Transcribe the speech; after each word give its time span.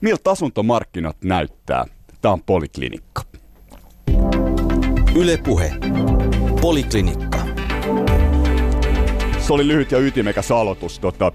Miltä 0.00 0.30
asuntomarkkinat 0.30 1.16
näyttää? 1.24 1.84
Tämä 2.20 2.32
on 2.32 2.42
Poliklinikka. 2.42 3.22
Ylepuhe. 5.16 5.72
Poliklinikka. 6.60 7.38
Se 9.38 9.52
oli 9.52 9.68
lyhyt 9.68 9.92
ja 9.92 9.98
ytimekäs 9.98 10.50
aloitus. 10.50 10.98
Tota, 10.98 11.32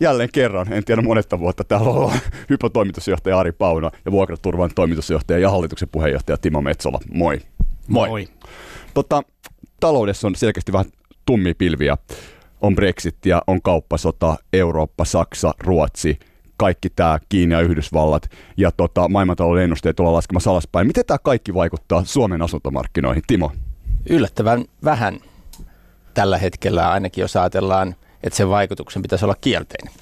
jälleen 0.00 0.28
kerran, 0.32 0.72
en 0.72 0.84
tiedä 0.84 1.02
monetta 1.02 1.38
vuotta, 1.38 1.64
täällä 1.64 1.90
ollaan 1.90 2.18
Hypo-toimitusjohtaja 2.50 3.38
Ari 3.38 3.52
Pauna 3.52 3.90
ja 4.04 4.12
Vuokraturvan 4.12 4.70
toimitusjohtaja 4.74 5.38
ja 5.38 5.50
hallituksen 5.50 5.88
puheenjohtaja 5.88 6.36
Timo 6.36 6.60
Metsola. 6.60 7.00
Moi. 7.14 7.40
Moi. 7.88 8.08
Moi. 8.08 8.28
Tota, 8.94 9.22
taloudessa 9.80 10.26
on 10.26 10.36
selkeästi 10.36 10.72
vähän 10.72 10.86
tummia 11.26 11.54
pilviä. 11.58 11.96
On 12.60 12.74
Brexit 12.74 13.26
ja 13.26 13.42
on 13.46 13.62
kauppasota, 13.62 14.36
Eurooppa, 14.52 15.04
Saksa, 15.04 15.54
Ruotsi, 15.60 16.18
kaikki 16.56 16.90
tämä 16.90 17.18
Kiina 17.28 17.54
ja 17.54 17.60
Yhdysvallat 17.60 18.30
ja 18.56 18.72
tota, 18.72 19.08
maailmantalouden 19.08 19.64
ennusteet 19.64 20.00
ollaan 20.00 20.14
laskemassa 20.14 20.50
alaspäin. 20.50 20.86
Miten 20.86 21.04
tämä 21.06 21.18
kaikki 21.18 21.54
vaikuttaa 21.54 22.04
Suomen 22.04 22.42
asuntomarkkinoihin? 22.42 23.22
Timo? 23.26 23.52
Yllättävän 24.08 24.64
vähän 24.84 25.20
tällä 26.14 26.38
hetkellä, 26.38 26.90
ainakin 26.90 27.22
jos 27.22 27.36
ajatellaan, 27.36 27.94
että 28.22 28.36
sen 28.36 28.48
vaikutuksen 28.48 29.02
pitäisi 29.02 29.24
olla 29.24 29.36
kielteinen. 29.40 29.94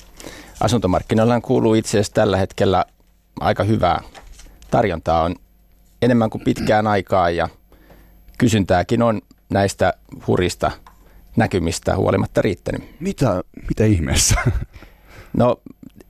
Asuntomarkkinoilla 0.61 1.41
kuuluu 1.41 1.75
itse 1.75 1.91
asiassa 1.91 2.13
tällä 2.15 2.37
hetkellä 2.37 2.85
aika 3.41 3.65
hyvää 3.65 4.03
tarjontaa 4.71 5.23
on 5.23 5.37
enemmän 6.03 6.31
kuin 6.31 6.45
pitkään 6.45 6.87
aikaa 6.87 7.31
ja 7.31 7.49
kysyntääkin 8.39 9.03
on 9.03 9.21
näistä 9.51 9.95
hurista 10.27 10.71
näkymistä 11.37 11.97
huolimatta 11.97 12.43
riittänyt. 12.43 13.01
Mitä, 13.01 13.45
mitä 13.69 13.85
ihmeessä? 13.85 14.35
No 15.37 15.61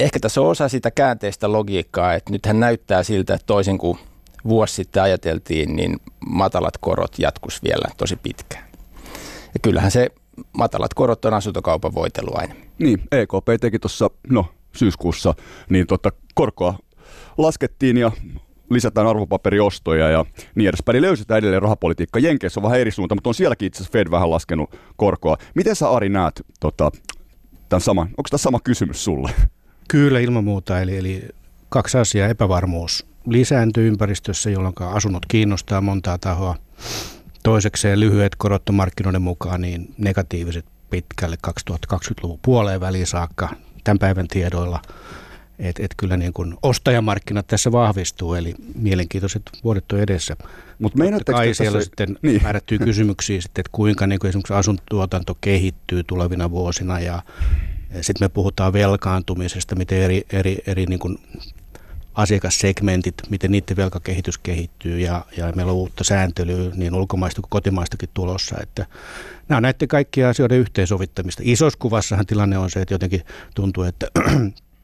ehkä 0.02 0.20
tässä 0.20 0.40
on 0.40 0.48
osa 0.48 0.68
sitä 0.68 0.90
käänteistä 0.90 1.52
logiikkaa, 1.52 2.14
että 2.14 2.32
nythän 2.32 2.60
näyttää 2.60 3.02
siltä, 3.02 3.34
että 3.34 3.46
toisin 3.46 3.78
kuin 3.78 3.98
vuosi 4.48 4.74
sitten 4.74 5.02
ajateltiin, 5.02 5.76
niin 5.76 5.96
matalat 6.26 6.78
korot 6.80 7.18
jatkus 7.18 7.62
vielä 7.62 7.88
tosi 7.96 8.16
pitkään. 8.16 8.64
Ja 9.54 9.60
kyllähän 9.62 9.90
se 9.90 10.08
matalat 10.52 10.94
korot 10.94 11.24
on 11.24 11.34
asuntokaupan 11.34 11.94
voitelu 11.94 12.30
aina. 12.34 12.54
Niin, 12.78 13.02
EKP 13.12 13.60
teki 13.60 13.78
tuossa 13.78 14.10
no, 14.30 14.46
syyskuussa, 14.76 15.34
niin 15.70 15.86
tota, 15.86 16.12
korkoa 16.34 16.78
laskettiin 17.38 17.96
ja 17.96 18.12
lisätään 18.70 19.06
arvopaperiostoja 19.06 20.10
ja 20.10 20.24
niin 20.54 20.68
edespäin. 20.68 20.96
Eli 20.96 21.06
löysitään 21.06 21.38
edelleen 21.38 21.62
rahapolitiikka. 21.62 22.18
Jenkeissä 22.18 22.60
on 22.60 22.64
vähän 22.64 22.80
eri 22.80 22.90
suunta, 22.90 23.14
mutta 23.14 23.30
on 23.30 23.34
sielläkin 23.34 23.66
itse 23.66 23.76
asiassa 23.76 23.92
Fed 23.92 24.10
vähän 24.10 24.30
laskenut 24.30 24.76
korkoa. 24.96 25.36
Miten 25.54 25.76
sä 25.76 25.90
Ari 25.90 26.08
näet 26.08 26.42
tota, 26.60 26.90
tämän 27.68 27.80
saman, 27.80 28.06
onko 28.06 28.28
tämä 28.30 28.38
sama 28.38 28.60
kysymys 28.64 29.04
sulle? 29.04 29.30
Kyllä 29.92 30.20
ilman 30.20 30.44
muuta, 30.44 30.80
eli, 30.80 30.96
eli 30.96 31.28
kaksi 31.68 31.98
asiaa. 31.98 32.28
Epävarmuus 32.28 33.06
lisääntyy 33.26 33.88
ympäristössä, 33.88 34.50
jolloin 34.50 34.74
asunnot 34.80 35.26
kiinnostaa 35.28 35.80
montaa 35.80 36.18
tahoa. 36.18 36.56
Toisekseen 37.42 38.00
lyhyet 38.00 38.34
korot 38.36 38.62
markkinoiden 38.72 39.22
mukaan 39.22 39.60
niin 39.60 39.94
negatiiviset 39.98 40.64
pitkälle 40.90 41.36
2020-luvun 41.46 42.38
puoleen 42.42 42.80
väliin 42.80 43.06
saakka 43.06 43.48
tämän 43.84 43.98
päivän 43.98 44.28
tiedoilla. 44.28 44.82
Että 45.58 45.82
et 45.82 45.94
kyllä 45.96 46.16
niin 46.16 46.32
kuin 46.32 46.54
ostajamarkkinat 46.62 47.46
tässä 47.46 47.72
vahvistuu, 47.72 48.34
eli 48.34 48.54
mielenkiintoiset 48.74 49.42
vuodet 49.64 49.92
on 49.92 50.00
edessä. 50.00 50.36
Mutta 50.78 50.98
kai 51.32 51.54
siellä 51.54 51.78
tässä... 51.78 51.84
sitten 51.84 52.18
niin. 52.22 52.42
määrättyy 52.42 52.78
kysymyksiä, 52.78 53.40
sitten, 53.40 53.60
että 53.60 53.70
kuinka 53.72 54.06
niin 54.06 54.18
kuin 54.18 54.28
esimerkiksi 54.28 54.54
asuntotuotanto 54.54 55.36
kehittyy 55.40 56.04
tulevina 56.04 56.50
vuosina 56.50 57.00
ja 57.00 57.22
sitten 58.00 58.24
me 58.24 58.28
puhutaan 58.28 58.72
velkaantumisesta, 58.72 59.74
miten 59.74 59.98
eri, 59.98 60.22
eri, 60.32 60.58
eri 60.66 60.86
niin 60.86 60.98
kuin 60.98 61.18
asiakassegmentit, 62.14 63.14
miten 63.30 63.50
niiden 63.50 63.76
velkakehitys 63.76 64.38
kehittyy 64.38 65.00
ja, 65.00 65.24
ja 65.36 65.52
meillä 65.56 65.72
on 65.72 65.78
uutta 65.78 66.04
sääntelyä 66.04 66.70
niin 66.74 66.94
ulkomaista 66.94 67.40
kuin 67.40 67.50
kotimaistakin 67.50 68.08
tulossa. 68.14 68.56
Että 68.62 68.86
nämä 69.48 69.56
on 69.56 69.62
näiden 69.62 69.88
kaikkien 69.88 70.26
asioiden 70.26 70.58
yhteensovittamista. 70.58 71.42
Isossa 71.46 71.78
kuvassahan 71.78 72.26
tilanne 72.26 72.58
on 72.58 72.70
se, 72.70 72.80
että 72.80 72.94
jotenkin 72.94 73.22
tuntuu, 73.54 73.84
että 73.84 74.06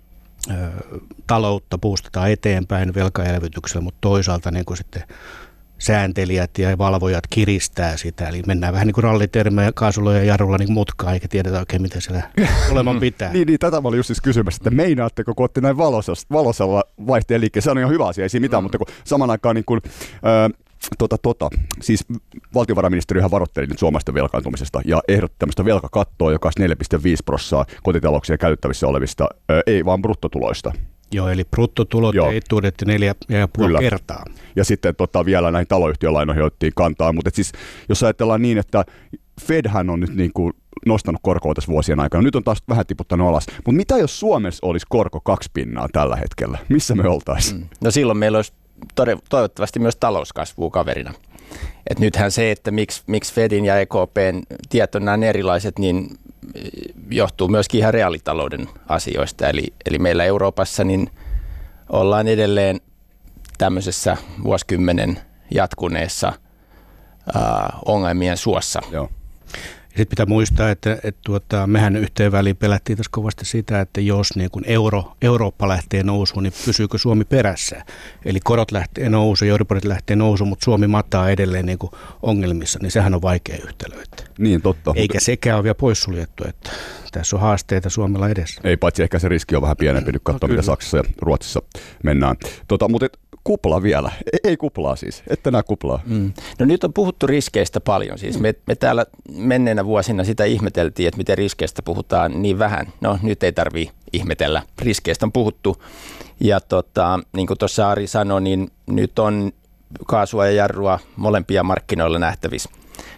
taloutta 1.26 1.78
puustetaan 1.78 2.30
eteenpäin 2.30 2.94
velkaelvytyksellä, 2.94 3.82
mutta 3.84 3.98
toisaalta 4.00 4.50
niin 4.50 4.64
kuin 4.64 4.76
sitten 4.76 5.02
sääntelijät 5.78 6.58
ja 6.58 6.78
valvojat 6.78 7.24
kiristää 7.30 7.96
sitä. 7.96 8.28
Eli 8.28 8.42
mennään 8.46 8.72
vähän 8.72 8.86
niin 8.86 8.94
kuin 8.94 9.04
rallitermejä 9.04 9.72
kaasulla 9.74 10.12
ja 10.12 10.24
jarrulla 10.24 10.58
niin 10.58 10.72
mutkaa, 10.72 11.12
eikä 11.12 11.28
tiedetä 11.28 11.58
oikein, 11.58 11.82
mitä 11.82 12.00
siellä 12.00 12.22
oleman 12.70 13.00
pitää. 13.00 13.32
niin, 13.38 13.46
niin, 13.46 13.58
tätä 13.58 13.80
mä 13.80 13.88
olin 13.88 13.96
just 13.96 14.06
siis 14.06 14.20
kysymässä, 14.20 14.58
että 14.58 14.70
meinaatteko, 14.70 15.34
kun 15.34 15.42
olette 15.42 15.60
näin 15.60 15.76
valosella, 15.76 16.20
valosella 16.32 16.84
vaihteen 17.06 17.40
liikkeen, 17.40 17.62
se 17.62 17.70
on 17.70 17.78
ihan 17.78 17.90
hyvä 17.90 18.06
asia, 18.06 18.24
ei 18.24 18.28
siinä 18.28 18.44
mitään, 18.44 18.62
mm. 18.62 18.64
mutta 18.64 18.78
kun 18.78 18.86
saman 19.04 19.30
aikaan 19.30 19.54
niin 19.54 19.64
kuin, 19.64 19.80
äh, 19.84 20.58
Tota, 20.98 21.18
tota. 21.18 21.50
Siis 21.80 22.04
valtiovarainministeriöhän 22.54 23.30
varoitteli 23.30 23.66
nyt 23.66 23.78
suomalaisten 23.78 24.14
velkaantumisesta 24.14 24.80
ja 24.84 25.00
ehdotti 25.08 25.36
tämmöistä 25.38 25.64
velkakattoa, 25.64 26.32
joka 26.32 26.50
olisi 26.58 26.74
4,5 26.74 27.16
prosenttia 27.24 27.78
kotitalouksien 27.82 28.38
käytettävissä 28.38 28.86
olevista, 28.86 29.28
ei 29.66 29.84
vaan 29.84 30.02
bruttotuloista. 30.02 30.72
Joo, 31.12 31.28
eli 31.28 31.44
bruttotulot 31.44 32.14
Joo. 32.14 32.30
ja 32.30 32.36
etuudet 32.36 32.74
neljä 32.86 33.14
ja 33.28 33.48
puoli 33.48 33.68
Kyllä. 33.68 33.80
kertaa. 33.80 34.24
Ja 34.56 34.64
sitten 34.64 34.96
tota, 34.96 35.24
vielä 35.24 35.50
näin 35.50 35.66
taloyhtiölainoihin 35.66 36.44
otettiin 36.44 36.72
kantaa, 36.76 37.12
mutta 37.12 37.30
siis, 37.34 37.52
jos 37.88 38.02
ajatellaan 38.02 38.42
niin, 38.42 38.58
että 38.58 38.84
Fedhän 39.40 39.90
on 39.90 40.00
nyt 40.00 40.14
niin 40.14 40.32
kuin 40.34 40.52
nostanut 40.86 41.20
korkoa 41.22 41.54
tässä 41.54 41.72
vuosien 41.72 42.00
aikana. 42.00 42.22
Nyt 42.22 42.36
on 42.36 42.44
taas 42.44 42.62
vähän 42.68 42.86
tiputtanut 42.86 43.28
alas. 43.28 43.46
Mutta 43.56 43.72
mitä 43.72 43.96
jos 43.96 44.20
Suomessa 44.20 44.66
olisi 44.66 44.86
korko 44.88 45.20
kaksi 45.20 45.50
pinnaa 45.54 45.88
tällä 45.92 46.16
hetkellä? 46.16 46.58
Missä 46.68 46.94
me 46.94 47.08
oltaisiin? 47.08 47.60
Mm. 47.60 47.66
No 47.80 47.90
silloin 47.90 48.18
meillä 48.18 48.38
olisi 48.38 48.52
toivottavasti 49.28 49.78
myös 49.78 49.96
talouskasvua 49.96 50.70
kaverina. 50.70 51.14
Et 51.90 51.98
nythän 51.98 52.30
se, 52.30 52.50
että 52.50 52.70
miksi, 52.70 53.02
miksi 53.06 53.34
Fedin 53.34 53.64
ja 53.64 53.80
EKPn 53.80 54.42
tiet 54.68 54.94
on 54.94 55.04
näin 55.04 55.22
erilaiset, 55.22 55.78
niin 55.78 56.08
johtuu 57.10 57.48
myöskin 57.48 57.80
ihan 57.80 57.94
reaalitalouden 57.94 58.68
asioista. 58.88 59.48
Eli, 59.48 59.72
eli 59.86 59.98
meillä 59.98 60.24
Euroopassa 60.24 60.84
niin 60.84 61.10
ollaan 61.88 62.28
edelleen 62.28 62.80
tämmöisessä 63.58 64.16
vuosikymmenen 64.44 65.18
jatkuneessa 65.54 66.32
ää, 67.34 67.78
ongelmien 67.84 68.36
suossa. 68.36 68.80
Joo. 68.90 69.10
Sitten 69.98 70.10
pitää 70.10 70.26
muistaa, 70.26 70.70
että, 70.70 70.92
että 70.92 71.20
tuota, 71.24 71.66
mehän 71.66 71.96
yhteen 71.96 72.32
väliin 72.32 72.56
pelättiin 72.56 72.96
tässä 72.96 73.10
kovasti 73.12 73.44
sitä, 73.44 73.80
että 73.80 74.00
jos 74.00 74.36
niin 74.36 74.50
kun 74.50 74.62
euro, 74.66 75.16
Eurooppa 75.22 75.68
lähtee 75.68 76.02
nousuun, 76.02 76.42
niin 76.42 76.52
pysyykö 76.66 76.98
Suomi 76.98 77.24
perässä? 77.24 77.84
Eli 78.24 78.40
korot 78.44 78.72
lähtee 78.72 79.08
nousuun, 79.08 79.48
Euriborit 79.48 79.84
lähtee 79.84 80.16
nousuun, 80.16 80.48
mutta 80.48 80.64
Suomi 80.64 80.86
mataa 80.86 81.30
edelleen 81.30 81.66
niin 81.66 81.78
kuin 81.78 81.92
ongelmissa, 82.22 82.78
niin 82.82 82.90
sehän 82.90 83.14
on 83.14 83.22
vaikea 83.22 83.56
yhtälö. 83.56 84.02
Että 84.02 84.24
niin, 84.38 84.62
totta. 84.62 84.92
Eikä 84.96 85.14
mutta... 85.14 85.24
sekään 85.24 85.56
ole 85.56 85.64
vielä 85.64 85.74
poissuljettu, 85.74 86.44
että 86.48 86.70
tässä 87.12 87.36
on 87.36 87.42
haasteita 87.42 87.90
Suomella 87.90 88.28
edessä. 88.28 88.60
Ei, 88.64 88.76
paitsi 88.76 89.02
ehkä 89.02 89.18
se 89.18 89.28
riski 89.28 89.56
on 89.56 89.62
vähän 89.62 89.76
pienempi, 89.76 90.12
nyt 90.12 90.22
katsoa, 90.24 90.48
no, 90.48 90.52
mitä 90.52 90.62
Saksassa 90.62 90.96
ja 90.96 91.04
Ruotsissa 91.22 91.62
mennään. 92.04 92.36
Tota, 92.68 92.88
mutta 92.88 93.06
kupla 93.48 93.82
vielä. 93.82 94.10
Ei, 94.32 94.50
ei 94.50 94.56
kuplaa 94.56 94.96
siis, 94.96 95.22
että 95.28 95.50
nämä 95.50 95.62
kuplaa. 95.62 96.00
Mm. 96.06 96.32
No 96.58 96.66
nyt 96.66 96.84
on 96.84 96.92
puhuttu 96.92 97.26
riskeistä 97.26 97.80
paljon. 97.80 98.18
Siis 98.18 98.40
me, 98.40 98.54
me 98.66 98.74
täällä 98.74 99.06
menneinä 99.32 99.84
vuosina 99.84 100.24
sitä 100.24 100.44
ihmeteltiin, 100.44 101.08
että 101.08 101.18
miten 101.18 101.38
riskeistä 101.38 101.82
puhutaan 101.82 102.42
niin 102.42 102.58
vähän. 102.58 102.86
No 103.00 103.18
nyt 103.22 103.42
ei 103.42 103.52
tarvii 103.52 103.90
ihmetellä. 104.12 104.62
Riskeistä 104.78 105.26
on 105.26 105.32
puhuttu. 105.32 105.82
Ja 106.40 106.60
tota, 106.60 107.20
niin 107.32 107.46
kuin 107.46 107.58
tuossa 107.58 107.90
Ari 107.90 108.06
sanoi, 108.06 108.40
niin 108.42 108.70
nyt 108.86 109.18
on 109.18 109.52
kaasua 110.06 110.46
ja 110.46 110.52
jarrua 110.52 110.98
molempia 111.16 111.62
markkinoilla 111.62 112.18
nähtävissä. 112.18 112.70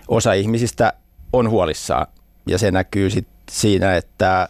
Osa 0.09 0.33
ihmisistä 0.33 0.93
on 1.33 1.51
huolissaan 1.51 2.07
ja 2.47 2.59
se 2.59 2.71
näkyy 2.71 3.11
sit 3.11 3.29
siinä, 3.51 3.97
että 3.97 4.49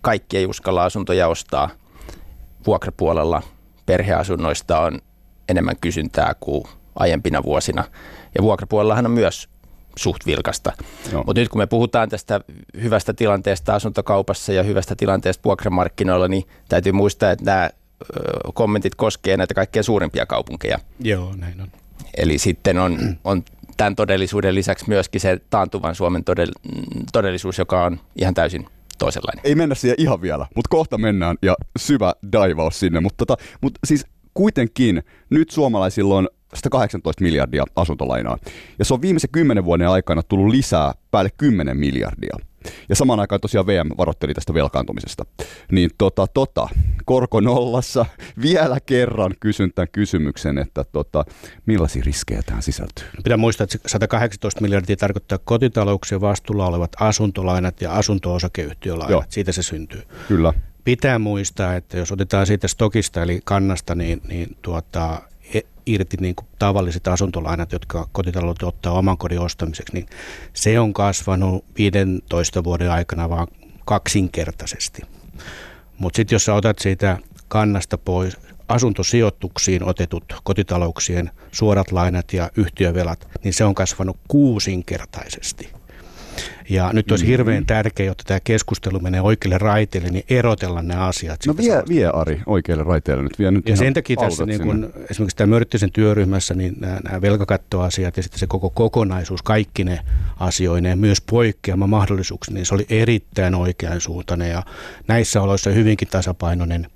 kaikki 0.00 0.36
ei 0.36 0.46
uskalla 0.46 0.84
asuntoja 0.84 1.28
ostaa 1.28 1.70
vuokrapuolella– 2.66 3.42
perheasunnoista 3.86 4.80
on 4.80 4.98
enemmän 5.48 5.76
kysyntää 5.80 6.34
kuin 6.40 6.64
aiempina 6.96 7.42
vuosina. 7.42 7.84
Ja 8.36 8.42
vuokrapuolellahan 8.42 9.06
on 9.06 9.12
myös 9.12 9.48
suht 9.96 10.26
vilkasta. 10.26 10.72
Mutta 11.26 11.40
nyt 11.40 11.48
kun 11.48 11.60
me 11.60 11.66
puhutaan 11.66 12.08
tästä 12.08 12.40
hyvästä 12.82 13.12
tilanteesta 13.12 13.74
asuntokaupassa 13.74 14.52
ja 14.52 14.62
hyvästä 14.62 14.96
tilanteesta 14.96 15.44
vuokramarkkinoilla, 15.44 16.28
niin 16.28 16.44
täytyy 16.68 16.92
muistaa, 16.92 17.30
että 17.30 17.44
nämä 17.44 17.70
kommentit 18.54 18.94
koskee 18.94 19.36
näitä 19.36 19.54
kaikkein 19.54 19.84
suurimpia 19.84 20.26
kaupunkeja. 20.26 20.78
Joo, 21.00 21.34
näin 21.36 21.60
on. 21.60 21.68
Eli 22.16 22.38
sitten 22.38 22.78
on, 22.78 22.98
on 23.24 23.44
tämän 23.76 23.96
todellisuuden 23.96 24.54
lisäksi 24.54 24.84
myöskin 24.88 25.20
se 25.20 25.40
taantuvan 25.50 25.94
Suomen 25.94 26.24
todellisuus, 27.12 27.58
joka 27.58 27.84
on 27.84 28.00
ihan 28.16 28.34
täysin 28.34 28.66
toisenlainen. 28.98 29.44
Ei 29.44 29.54
mennä 29.54 29.74
siihen 29.74 29.96
ihan 29.98 30.22
vielä, 30.22 30.46
mutta 30.56 30.68
kohta 30.68 30.98
mennään 30.98 31.36
ja 31.42 31.54
syvä 31.78 32.14
daivaus 32.32 32.80
sinne. 32.80 33.00
Mutta 33.00 33.26
tota, 33.26 33.42
mut 33.60 33.72
siis 33.86 34.06
kuitenkin 34.34 35.02
nyt 35.30 35.50
suomalaisilla 35.50 36.14
on 36.16 36.28
118 36.54 37.22
miljardia 37.24 37.64
asuntolainaa. 37.76 38.38
Ja 38.78 38.84
se 38.84 38.94
on 38.94 39.02
viimeisen 39.02 39.30
kymmenen 39.32 39.64
vuoden 39.64 39.88
aikana 39.88 40.22
tullut 40.22 40.54
lisää 40.54 40.92
päälle 41.10 41.30
10 41.36 41.76
miljardia. 41.76 42.36
Ja 42.88 42.96
samaan 42.96 43.20
aikaan 43.20 43.40
tosiaan 43.40 43.66
VM 43.66 43.88
varoitteli 43.98 44.34
tästä 44.34 44.54
velkaantumisesta. 44.54 45.24
Niin 45.72 45.90
tota, 45.98 46.26
tota, 46.26 46.68
korko 47.04 47.40
nollassa. 47.40 48.06
Vielä 48.42 48.78
kerran 48.86 49.34
kysyn 49.40 49.72
tämän 49.74 49.88
kysymyksen, 49.92 50.58
että 50.58 50.84
tota, 50.84 51.24
millaisia 51.66 52.02
riskejä 52.06 52.42
tähän 52.42 52.62
sisältyy? 52.62 53.04
Pitää 53.24 53.36
muistaa, 53.36 53.64
että 53.64 53.78
118 53.86 54.60
miljardia 54.60 54.96
tarkoittaa 54.96 55.38
kotitalouksien 55.38 56.20
vastuulla 56.20 56.66
olevat 56.66 56.92
asuntolainat 57.00 57.80
ja 57.80 57.92
asunto-osakeyhtiölainat. 57.92 59.10
Joo. 59.10 59.24
Siitä 59.28 59.52
se 59.52 59.62
syntyy. 59.62 60.02
Kyllä. 60.28 60.52
Pitää 60.84 61.18
muistaa, 61.18 61.74
että 61.74 61.98
jos 61.98 62.12
otetaan 62.12 62.46
siitä 62.46 62.68
stokista 62.68 63.22
eli 63.22 63.40
kannasta, 63.44 63.94
niin, 63.94 64.20
niin 64.28 64.56
tuota, 64.62 65.22
irti 65.86 66.16
niin 66.20 66.34
kuin 66.34 66.46
tavalliset 66.58 67.08
asuntolainat, 67.08 67.72
jotka 67.72 68.08
kotitaloudet 68.12 68.62
ottaa 68.62 68.92
oman 68.92 69.18
kodin 69.18 69.40
ostamiseksi, 69.40 69.94
niin 69.94 70.06
se 70.52 70.80
on 70.80 70.92
kasvanut 70.92 71.64
15 71.78 72.64
vuoden 72.64 72.90
aikana 72.90 73.30
vaan 73.30 73.46
kaksinkertaisesti. 73.84 75.02
Mutta 75.98 76.16
sitten 76.16 76.34
jos 76.34 76.44
sä 76.44 76.54
otat 76.54 76.78
siitä 76.78 77.18
kannasta 77.48 77.98
pois 77.98 78.36
asuntosijoituksiin 78.68 79.84
otetut 79.84 80.24
kotitalouksien 80.44 81.30
suorat 81.52 81.92
lainat 81.92 82.32
ja 82.32 82.50
yhtiövelat, 82.56 83.28
niin 83.44 83.54
se 83.54 83.64
on 83.64 83.74
kasvanut 83.74 84.16
kuusinkertaisesti. 84.28 85.72
Ja 86.68 86.90
nyt 86.92 87.10
olisi 87.10 87.24
mm-hmm. 87.24 87.30
hirveän 87.30 87.66
tärkeää, 87.66 88.06
jotta 88.06 88.24
tämä 88.26 88.40
keskustelu 88.40 89.00
menee 89.00 89.20
oikealle 89.20 89.58
raiteelle, 89.58 90.08
niin 90.08 90.24
erotella 90.30 90.82
ne 90.82 90.94
asiat. 90.94 91.40
No 91.46 91.56
vie, 91.56 91.82
vie 91.88 92.06
Ari 92.06 92.42
oikealle 92.46 92.84
raiteelle 92.84 93.22
nyt. 93.22 93.38
Vie 93.38 93.50
nyt 93.50 93.68
ja 93.68 93.76
sen 93.76 93.94
takia 93.94 94.16
tässä 94.16 94.46
niin 94.46 94.62
kun, 94.62 94.92
esimerkiksi 95.10 95.36
tämä 95.36 95.46
Mörttisen 95.46 95.92
työryhmässä, 95.92 96.54
niin 96.54 96.74
nämä, 96.80 97.00
nämä 97.04 97.20
velkakattoasiat 97.20 98.16
ja 98.16 98.22
sitten 98.22 98.40
se 98.40 98.46
koko 98.46 98.70
kokonaisuus, 98.70 99.42
kaikki 99.42 99.84
ne 99.84 100.00
asioineen, 100.40 100.98
myös 100.98 101.20
poikkeama 101.20 101.86
mahdollisuuksia, 101.86 102.54
niin 102.54 102.66
se 102.66 102.74
oli 102.74 102.86
erittäin 102.88 103.54
oikean 103.54 104.00
suuntainen 104.00 104.50
ja 104.50 104.62
näissä 105.08 105.42
oloissa 105.42 105.70
hyvinkin 105.70 106.08
tasapainoinen 106.08 106.86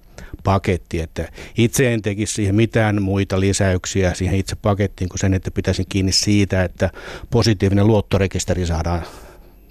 paketti, 0.44 1.00
että 1.00 1.28
itse 1.56 1.94
en 1.94 2.02
tekisi 2.02 2.34
siihen 2.34 2.54
mitään 2.54 3.02
muita 3.02 3.40
lisäyksiä 3.40 4.14
siihen 4.14 4.38
itse 4.38 4.56
pakettiin 4.56 5.08
kuin 5.08 5.18
sen, 5.18 5.34
että 5.34 5.50
pitäisin 5.50 5.86
kiinni 5.88 6.12
siitä, 6.12 6.64
että 6.64 6.90
positiivinen 7.30 7.86
luottorekisteri 7.86 8.66
saadaan 8.66 9.02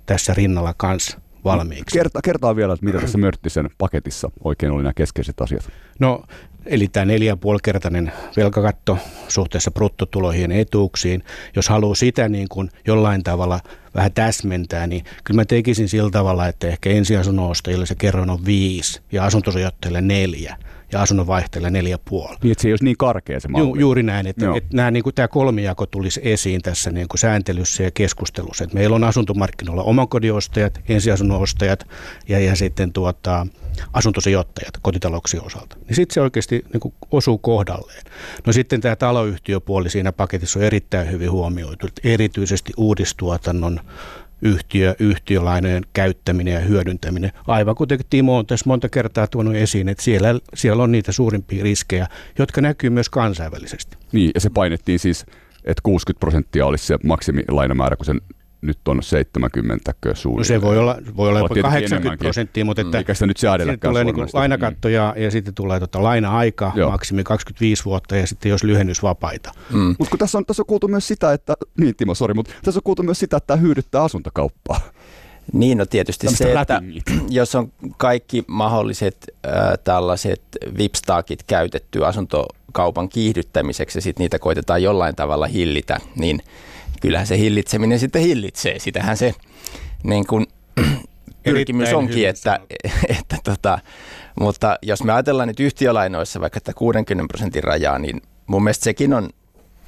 tässä 0.07 0.33
rinnalla 0.33 0.73
kanssa 0.77 1.19
valmiiksi. 1.43 1.97
Kerta, 1.97 2.19
kertaa 2.23 2.55
vielä, 2.55 2.73
että 2.73 2.85
mitä 2.85 2.99
tässä 2.99 3.17
Mörttisen 3.17 3.69
paketissa 3.77 4.31
oikein 4.43 4.71
oli 4.71 4.83
nämä 4.83 4.93
keskeiset 4.93 5.41
asiat. 5.41 5.69
No, 5.99 6.23
eli 6.65 6.87
tämä 6.87 7.05
neljä 7.05 7.31
ja 7.31 7.37
puolikertainen 7.37 8.11
velkakatto 8.37 8.97
suhteessa 9.27 9.71
bruttotuloihin 9.71 10.51
etuuksiin. 10.51 11.23
Jos 11.55 11.69
haluaa 11.69 11.95
sitä 11.95 12.29
niin 12.29 12.47
kuin 12.49 12.69
jollain 12.87 13.23
tavalla 13.23 13.59
vähän 13.95 14.11
täsmentää, 14.11 14.87
niin 14.87 15.05
kyllä 15.23 15.41
mä 15.41 15.45
tekisin 15.45 15.89
sillä 15.89 16.09
tavalla, 16.09 16.47
että 16.47 16.67
ehkä 16.67 16.89
ensiasunnon 16.89 17.49
ostajille 17.49 17.85
se 17.85 17.95
kerroin 17.95 18.29
on 18.29 18.45
viisi 18.45 19.01
ja 19.11 19.25
asuntosijoittajille 19.25 20.01
neljä 20.01 20.57
ja 20.91 21.01
asunnon 21.01 21.27
vaihtajille 21.27 21.69
neljä 21.69 21.91
ja 21.91 21.99
puoli. 22.09 22.37
Niin, 22.43 22.51
että 22.51 22.61
se 22.61 22.67
ei 22.67 22.71
olisi 22.71 22.83
niin 22.83 22.97
karkea 22.97 23.39
se 23.39 23.47
malli. 23.47 23.67
Ju, 23.67 23.75
juuri 23.75 24.03
näin, 24.03 24.27
että, 24.27 24.45
että 24.55 24.69
nämä, 24.77 24.91
niin 24.91 25.03
kuin, 25.03 25.15
tämä 25.15 25.27
kolmijako 25.27 25.85
tulisi 25.85 26.21
esiin 26.23 26.61
tässä 26.61 26.91
niin 26.91 27.07
kuin 27.07 27.19
sääntelyssä 27.19 27.83
ja 27.83 27.91
keskustelussa. 27.91 28.63
Että 28.63 28.75
meillä 28.75 28.95
on 28.95 29.03
asuntomarkkinoilla 29.03 29.83
omakodiostajat, 29.83 30.81
ensiasunnon 30.89 31.41
ostajat 31.41 31.87
ja, 32.27 32.39
ja 32.39 32.55
sitten 32.55 32.93
tuota, 32.93 33.47
asuntosijoittajat 33.93 34.73
kotitalouksien 34.81 35.43
osalta. 35.43 35.75
Niin 35.87 35.95
sitten 35.95 36.13
se 36.13 36.21
oikeasti 36.21 36.63
niin 36.73 36.79
kuin 36.79 36.93
osuu 37.11 37.37
kohdalleen. 37.37 38.03
No 38.45 38.53
sitten 38.53 38.81
tämä 38.81 38.95
taloyhtiöpuoli 38.95 39.89
siinä 39.89 40.11
paketissa 40.11 40.59
on 40.59 40.65
erittäin 40.65 41.11
hyvin 41.11 41.31
huomioitu, 41.31 41.87
että 41.87 42.01
erityisesti 42.03 42.73
uudistuotannon 42.77 43.79
yhtiö, 44.41 44.95
yhtiölainojen 44.99 45.83
käyttäminen 45.93 46.53
ja 46.53 46.59
hyödyntäminen. 46.59 47.31
Aivan 47.47 47.75
kuten 47.75 47.99
Timo 48.09 48.37
on 48.37 48.45
tässä 48.45 48.63
monta 48.67 48.89
kertaa 48.89 49.27
tuonut 49.27 49.55
esiin, 49.55 49.89
että 49.89 50.03
siellä, 50.03 50.39
siellä 50.53 50.83
on 50.83 50.91
niitä 50.91 51.11
suurimpia 51.11 51.63
riskejä, 51.63 52.07
jotka 52.39 52.61
näkyy 52.61 52.89
myös 52.89 53.09
kansainvälisesti. 53.09 53.97
Niin, 54.11 54.31
ja 54.35 54.41
se 54.41 54.49
painettiin 54.49 54.99
siis, 54.99 55.25
että 55.63 55.81
60 55.83 56.19
prosenttia 56.19 56.65
olisi 56.65 56.85
se 56.85 56.97
maksimilainamäärä, 57.03 57.95
kun 57.95 58.05
sen 58.05 58.21
nyt 58.61 58.87
on 58.87 59.03
70 59.03 59.93
suunnilleen. 60.13 60.37
No 60.37 60.43
se 60.43 60.61
voi 60.61 60.77
olla, 60.77 60.97
voi 61.17 61.29
olla 61.29 61.39
jopa 61.39 61.55
80 61.61 62.17
prosenttia, 62.17 62.65
mutta 62.65 62.81
että 62.81 62.97
Eikä 62.97 63.13
sitä 63.13 63.25
nyt 63.25 63.37
tulee 63.81 64.03
niin 64.03 64.15
lainakatto 64.33 64.89
ja, 64.89 65.13
ja 65.17 65.31
sitten 65.31 65.53
tulee 65.53 65.79
tota 65.79 66.03
laina-aika, 66.03 66.71
Joo. 66.75 66.91
maksimi 66.91 67.23
25 67.23 67.85
vuotta 67.85 68.15
ja 68.15 68.27
sitten 68.27 68.49
jos 68.49 68.63
lyhennysvapaita. 68.63 69.51
Mm. 69.73 69.95
Mutta 69.99 70.09
kun 70.09 70.19
tässä 70.19 70.37
on, 70.37 70.45
tässä 70.45 70.61
on 70.61 70.67
kuultu 70.67 70.87
myös 70.87 71.07
sitä, 71.07 71.33
että, 71.33 71.53
niin 71.79 71.95
Timo, 71.95 72.15
sori, 72.15 72.33
mutta 72.33 72.53
tässä 72.63 72.79
on 72.79 72.83
kuultu 72.83 73.03
myös 73.03 73.19
sitä, 73.19 73.37
että 73.37 73.47
tämä 73.47 73.61
hyödyttää 73.61 74.03
asuntokauppaa. 74.03 74.79
Niin, 75.53 75.77
no 75.77 75.85
tietysti 75.85 76.27
se, 76.29 76.53
että 76.53 76.81
jos 77.29 77.55
on 77.55 77.71
kaikki 77.97 78.43
mahdolliset 78.47 79.17
äh, 79.45 79.53
tällaiset 79.83 80.41
vipstaakit 80.77 81.43
käytetty 81.43 82.05
asuntokaupan 82.05 83.09
kiihdyttämiseksi 83.09 83.97
ja 83.97 84.01
sitten 84.01 84.23
niitä 84.23 84.39
koitetaan 84.39 84.83
jollain 84.83 85.15
tavalla 85.15 85.47
hillitä, 85.47 85.99
niin– 86.15 86.41
kyllähän 87.01 87.27
se 87.27 87.37
hillitseminen 87.37 87.99
sitten 87.99 88.21
hillitsee. 88.21 88.79
Sitähän 88.79 89.17
se 89.17 89.33
niin 90.03 90.27
kuin, 90.27 90.45
pyrkimys 91.43 91.93
onkin, 91.93 92.29
että, 92.29 92.59
että 93.19 93.37
tota, 93.43 93.79
mutta 94.39 94.77
jos 94.81 95.03
me 95.03 95.13
ajatellaan 95.13 95.47
nyt 95.47 95.59
yhtiölainoissa 95.59 96.41
vaikka 96.41 96.57
että 96.57 96.73
60 96.73 97.31
prosentin 97.31 97.63
rajaa, 97.63 97.99
niin 97.99 98.21
mun 98.47 98.63
mielestä 98.63 98.83
sekin 98.83 99.13
on 99.13 99.29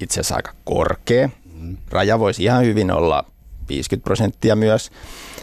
itse 0.00 0.20
asiassa 0.20 0.36
aika 0.36 0.52
korkea. 0.64 1.30
Mm. 1.54 1.76
Raja 1.90 2.18
voisi 2.18 2.44
ihan 2.44 2.64
hyvin 2.64 2.90
olla 2.90 3.24
50 3.68 4.04
prosenttia 4.04 4.56
myös. 4.56 4.90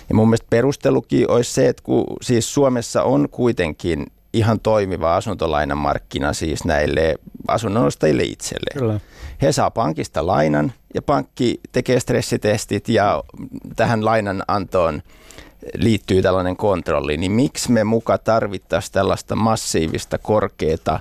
Ja 0.10 0.16
mun 0.16 0.28
mielestä 0.28 0.48
perustelukin 0.50 1.32
olisi 1.32 1.54
se, 1.54 1.68
että 1.68 1.84
kun 1.84 2.06
siis 2.22 2.54
Suomessa 2.54 3.04
on 3.04 3.30
kuitenkin 3.30 4.06
ihan 4.34 4.60
toimiva 4.60 5.16
asuntolainamarkkina 5.16 6.34
siis 6.34 6.66
näille 6.66 7.16
asunnonostajille 7.48 8.24
itselleen. 8.24 8.80
Kyllä. 8.80 9.00
He 9.42 9.52
saa 9.52 9.72
pankista 9.72 10.28
lainan 10.28 10.74
ja 10.94 11.02
pankki 11.02 11.60
tekee 11.72 12.00
stressitestit 12.00 12.90
ja 12.90 13.24
tähän 13.76 14.06
lainan 14.06 14.44
antoon 14.48 15.02
liittyy 15.76 16.22
tällainen 16.22 16.58
kontrolli, 16.58 17.18
niin 17.18 17.32
miksi 17.32 17.72
me 17.72 17.84
muka 17.84 18.18
tarvittaisiin 18.18 18.94
tällaista 18.94 19.36
massiivista 19.36 20.18
korkeata 20.18 21.00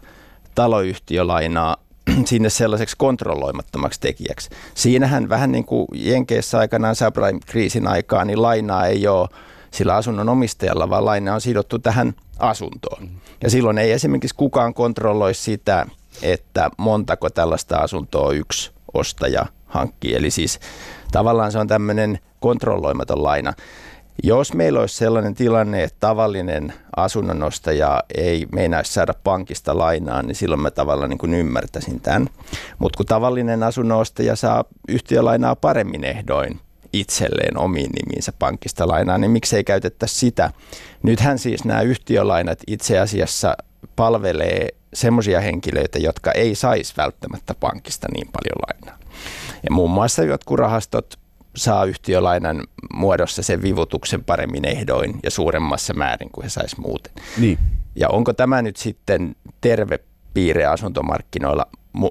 taloyhtiölainaa 0.54 1.76
sinne 2.24 2.50
sellaiseksi 2.50 2.96
kontrolloimattomaksi 2.98 4.00
tekijäksi. 4.00 4.50
Siinähän 4.74 5.28
vähän 5.28 5.52
niin 5.52 5.64
kuin 5.64 5.86
Jenkeissä 5.94 6.58
aikanaan 6.58 6.96
subprime-kriisin 6.96 7.86
aikaa, 7.86 8.24
niin 8.24 8.42
lainaa 8.42 8.86
ei 8.86 9.06
ole 9.06 9.28
sillä 9.70 9.94
asunnon 9.94 10.28
omistajalla, 10.28 10.90
vaan 10.90 11.04
laina 11.04 11.34
on 11.34 11.40
sidottu 11.40 11.78
tähän 11.78 12.14
asuntoon. 12.38 13.08
Ja 13.42 13.50
silloin 13.50 13.78
ei 13.78 13.92
esimerkiksi 13.92 14.36
kukaan 14.36 14.74
kontrolloi 14.74 15.34
sitä, 15.34 15.86
että 16.22 16.70
montako 16.78 17.30
tällaista 17.30 17.76
asuntoa 17.76 18.32
yksi 18.32 18.70
ostaja 18.94 19.46
hankkii. 19.66 20.14
Eli 20.14 20.30
siis 20.30 20.60
tavallaan 21.12 21.52
se 21.52 21.58
on 21.58 21.68
tämmöinen 21.68 22.18
kontrolloimaton 22.40 23.22
laina. 23.22 23.52
Jos 24.22 24.54
meillä 24.54 24.80
olisi 24.80 24.96
sellainen 24.96 25.34
tilanne, 25.34 25.82
että 25.82 25.96
tavallinen 26.00 26.72
asunnonostaja 26.96 28.02
ei 28.14 28.46
meinaisi 28.52 28.92
saada 28.92 29.14
pankista 29.24 29.78
lainaa, 29.78 30.22
niin 30.22 30.34
silloin 30.34 30.60
mä 30.60 30.70
tavallaan 30.70 31.10
niin 31.10 31.18
kuin 31.18 31.34
ymmärtäisin 31.34 32.00
tämän. 32.00 32.28
Mutta 32.78 32.96
kun 32.96 33.06
tavallinen 33.06 33.62
asunnonostaja 33.62 34.36
saa 34.36 34.64
yhtiölainaa 34.88 35.56
paremmin 35.56 36.04
ehdoin 36.04 36.60
itselleen 36.92 37.58
omiin 37.58 37.90
nimiinsä 37.90 38.32
pankista 38.38 38.88
lainaa, 38.88 39.18
niin 39.18 39.30
miksei 39.30 39.64
käytettäisi 39.64 40.14
sitä. 40.14 40.50
Nythän 41.02 41.38
siis 41.38 41.64
nämä 41.64 41.82
yhtiölainat 41.82 42.58
itse 42.66 42.98
asiassa 42.98 43.56
palvelee 43.96 44.68
semmoisia 44.96 45.40
henkilöitä, 45.40 45.98
jotka 45.98 46.32
ei 46.32 46.54
saisi 46.54 46.94
välttämättä 46.96 47.54
pankista 47.54 48.06
niin 48.14 48.28
paljon 48.32 48.56
lainaa. 48.68 48.98
Ja 49.62 49.70
muun 49.70 49.90
muassa 49.90 50.24
jotkut 50.24 50.58
rahastot 50.58 51.18
saa 51.56 51.84
yhtiölainan 51.84 52.64
muodossa 52.92 53.42
sen 53.42 53.62
vivutuksen 53.62 54.24
paremmin 54.24 54.64
ehdoin 54.64 55.20
ja 55.22 55.30
suuremmassa 55.30 55.94
määrin 55.94 56.30
kuin 56.30 56.42
he 56.42 56.48
saisi 56.48 56.80
muuten. 56.80 57.12
Niin. 57.38 57.58
Ja 57.96 58.08
onko 58.08 58.32
tämä 58.32 58.62
nyt 58.62 58.76
sitten 58.76 59.36
terve 59.60 59.98
piirre 60.34 60.64
asuntomarkkinoilla? 60.64 61.66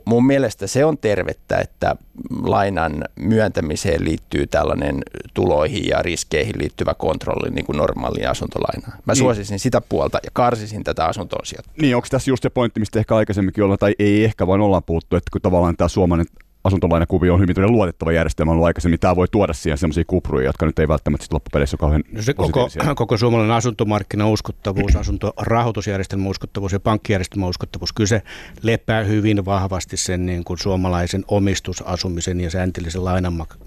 Mun 0.05 0.25
mielestä 0.25 0.67
se 0.67 0.85
on 0.85 0.97
tervettä, 0.97 1.57
että 1.57 1.95
lainan 2.43 3.03
myöntämiseen 3.19 4.05
liittyy 4.05 4.47
tällainen 4.47 5.03
tuloihin 5.33 5.87
ja 5.87 6.01
riskeihin 6.01 6.55
liittyvä 6.57 6.93
kontrolli 6.93 7.49
niin 7.49 7.65
kuin 7.65 7.77
normaaliin 7.77 8.29
asuntolainaan. 8.29 8.93
Mä 9.05 9.13
niin. 9.13 9.17
suosisin 9.17 9.59
sitä 9.59 9.81
puolta 9.81 10.19
ja 10.23 10.29
karsisin 10.33 10.83
tätä 10.83 11.05
asuntoa 11.05 11.39
Niin, 11.81 11.95
onko 11.95 12.07
tässä 12.11 12.31
just 12.31 12.43
se 12.43 12.49
pointti, 12.49 12.79
mistä 12.79 12.99
ehkä 12.99 13.15
aikaisemminkin 13.15 13.63
ollaan, 13.63 13.79
tai 13.79 13.95
ei 13.99 14.23
ehkä, 14.23 14.47
vaan 14.47 14.61
ollaan 14.61 14.83
puhuttu, 14.83 15.15
että 15.15 15.29
kun 15.31 15.41
tavallaan 15.41 15.77
tämä 15.77 15.87
suomalainen 15.87 16.33
asuntolainakuvio 16.65 17.33
on 17.33 17.39
hyvin 17.39 17.71
luotettava 17.71 18.11
järjestelmä 18.11 18.51
ollut 18.51 18.65
aikaisemmin. 18.65 18.99
Tämä 18.99 19.15
voi 19.15 19.27
tuoda 19.31 19.53
siihen 19.53 19.77
sellaisia 19.77 20.03
kupruja, 20.07 20.45
jotka 20.45 20.65
nyt 20.65 20.79
ei 20.79 20.87
välttämättä 20.87 21.23
sitten 21.23 21.35
loppupeleissä 21.35 21.75
ole 21.75 21.79
kauhean 21.79 22.03
no 22.11 22.21
se 22.21 22.33
koko, 22.33 22.69
koko 22.95 23.17
suomalainen 23.17 23.55
asuntomarkkina 23.55 24.29
uskottavuus, 24.29 24.95
asuntorahoitusjärjestelmä 25.01 26.29
uskottavuus 26.29 26.73
ja 26.73 26.79
pankkijärjestelmä 26.79 27.47
uskottavuus, 27.47 27.93
kyllä 27.93 28.07
se 28.07 28.21
lepää 28.61 29.03
hyvin 29.03 29.45
vahvasti 29.45 29.97
sen 29.97 30.25
niin 30.25 30.43
kuin 30.43 30.57
suomalaisen 30.57 31.25
omistusasumisen 31.27 32.41
ja 32.41 32.49
sääntillisen 32.49 33.05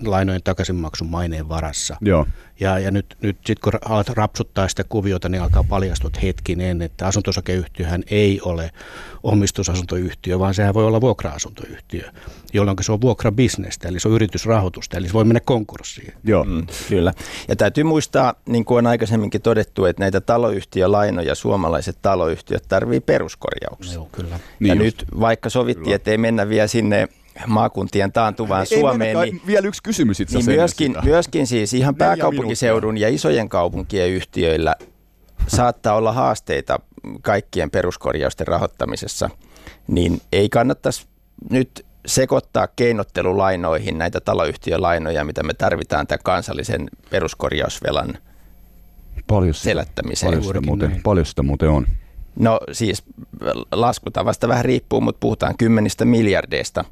lainojen 0.04 0.42
takaisinmaksun 0.44 1.08
maineen 1.08 1.48
varassa. 1.48 1.96
Joo. 2.00 2.26
Ja, 2.60 2.78
ja 2.78 2.90
nyt, 2.90 3.16
nyt 3.22 3.36
sitten 3.36 3.70
kun 3.70 3.80
alat 3.88 4.08
rapsuttaa 4.08 4.68
sitä 4.68 4.84
kuviota, 4.88 5.28
niin 5.28 5.42
alkaa 5.42 5.64
paljastua 5.64 6.10
hetkinen, 6.22 6.82
että 6.82 7.06
asuntosakeyhtiöhän 7.06 8.02
ei 8.10 8.40
ole 8.44 8.70
omistusasuntoyhtiö, 9.22 10.38
vaan 10.38 10.54
sehän 10.54 10.74
voi 10.74 10.84
olla 10.84 11.00
vuokra-asuntoyhtiö, 11.00 12.10
jolloin 12.52 12.76
se 12.80 12.92
on 12.92 13.00
vuokrabisnestä, 13.00 13.88
eli 13.88 14.00
se 14.00 14.08
on 14.08 14.14
yritysrahoitusta, 14.14 14.96
eli 14.96 15.06
se 15.06 15.12
voi 15.12 15.24
mennä 15.24 15.40
konkurssiin. 15.40 16.12
Joo. 16.24 16.44
Mm, 16.44 16.66
kyllä. 16.88 17.12
Ja 17.48 17.56
täytyy 17.56 17.84
muistaa, 17.84 18.34
niin 18.46 18.64
kuin 18.64 18.78
on 18.78 18.86
aikaisemminkin 18.86 19.42
todettu, 19.42 19.84
että 19.84 20.02
näitä 20.02 20.20
taloyhtiölainoja 20.20 21.34
suomalaiset 21.34 21.98
taloyhtiöt 22.02 22.64
tarvii 22.68 23.00
peruskorjauksia. 23.00 23.94
Joo, 23.94 24.08
kyllä. 24.12 24.34
Ja 24.34 24.38
Niin 24.60 24.78
nyt 24.78 25.04
vaikka 25.20 25.50
sovittiin, 25.50 25.94
että 25.94 26.10
ei 26.10 26.18
mennä 26.18 26.48
vielä 26.48 26.66
sinne 26.66 27.08
maakuntien 27.46 28.12
taantuvaan 28.12 28.66
Ei 28.70 28.80
Suomeen, 28.80 28.98
mennäkään- 28.98 29.28
niin 29.28 29.46
Vielä 29.46 29.68
yksi 29.68 29.82
kysymys 29.82 30.20
itse 30.20 30.38
niin 30.38 30.50
myöskin, 30.50 30.92
sitä. 30.92 31.02
myöskin 31.04 31.46
siis 31.46 31.74
ihan 31.74 31.94
pääkaupunkiseudun 31.94 32.98
ja 32.98 33.08
isojen 33.08 33.48
kaupunkien 33.48 34.10
yhtiöillä 34.10 34.74
saattaa 35.46 35.94
olla 35.94 36.12
haasteita 36.12 36.80
kaikkien 37.22 37.70
peruskorjausten 37.70 38.46
rahoittamisessa, 38.46 39.30
niin 39.88 40.20
ei 40.32 40.48
kannattaisi 40.48 41.06
nyt 41.50 41.86
sekoittaa 42.06 42.66
keinottelulainoihin 42.76 43.98
näitä 43.98 44.20
taloyhtiölainoja, 44.20 45.24
mitä 45.24 45.42
me 45.42 45.54
tarvitaan 45.54 46.06
tämän 46.06 46.20
kansallisen 46.24 46.88
peruskorjausvelan 47.10 48.18
Paljon 49.26 49.54
sitä, 49.54 49.64
selättämiseen. 49.64 50.30
paljon 50.30 50.44
sitä, 50.44 50.60
muuten, 50.60 50.90
näin. 50.90 51.02
paljon 51.02 51.26
sitä 51.26 51.42
muuten 51.42 51.70
on. 51.70 51.86
No 52.38 52.60
siis 52.72 53.02
laskutavasta 53.72 54.48
vähän 54.48 54.64
riippuu, 54.64 55.00
mutta 55.00 55.18
puhutaan 55.20 55.54
kymmenistä 55.58 56.04
miljardeista. 56.04 56.84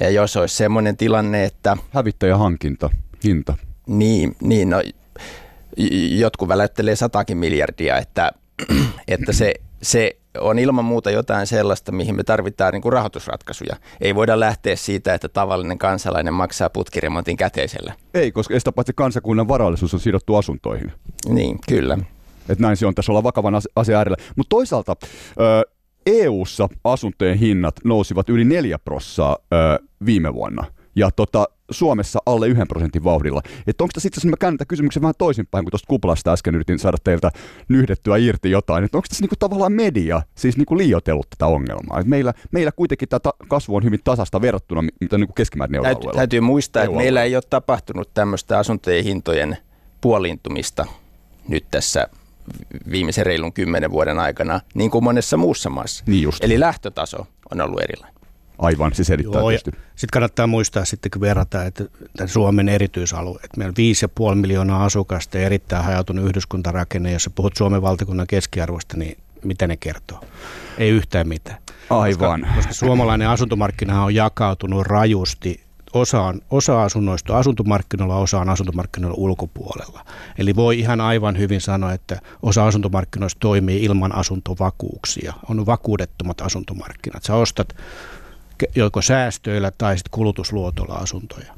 Ja 0.00 0.10
jos 0.10 0.36
olisi 0.36 0.56
semmoinen 0.56 0.96
tilanne, 0.96 1.44
että 1.44 1.76
Hävittäjähankinta, 1.90 2.90
hinta. 3.24 3.56
Niin, 3.86 4.36
niin 4.40 4.70
no, 4.70 4.82
jotkut 6.10 6.48
väläyttelee 6.48 6.96
satakin 6.96 7.36
miljardia, 7.36 7.98
että, 7.98 8.32
että 9.08 9.32
se, 9.32 9.54
se 9.82 10.16
on 10.40 10.58
ilman 10.58 10.84
muuta 10.84 11.10
jotain 11.10 11.46
sellaista, 11.46 11.92
mihin 11.92 12.16
me 12.16 12.24
tarvitaan 12.24 12.72
niin 12.72 12.82
kuin 12.82 12.92
rahoitusratkaisuja. 12.92 13.76
Ei 14.00 14.14
voida 14.14 14.40
lähteä 14.40 14.76
siitä, 14.76 15.14
että 15.14 15.28
tavallinen 15.28 15.78
kansalainen 15.78 16.34
maksaa 16.34 16.70
putkiremontin 16.70 17.36
käteisellä. 17.36 17.94
Ei, 18.14 18.32
koska 18.32 18.58
sitä 18.58 18.72
paitsi 18.72 18.92
kansakunnan 18.96 19.48
varallisuus 19.48 19.94
on 19.94 20.00
sidottu 20.00 20.36
asuntoihin. 20.36 20.92
Niin, 21.28 21.58
kyllä. 21.68 21.98
Että 22.48 22.62
näin 22.62 22.76
se 22.76 22.86
on, 22.86 22.94
tässä 22.94 23.12
ollaan 23.12 23.24
vakavan 23.24 23.54
as- 23.54 23.68
asian 23.76 23.98
äärellä. 23.98 24.16
Mutta 24.36 24.48
toisaalta 24.48 24.96
ö, 25.40 25.73
EU-ssa 26.06 26.68
asuntojen 26.84 27.38
hinnat 27.38 27.74
nousivat 27.84 28.28
yli 28.28 28.44
4 28.44 28.78
prossaa 28.78 29.36
ö, 29.52 29.84
viime 30.06 30.34
vuonna. 30.34 30.64
Ja 30.96 31.10
tota, 31.10 31.44
Suomessa 31.70 32.18
alle 32.26 32.48
yhden 32.48 32.68
prosentin 32.68 33.04
vauhdilla. 33.04 33.42
Että 33.66 33.84
onko 33.84 33.90
tässä 33.94 34.06
itse 34.06 34.18
asiassa, 34.20 34.30
mä 34.30 34.36
käännän 34.36 34.58
tämän 34.58 34.66
kysymyksen 34.66 35.02
vähän 35.02 35.14
toisinpäin, 35.18 35.64
kun 35.64 35.70
tuosta 35.70 35.86
kuplasta 35.88 36.32
äsken 36.32 36.54
yritin 36.54 36.78
saada 36.78 36.96
teiltä 37.04 37.30
nyhdettyä 37.68 38.16
irti 38.16 38.50
jotain. 38.50 38.84
Että 38.84 38.98
onko 38.98 39.06
tässä 39.08 39.22
niinku 39.22 39.36
tavallaan 39.38 39.72
media 39.72 40.22
siis 40.34 40.56
niinku 40.56 40.78
liioitellut 40.78 41.26
tätä 41.30 41.46
ongelmaa? 41.46 42.00
Et 42.00 42.06
meillä, 42.06 42.34
meillä 42.52 42.72
kuitenkin 42.72 43.08
tämä 43.08 43.20
ta- 43.20 43.34
kasvu 43.48 43.76
on 43.76 43.84
hyvin 43.84 44.00
tasasta 44.04 44.40
verrattuna, 44.40 44.82
mi- 44.82 44.88
mitä 45.00 45.18
niinku 45.18 45.32
keskimäärin 45.32 45.72
Täytyy, 45.72 45.88
euroalueella. 45.88 46.18
täytyy 46.18 46.40
muistaa, 46.40 46.82
että 46.82 46.96
meillä 46.96 47.22
ei 47.22 47.36
ole 47.36 47.42
tapahtunut 47.50 48.10
tämmöistä 48.14 48.58
asuntojen 48.58 49.04
hintojen 49.04 49.56
puoliintumista 50.00 50.86
nyt 51.48 51.64
tässä 51.70 52.08
viimeisen 52.90 53.26
reilun 53.26 53.52
kymmenen 53.52 53.90
vuoden 53.90 54.18
aikana, 54.18 54.60
niin 54.74 54.90
kuin 54.90 55.04
monessa 55.04 55.36
muussa 55.36 55.70
maassa. 55.70 56.04
Niin 56.06 56.22
just. 56.22 56.44
Eli 56.44 56.60
lähtötaso 56.60 57.26
on 57.50 57.60
ollut 57.60 57.80
erilainen. 57.80 58.14
Aivan, 58.58 58.94
se 58.94 59.04
selittää 59.04 59.40
Joo, 59.40 59.48
tietysti. 59.48 59.70
sitten 59.70 60.08
kannattaa 60.12 60.46
muistaa 60.46 60.84
sitten, 60.84 61.10
kun 61.10 61.20
verrataan, 61.20 61.66
että 61.66 61.84
tämän 62.16 62.28
Suomen 62.28 62.68
erityisalue, 62.68 63.40
että 63.44 63.58
meillä 63.58 63.74
on 64.18 64.30
5,5 64.34 64.34
miljoonaa 64.34 64.84
asukasta 64.84 65.38
ja 65.38 65.46
erittäin 65.46 65.84
hajautunut 65.84 66.26
yhdyskuntarakenne. 66.26 67.12
Jos 67.12 67.30
puhut 67.34 67.56
Suomen 67.56 67.82
valtakunnan 67.82 68.26
keskiarvosta, 68.26 68.96
niin 68.96 69.18
mitä 69.44 69.66
ne 69.66 69.76
kertoo? 69.76 70.20
Ei 70.78 70.90
yhtään 70.90 71.28
mitään. 71.28 71.58
Aivan. 71.90 72.40
Koska, 72.40 72.56
koska 72.56 72.72
suomalainen 72.72 73.28
asuntomarkkina 73.28 74.04
on 74.04 74.14
jakautunut 74.14 74.86
rajusti. 74.86 75.63
Osa, 75.94 76.22
on, 76.22 76.40
osa 76.50 76.82
asunnoista 76.82 77.38
asuntomarkkinoilla, 77.38 78.16
osa 78.16 78.40
on 78.40 78.48
asuntomarkkinoilla 78.48 79.16
ulkopuolella. 79.18 80.04
Eli 80.38 80.56
voi 80.56 80.78
ihan 80.78 81.00
aivan 81.00 81.38
hyvin 81.38 81.60
sanoa, 81.60 81.92
että 81.92 82.20
osa 82.42 82.66
asuntomarkkinoista 82.66 83.40
toimii 83.40 83.84
ilman 83.84 84.14
asuntovakuuksia. 84.14 85.32
On 85.48 85.66
vakuudettomat 85.66 86.40
asuntomarkkinat. 86.40 87.22
Sä 87.22 87.34
ostat 87.34 87.76
joko 88.74 89.02
säästöillä 89.02 89.70
tai 89.70 89.98
sitten 89.98 90.10
kulutusluotolla 90.10 90.94
asuntoja. 90.94 91.54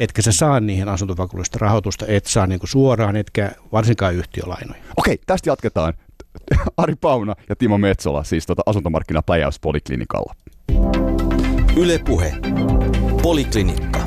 Etkä 0.00 0.22
sä 0.22 0.32
saa 0.32 0.60
niihin 0.60 0.88
asuntovakuudellista 0.88 1.58
rahoitusta, 1.60 2.06
et 2.08 2.26
saa 2.26 2.46
niinku 2.46 2.66
suoraan, 2.66 3.16
etkä 3.16 3.50
varsinkaan 3.72 4.14
yhtiölainoja. 4.14 4.82
Okei, 4.96 5.18
tästä 5.26 5.50
jatketaan. 5.50 5.94
Ari 6.76 6.94
Pauna 7.00 7.34
ja 7.48 7.56
Timo 7.56 7.78
Metsola, 7.78 8.24
siis 8.24 8.46
tota 8.46 8.62
asuntomarkkinapläjäys 8.66 9.60
Poliklinikalla. 11.74 11.76
Yle 11.76 11.98
Puhe. 11.98 12.34
Poliklinikka. 13.22 14.00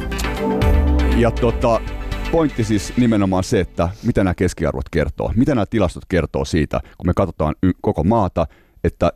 Ja 1.18 1.32
tota, 1.32 1.82
pointti 2.32 2.64
siis 2.64 2.94
nimenomaan 2.98 3.44
se, 3.44 3.60
että 3.60 3.90
mitä 4.04 4.24
nämä 4.24 4.34
keskiarvot 4.34 4.90
kertoo. 4.90 5.32
Mitä 5.36 5.56
nämä 5.56 5.66
tilastot 5.66 6.04
kertoo 6.10 6.46
siitä, 6.46 6.80
kun 6.98 7.08
me 7.08 7.14
katsotaan 7.16 7.56
y- 7.64 7.72
koko 7.82 8.04
maata, 8.04 8.48
että 8.84 9.14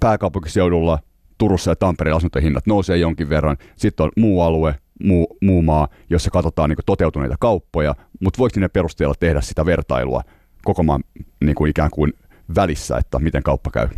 pääkaupunkiseudulla, 0.00 0.98
Turussa 1.38 1.70
ja 1.70 1.76
Tampereella 1.76 2.16
asuntojen 2.16 2.44
hinnat 2.44 2.66
nousee 2.66 2.96
jonkin 2.96 3.28
verran. 3.28 3.56
Sitten 3.76 4.04
on 4.04 4.10
muu 4.16 4.42
alue, 4.42 4.74
muu, 5.04 5.36
muu 5.42 5.62
maa, 5.62 5.88
jossa 6.10 6.30
katsotaan 6.30 6.70
niin 6.70 6.78
toteutuneita 6.86 7.36
kauppoja, 7.40 7.94
mutta 8.20 8.38
voiko 8.38 8.60
ne 8.60 8.68
perusteella 8.68 9.14
tehdä 9.20 9.40
sitä 9.40 9.66
vertailua 9.66 10.22
koko 10.64 10.82
maan 10.82 11.04
niin 11.44 11.54
kuin 11.54 11.70
ikään 11.70 11.90
kuin 11.90 12.12
välissä, 12.54 12.96
että 12.96 13.18
miten 13.18 13.42
kauppa 13.42 13.70
käy? 13.70 13.88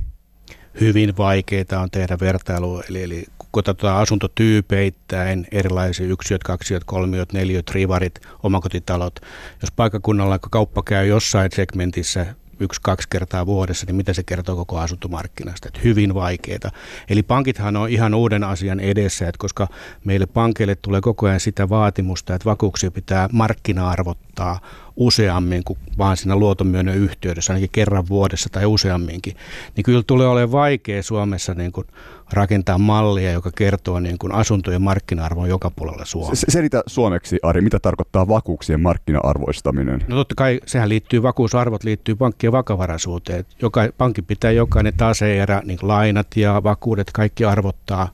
Hyvin 0.81 1.17
vaikeita 1.17 1.81
on 1.81 1.91
tehdä 1.91 2.17
vertailua, 2.21 2.83
eli, 2.91 3.03
eli 3.03 3.25
kun 3.39 3.49
katsotaan 3.53 4.03
asuntotyypeittäin, 4.03 5.47
erilaisia 5.53 6.07
yksiöt, 6.07 6.43
kaksiöt, 6.43 6.85
kolmiöt, 6.85 7.33
neliöt, 7.33 7.71
rivarit, 7.71 8.21
omakotitalot. 8.43 9.21
Jos 9.63 9.73
paikkakunnalla 9.77 10.39
kauppa 10.39 10.83
käy 10.83 11.07
jossain 11.07 11.51
segmentissä 11.55 12.27
yksi, 12.61 12.81
kaksi 12.83 13.09
kertaa 13.11 13.47
vuodessa, 13.47 13.87
niin 13.87 13.97
mitä 13.97 14.13
se 14.13 14.23
kertoo 14.23 14.57
koko 14.57 14.79
asuntomarkkinasta? 14.79 15.69
Että 15.69 15.81
hyvin 15.85 16.15
vaikeita. 16.15 16.71
Eli 17.09 17.23
pankithan 17.23 17.77
on 17.77 17.89
ihan 17.89 18.15
uuden 18.15 18.45
asian 18.45 18.81
edessä, 18.81 19.29
että 19.29 19.39
koska 19.39 19.69
meille 20.05 20.27
pankeille 20.27 20.75
tulee 20.75 21.01
koko 21.01 21.27
ajan 21.27 21.41
sitä 21.41 21.69
vaatimusta, 21.69 22.35
että 22.35 22.51
vakuuksia 22.51 22.91
pitää 22.91 23.29
markkina-arvottaa 23.33 24.61
useammin 24.97 25.65
kuin 25.65 25.79
vaan 25.99 26.17
siinä 26.17 26.37
luotonmyönnon 26.37 26.95
yhteydessä, 26.97 27.53
ainakin 27.53 27.71
kerran 27.73 28.09
vuodessa 28.09 28.49
tai 28.53 28.67
useamminkin, 28.67 29.37
niin 29.77 29.85
kyllä 29.85 30.03
tulee 30.07 30.27
olemaan 30.27 30.53
vaikea 30.53 31.03
Suomessa 31.03 31.55
niin 31.55 31.73
kuin 31.73 31.87
rakentaa 32.35 32.79
mallia, 32.79 33.33
joka 33.33 33.51
kertoo 33.57 34.01
niin 34.01 34.19
kuin 34.19 34.33
asuntojen 34.33 34.83
markkina-arvon 34.83 35.49
joka 35.49 35.71
puolella 35.71 36.05
Suomea. 36.05 36.35
Se- 36.35 36.47
Selitä 36.49 36.83
suomeksi, 36.87 37.39
Ari, 37.43 37.61
mitä 37.61 37.79
tarkoittaa 37.81 38.29
vakuuksien 38.29 38.81
markkina-arvoistaminen? 38.81 40.05
No 40.09 40.17
totta 40.17 40.35
kai 40.35 40.61
sehän 40.67 40.89
liittyy, 40.89 41.23
vakuusarvot 41.23 41.85
liittyy 41.85 42.15
pankkien 42.15 42.53
vakavaraisuuteen. 42.53 43.45
Joka, 43.63 43.89
pankki 43.99 44.23
pitää 44.23 44.51
jokainen 44.51 44.95
taseerä, 44.97 45.63
niin 45.65 45.79
lainat 45.83 46.27
ja 46.37 46.63
vakuudet, 46.65 47.11
kaikki 47.13 47.45
arvottaa 47.45 48.09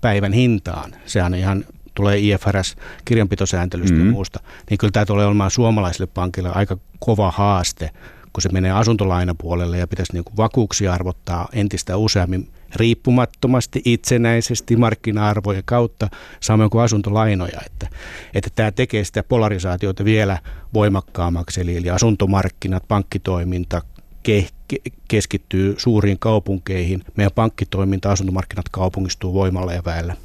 päivän 0.00 0.32
hintaan. 0.32 0.92
Sehän 1.06 1.34
ihan 1.34 1.64
tulee 1.94 2.18
IFRS 2.18 2.76
kirjanpitosääntelystä 3.04 3.94
mm-hmm. 3.94 4.08
ja 4.08 4.12
muusta. 4.12 4.40
Niin 4.70 4.78
kyllä 4.78 4.92
tämä 4.92 5.06
tulee 5.06 5.26
olemaan 5.26 5.50
suomalaisille 5.50 6.06
pankille 6.14 6.50
aika 6.54 6.76
kova 6.98 7.30
haaste, 7.30 7.90
kun 8.36 8.42
se 8.42 8.48
menee 8.48 8.70
asuntolainapuolelle 8.70 9.78
ja 9.78 9.86
pitäisi 9.86 10.12
niin 10.12 10.24
kuin 10.24 10.36
vakuuksia 10.36 10.92
arvottaa 10.92 11.48
entistä 11.52 11.96
useammin 11.96 12.48
riippumattomasti, 12.74 13.82
itsenäisesti 13.84 14.76
markkina-arvojen 14.76 15.62
kautta, 15.64 16.08
samoin 16.40 16.70
kuin 16.70 16.84
asuntolainoja. 16.84 17.60
Että, 17.66 17.88
että 18.34 18.50
tämä 18.54 18.70
tekee 18.70 19.04
sitä 19.04 19.22
polarisaatiota 19.22 20.04
vielä 20.04 20.38
voimakkaammaksi, 20.74 21.60
eli, 21.60 21.76
eli 21.76 21.90
asuntomarkkinat, 21.90 22.88
pankkitoiminta 22.88 23.82
ke, 24.22 24.48
ke, 24.68 24.76
keskittyy 25.08 25.74
suuriin 25.78 26.18
kaupunkeihin. 26.18 27.02
Meidän 27.16 27.32
pankkitoiminta, 27.34 28.12
asuntomarkkinat 28.12 28.68
kaupungistuu 28.70 29.34
voimalla 29.34 29.72
ja 29.72 29.82
väellä. 29.84 30.16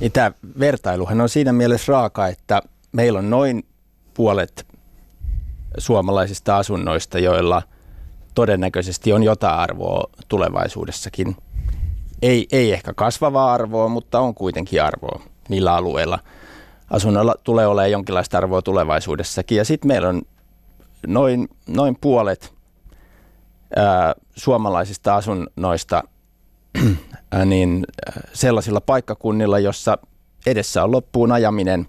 Niin 0.00 0.12
tämä 0.12 0.32
vertailuhan 0.58 1.20
on 1.20 1.28
siinä 1.28 1.52
mielessä 1.52 1.92
raaka, 1.92 2.28
että 2.28 2.62
meillä 2.92 3.18
on 3.18 3.30
noin 3.30 3.64
puolet 4.14 4.67
suomalaisista 5.78 6.56
asunnoista, 6.56 7.18
joilla 7.18 7.62
todennäköisesti 8.34 9.12
on 9.12 9.22
jotain 9.22 9.58
arvoa 9.58 10.10
tulevaisuudessakin. 10.28 11.36
Ei, 12.22 12.46
ei 12.52 12.72
ehkä 12.72 12.94
kasvavaa 12.94 13.52
arvoa, 13.52 13.88
mutta 13.88 14.20
on 14.20 14.34
kuitenkin 14.34 14.82
arvoa 14.82 15.22
niillä 15.48 15.74
alueilla. 15.74 16.18
Asunnoilla 16.90 17.34
tulee 17.44 17.66
olemaan 17.66 17.90
jonkinlaista 17.90 18.38
arvoa 18.38 18.62
tulevaisuudessakin. 18.62 19.58
Ja 19.58 19.64
sitten 19.64 19.88
meillä 19.88 20.08
on 20.08 20.22
noin, 21.06 21.48
noin 21.66 21.96
puolet 22.00 22.54
ää, 23.76 24.14
suomalaisista 24.36 25.16
asunnoista 25.16 26.02
ää, 27.32 27.44
niin, 27.44 27.86
ää, 28.06 28.20
sellaisilla 28.32 28.80
paikkakunnilla, 28.80 29.58
jossa 29.58 29.98
edessä 30.46 30.84
on 30.84 30.92
loppuun 30.92 31.32
ajaminen 31.32 31.88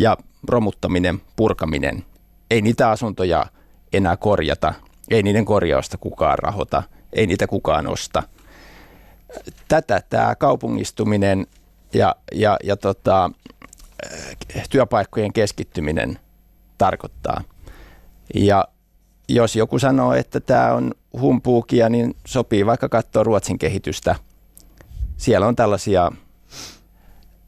ja 0.00 0.16
romuttaminen, 0.48 1.20
purkaminen. 1.36 2.04
Ei 2.50 2.62
niitä 2.62 2.90
asuntoja 2.90 3.46
enää 3.92 4.16
korjata, 4.16 4.74
ei 5.10 5.22
niiden 5.22 5.44
korjausta 5.44 5.98
kukaan 5.98 6.38
rahota, 6.38 6.82
ei 7.12 7.26
niitä 7.26 7.46
kukaan 7.46 7.86
osta. 7.86 8.22
Tätä 9.68 10.02
tämä 10.10 10.34
kaupungistuminen 10.34 11.46
ja, 11.94 12.16
ja, 12.32 12.56
ja 12.64 12.76
tota, 12.76 13.30
työpaikkojen 14.70 15.32
keskittyminen 15.32 16.18
tarkoittaa. 16.78 17.44
Ja 18.34 18.68
jos 19.28 19.56
joku 19.56 19.78
sanoo, 19.78 20.12
että 20.12 20.40
tämä 20.40 20.72
on 20.72 20.94
humpuukia, 21.20 21.88
niin 21.88 22.16
sopii 22.26 22.66
vaikka 22.66 22.88
katsoa 22.88 23.22
Ruotsin 23.22 23.58
kehitystä. 23.58 24.16
Siellä 25.16 25.46
on 25.46 25.56
tällaisia 25.56 26.12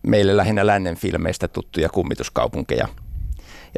meille 0.07 0.37
lähinnä 0.37 0.67
lännen 0.67 0.97
filmeistä 0.97 1.49
tuttuja 1.49 1.89
kummituskaupunkeja. 1.89 2.89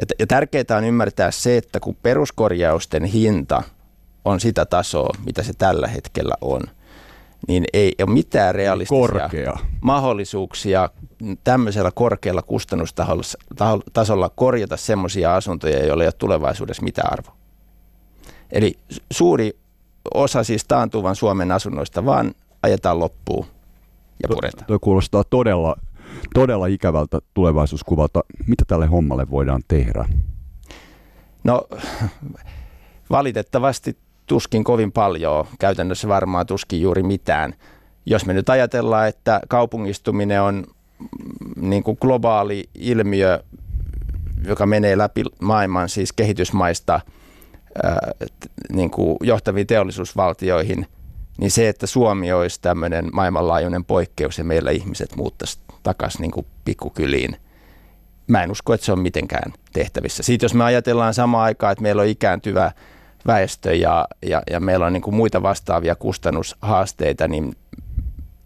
Ja, 0.01 0.05
ja 0.19 0.27
tärkeää 0.27 0.77
on 0.77 0.83
ymmärtää 0.83 1.31
se, 1.31 1.57
että 1.57 1.79
kun 1.79 1.95
peruskorjausten 2.03 3.03
hinta 3.03 3.63
on 4.25 4.39
sitä 4.39 4.65
tasoa, 4.65 5.15
mitä 5.25 5.43
se 5.43 5.53
tällä 5.53 5.87
hetkellä 5.87 6.33
on, 6.41 6.61
niin 7.47 7.65
ei 7.73 7.95
ole 8.01 8.09
mitään 8.09 8.55
realistisia 8.55 8.99
Korkea. 8.99 9.57
mahdollisuuksia 9.81 10.89
tämmöisellä 11.43 11.91
korkealla 11.91 12.41
kustannustasolla 12.41 14.29
korjata 14.35 14.77
semmoisia 14.77 15.35
asuntoja, 15.35 15.85
joilla 15.85 16.03
ei 16.03 16.07
ole 16.07 16.13
tulevaisuudessa 16.17 16.83
mitään 16.83 17.13
arvoa. 17.13 17.35
Eli 18.51 18.73
suuri 19.11 19.57
osa 20.13 20.43
siis 20.43 20.65
taantuvan 20.65 21.15
Suomen 21.15 21.51
asunnoista 21.51 22.05
vaan 22.05 22.33
ajetaan 22.63 22.99
loppuun 22.99 23.45
ja 24.23 24.29
puretaan. 24.29 24.65
Tuo 24.67 24.79
kuulostaa 24.79 25.23
todella, 25.23 25.75
todella 26.33 26.67
ikävältä 26.67 27.19
tulevaisuuskuvalta. 27.33 28.23
Mitä 28.47 28.63
tälle 28.67 28.85
hommalle 28.85 29.29
voidaan 29.29 29.61
tehdä? 29.67 30.05
No 31.43 31.67
valitettavasti 33.09 33.97
tuskin 34.25 34.63
kovin 34.63 34.91
paljon, 34.91 35.45
käytännössä 35.59 36.07
varmaan 36.07 36.45
tuskin 36.45 36.81
juuri 36.81 37.03
mitään. 37.03 37.53
Jos 38.05 38.25
me 38.25 38.33
nyt 38.33 38.49
ajatellaan, 38.49 39.07
että 39.07 39.41
kaupungistuminen 39.47 40.41
on 40.41 40.63
mm, 40.99 41.69
niin 41.69 41.83
kuin 41.83 41.97
globaali 42.01 42.69
ilmiö, 42.75 43.43
joka 44.47 44.65
menee 44.65 44.97
läpi 44.97 45.23
maailman 45.41 45.89
siis 45.89 46.13
kehitysmaista– 46.13 46.99
niin 48.73 48.91
kuin 48.91 49.17
johtaviin 49.23 49.67
teollisuusvaltioihin, 49.67 50.87
niin 51.37 51.51
se, 51.51 51.69
että 51.69 51.87
Suomi 51.87 52.33
olisi 52.33 52.61
tämmöinen 52.61 53.09
maailmanlaajuinen 53.13 53.85
poikkeus 53.85 54.37
ja 54.37 54.43
meillä 54.43 54.71
ihmiset 54.71 55.15
muuttaisi 55.15 55.59
takaisin 55.83 56.21
niin 56.21 56.31
kuin 56.31 56.45
pikkukyliin, 56.65 57.37
mä 58.27 58.43
en 58.43 58.51
usko, 58.51 58.73
että 58.73 58.85
se 58.85 58.91
on 58.91 58.99
mitenkään 58.99 59.53
tehtävissä. 59.73 60.23
Siitä 60.23 60.45
jos 60.45 60.53
me 60.53 60.63
ajatellaan 60.63 61.13
samaan 61.13 61.43
aikaan, 61.43 61.71
että 61.71 61.81
meillä 61.81 62.01
on 62.01 62.07
ikääntyvä 62.07 62.71
väestö 63.27 63.75
ja, 63.75 64.07
ja, 64.25 64.41
ja 64.51 64.59
meillä 64.59 64.85
on 64.85 64.93
niin 64.93 65.01
kuin 65.01 65.15
muita 65.15 65.41
vastaavia 65.41 65.95
kustannushaasteita, 65.95 67.27
niin 67.27 67.55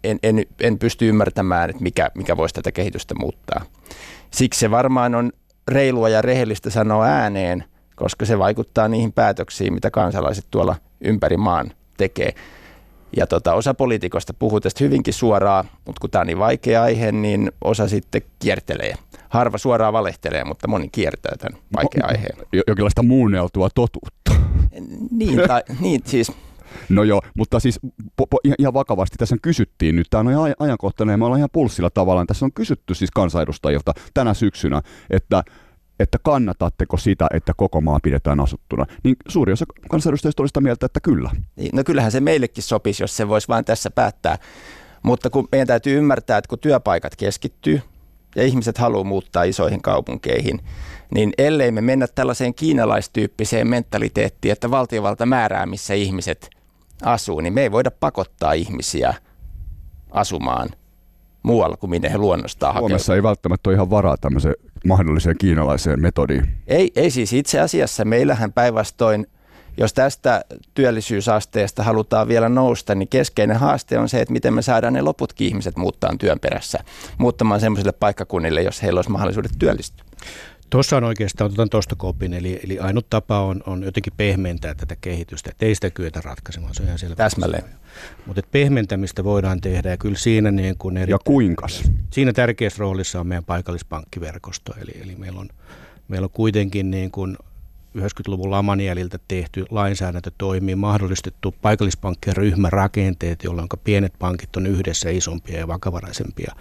en, 0.04 0.18
en, 0.22 0.46
en 0.60 0.78
pysty 0.78 1.08
ymmärtämään, 1.08 1.70
että 1.70 1.82
mikä, 1.82 2.10
mikä 2.14 2.36
voisi 2.36 2.54
tätä 2.54 2.72
kehitystä 2.72 3.14
muuttaa. 3.14 3.62
Siksi 4.30 4.60
se 4.60 4.70
varmaan 4.70 5.14
on 5.14 5.32
reilua 5.68 6.08
ja 6.08 6.22
rehellistä 6.22 6.70
sanoa 6.70 7.04
ääneen, 7.04 7.64
koska 7.96 8.26
se 8.26 8.38
vaikuttaa 8.38 8.88
niihin 8.88 9.12
päätöksiin, 9.12 9.74
mitä 9.74 9.90
kansalaiset 9.90 10.46
tuolla 10.50 10.76
ympäri 11.00 11.36
maan 11.36 11.72
tekee. 11.96 12.34
Ja 13.16 13.26
tota, 13.26 13.54
osa 13.54 13.74
poliitikosta 13.74 14.34
puhuu 14.34 14.60
tästä 14.60 14.84
hyvinkin 14.84 15.14
suoraan, 15.14 15.64
mutta 15.86 16.00
kun 16.00 16.10
tämä 16.10 16.20
on 16.20 16.26
niin 16.26 16.38
vaikea 16.38 16.82
aihe, 16.82 17.12
niin 17.12 17.52
osa 17.64 17.88
sitten 17.88 18.22
kiertelee. 18.38 18.94
Harva 19.28 19.58
suoraan 19.58 19.92
valehtelee, 19.92 20.44
mutta 20.44 20.68
moni 20.68 20.88
kiertää 20.92 21.36
tämän 21.38 21.60
vaikea 21.76 22.04
aiheen. 22.06 22.36
Jokinlaista 22.66 23.02
muunneltua 23.02 23.68
totuutta. 23.74 24.34
Niin, 25.10 25.40
tai, 25.48 25.62
niin 25.80 26.00
siis 26.04 26.32
No 26.88 27.02
joo, 27.02 27.22
mutta 27.36 27.60
siis 27.60 27.80
po, 28.16 28.26
po, 28.26 28.38
ihan 28.58 28.74
vakavasti 28.74 29.16
tässä 29.18 29.36
kysyttiin 29.42 29.96
nyt, 29.96 30.06
tämä 30.10 30.20
on 30.20 30.30
ihan 30.30 30.54
ajankohtainen 30.58 31.12
ja 31.12 31.18
me 31.18 31.24
ollaan 31.24 31.38
ihan 31.38 31.48
pulssilla 31.52 31.90
tavallaan. 31.90 32.26
Tässä 32.26 32.44
on 32.44 32.52
kysytty 32.52 32.94
siis 32.94 33.10
kansanedustajilta 33.10 33.92
tänä 34.14 34.34
syksynä, 34.34 34.82
että 35.10 35.42
että 36.00 36.18
kannatatteko 36.22 36.96
sitä, 36.96 37.26
että 37.34 37.52
koko 37.56 37.80
maa 37.80 37.98
pidetään 38.02 38.40
asuttuna, 38.40 38.86
niin 39.04 39.16
suuri 39.28 39.52
osa 39.52 39.64
kansanedustajista 39.90 40.42
oli 40.42 40.48
sitä 40.48 40.60
mieltä, 40.60 40.86
että 40.86 41.00
kyllä. 41.00 41.30
Niin, 41.56 41.70
no 41.72 41.84
kyllähän 41.84 42.12
se 42.12 42.20
meillekin 42.20 42.62
sopisi, 42.62 43.02
jos 43.02 43.16
se 43.16 43.28
voisi 43.28 43.48
vain 43.48 43.64
tässä 43.64 43.90
päättää. 43.90 44.38
Mutta 45.02 45.30
kun 45.30 45.48
meidän 45.52 45.66
täytyy 45.66 45.98
ymmärtää, 45.98 46.38
että 46.38 46.48
kun 46.48 46.58
työpaikat 46.58 47.16
keskittyy 47.16 47.80
ja 48.36 48.42
ihmiset 48.42 48.78
haluaa 48.78 49.04
muuttaa 49.04 49.42
isoihin 49.42 49.82
kaupunkeihin, 49.82 50.60
niin 51.14 51.32
ellei 51.38 51.72
me 51.72 51.80
mennä 51.80 52.06
tällaiseen 52.06 52.54
kiinalaistyyppiseen 52.54 53.68
mentaliteettiin, 53.68 54.52
että 54.52 54.70
valtiovalta 54.70 55.26
määrää, 55.26 55.66
missä 55.66 55.94
ihmiset 55.94 56.50
asuu, 57.02 57.40
niin 57.40 57.52
me 57.52 57.62
ei 57.62 57.72
voida 57.72 57.90
pakottaa 57.90 58.52
ihmisiä 58.52 59.14
asumaan 60.10 60.68
muualla 61.42 61.76
kuin 61.76 61.90
minne 61.90 62.12
he 62.12 62.18
luonnostaan. 62.18 62.78
Suomessa 62.78 63.14
ei 63.14 63.22
välttämättä 63.22 63.70
ole 63.70 63.74
ihan 63.74 63.90
varaa 63.90 64.16
tämmöiseen 64.16 64.54
mahdolliseen 64.86 65.38
kiinalaiseen 65.38 66.00
metodiin. 66.00 66.48
Ei, 66.66 66.92
ei 66.96 67.10
siis 67.10 67.32
itse 67.32 67.60
asiassa. 67.60 68.04
Meillähän 68.04 68.52
päinvastoin, 68.52 69.26
jos 69.76 69.92
tästä 69.92 70.44
työllisyysasteesta 70.74 71.82
halutaan 71.82 72.28
vielä 72.28 72.48
nousta, 72.48 72.94
niin 72.94 73.08
keskeinen 73.08 73.56
haaste 73.56 73.98
on 73.98 74.08
se, 74.08 74.20
että 74.20 74.32
miten 74.32 74.54
me 74.54 74.62
saadaan 74.62 74.92
ne 74.92 75.02
loputkin 75.02 75.46
ihmiset 75.46 75.76
muuttaa 75.76 76.16
työn 76.18 76.40
perässä, 76.40 76.78
muuttamaan 77.18 77.60
sellaisille 77.60 77.92
paikkakunnille, 77.92 78.62
jos 78.62 78.82
heillä 78.82 78.98
olisi 78.98 79.10
mahdollisuudet 79.10 79.52
työllistyä. 79.58 80.04
Tuossa 80.70 80.96
on 80.96 81.04
oikeastaan, 81.04 81.52
otan 81.52 81.70
tuosta 81.70 81.96
kopin, 81.96 82.34
eli, 82.34 82.60
eli 82.64 82.78
ainut 82.78 83.06
tapa 83.10 83.40
on, 83.40 83.62
on 83.66 83.82
jotenkin 83.82 84.12
pehmentää 84.16 84.74
tätä 84.74 84.96
kehitystä, 85.00 85.50
että 85.50 85.66
ei 85.66 85.74
sitä 85.74 85.90
kyetä 85.90 86.20
ratkaisemaan, 86.24 86.74
se 86.74 86.82
on 86.82 86.86
ihan 86.86 86.98
selvä. 86.98 87.14
Täsmälleen. 87.14 87.64
Mutta 88.26 88.42
pehmentämistä 88.50 89.24
voidaan 89.24 89.60
tehdä 89.60 89.90
ja 89.90 89.96
kyllä 89.96 90.18
siinä 90.18 90.50
niin 90.50 90.76
kuin 90.78 90.96
eri, 90.96 91.10
Ja 91.10 91.18
kuinkas? 91.24 91.82
Siinä 92.10 92.32
tärkeässä 92.32 92.80
roolissa 92.80 93.20
on 93.20 93.26
meidän 93.26 93.44
paikallispankkiverkosto, 93.44 94.72
eli, 94.82 95.02
eli 95.04 95.16
meillä, 95.16 95.40
on, 95.40 95.48
meillä 96.08 96.24
on 96.24 96.30
kuitenkin 96.30 96.90
niin 96.90 97.10
kuin 97.10 97.36
90-luvun 97.98 98.50
laman 98.50 98.80
jäljiltä 98.80 99.18
tehty 99.28 99.64
lainsäädäntö 99.70 100.30
toimii, 100.38 100.76
mahdollistettu 100.76 101.54
paikallispankkien 101.62 102.36
ryhmärakenteet, 102.36 103.44
jolloin 103.44 103.68
pienet 103.84 104.12
pankit 104.18 104.56
on 104.56 104.66
yhdessä 104.66 105.10
isompia 105.10 105.58
ja 105.58 105.68
vakavaraisempia. 105.68 106.54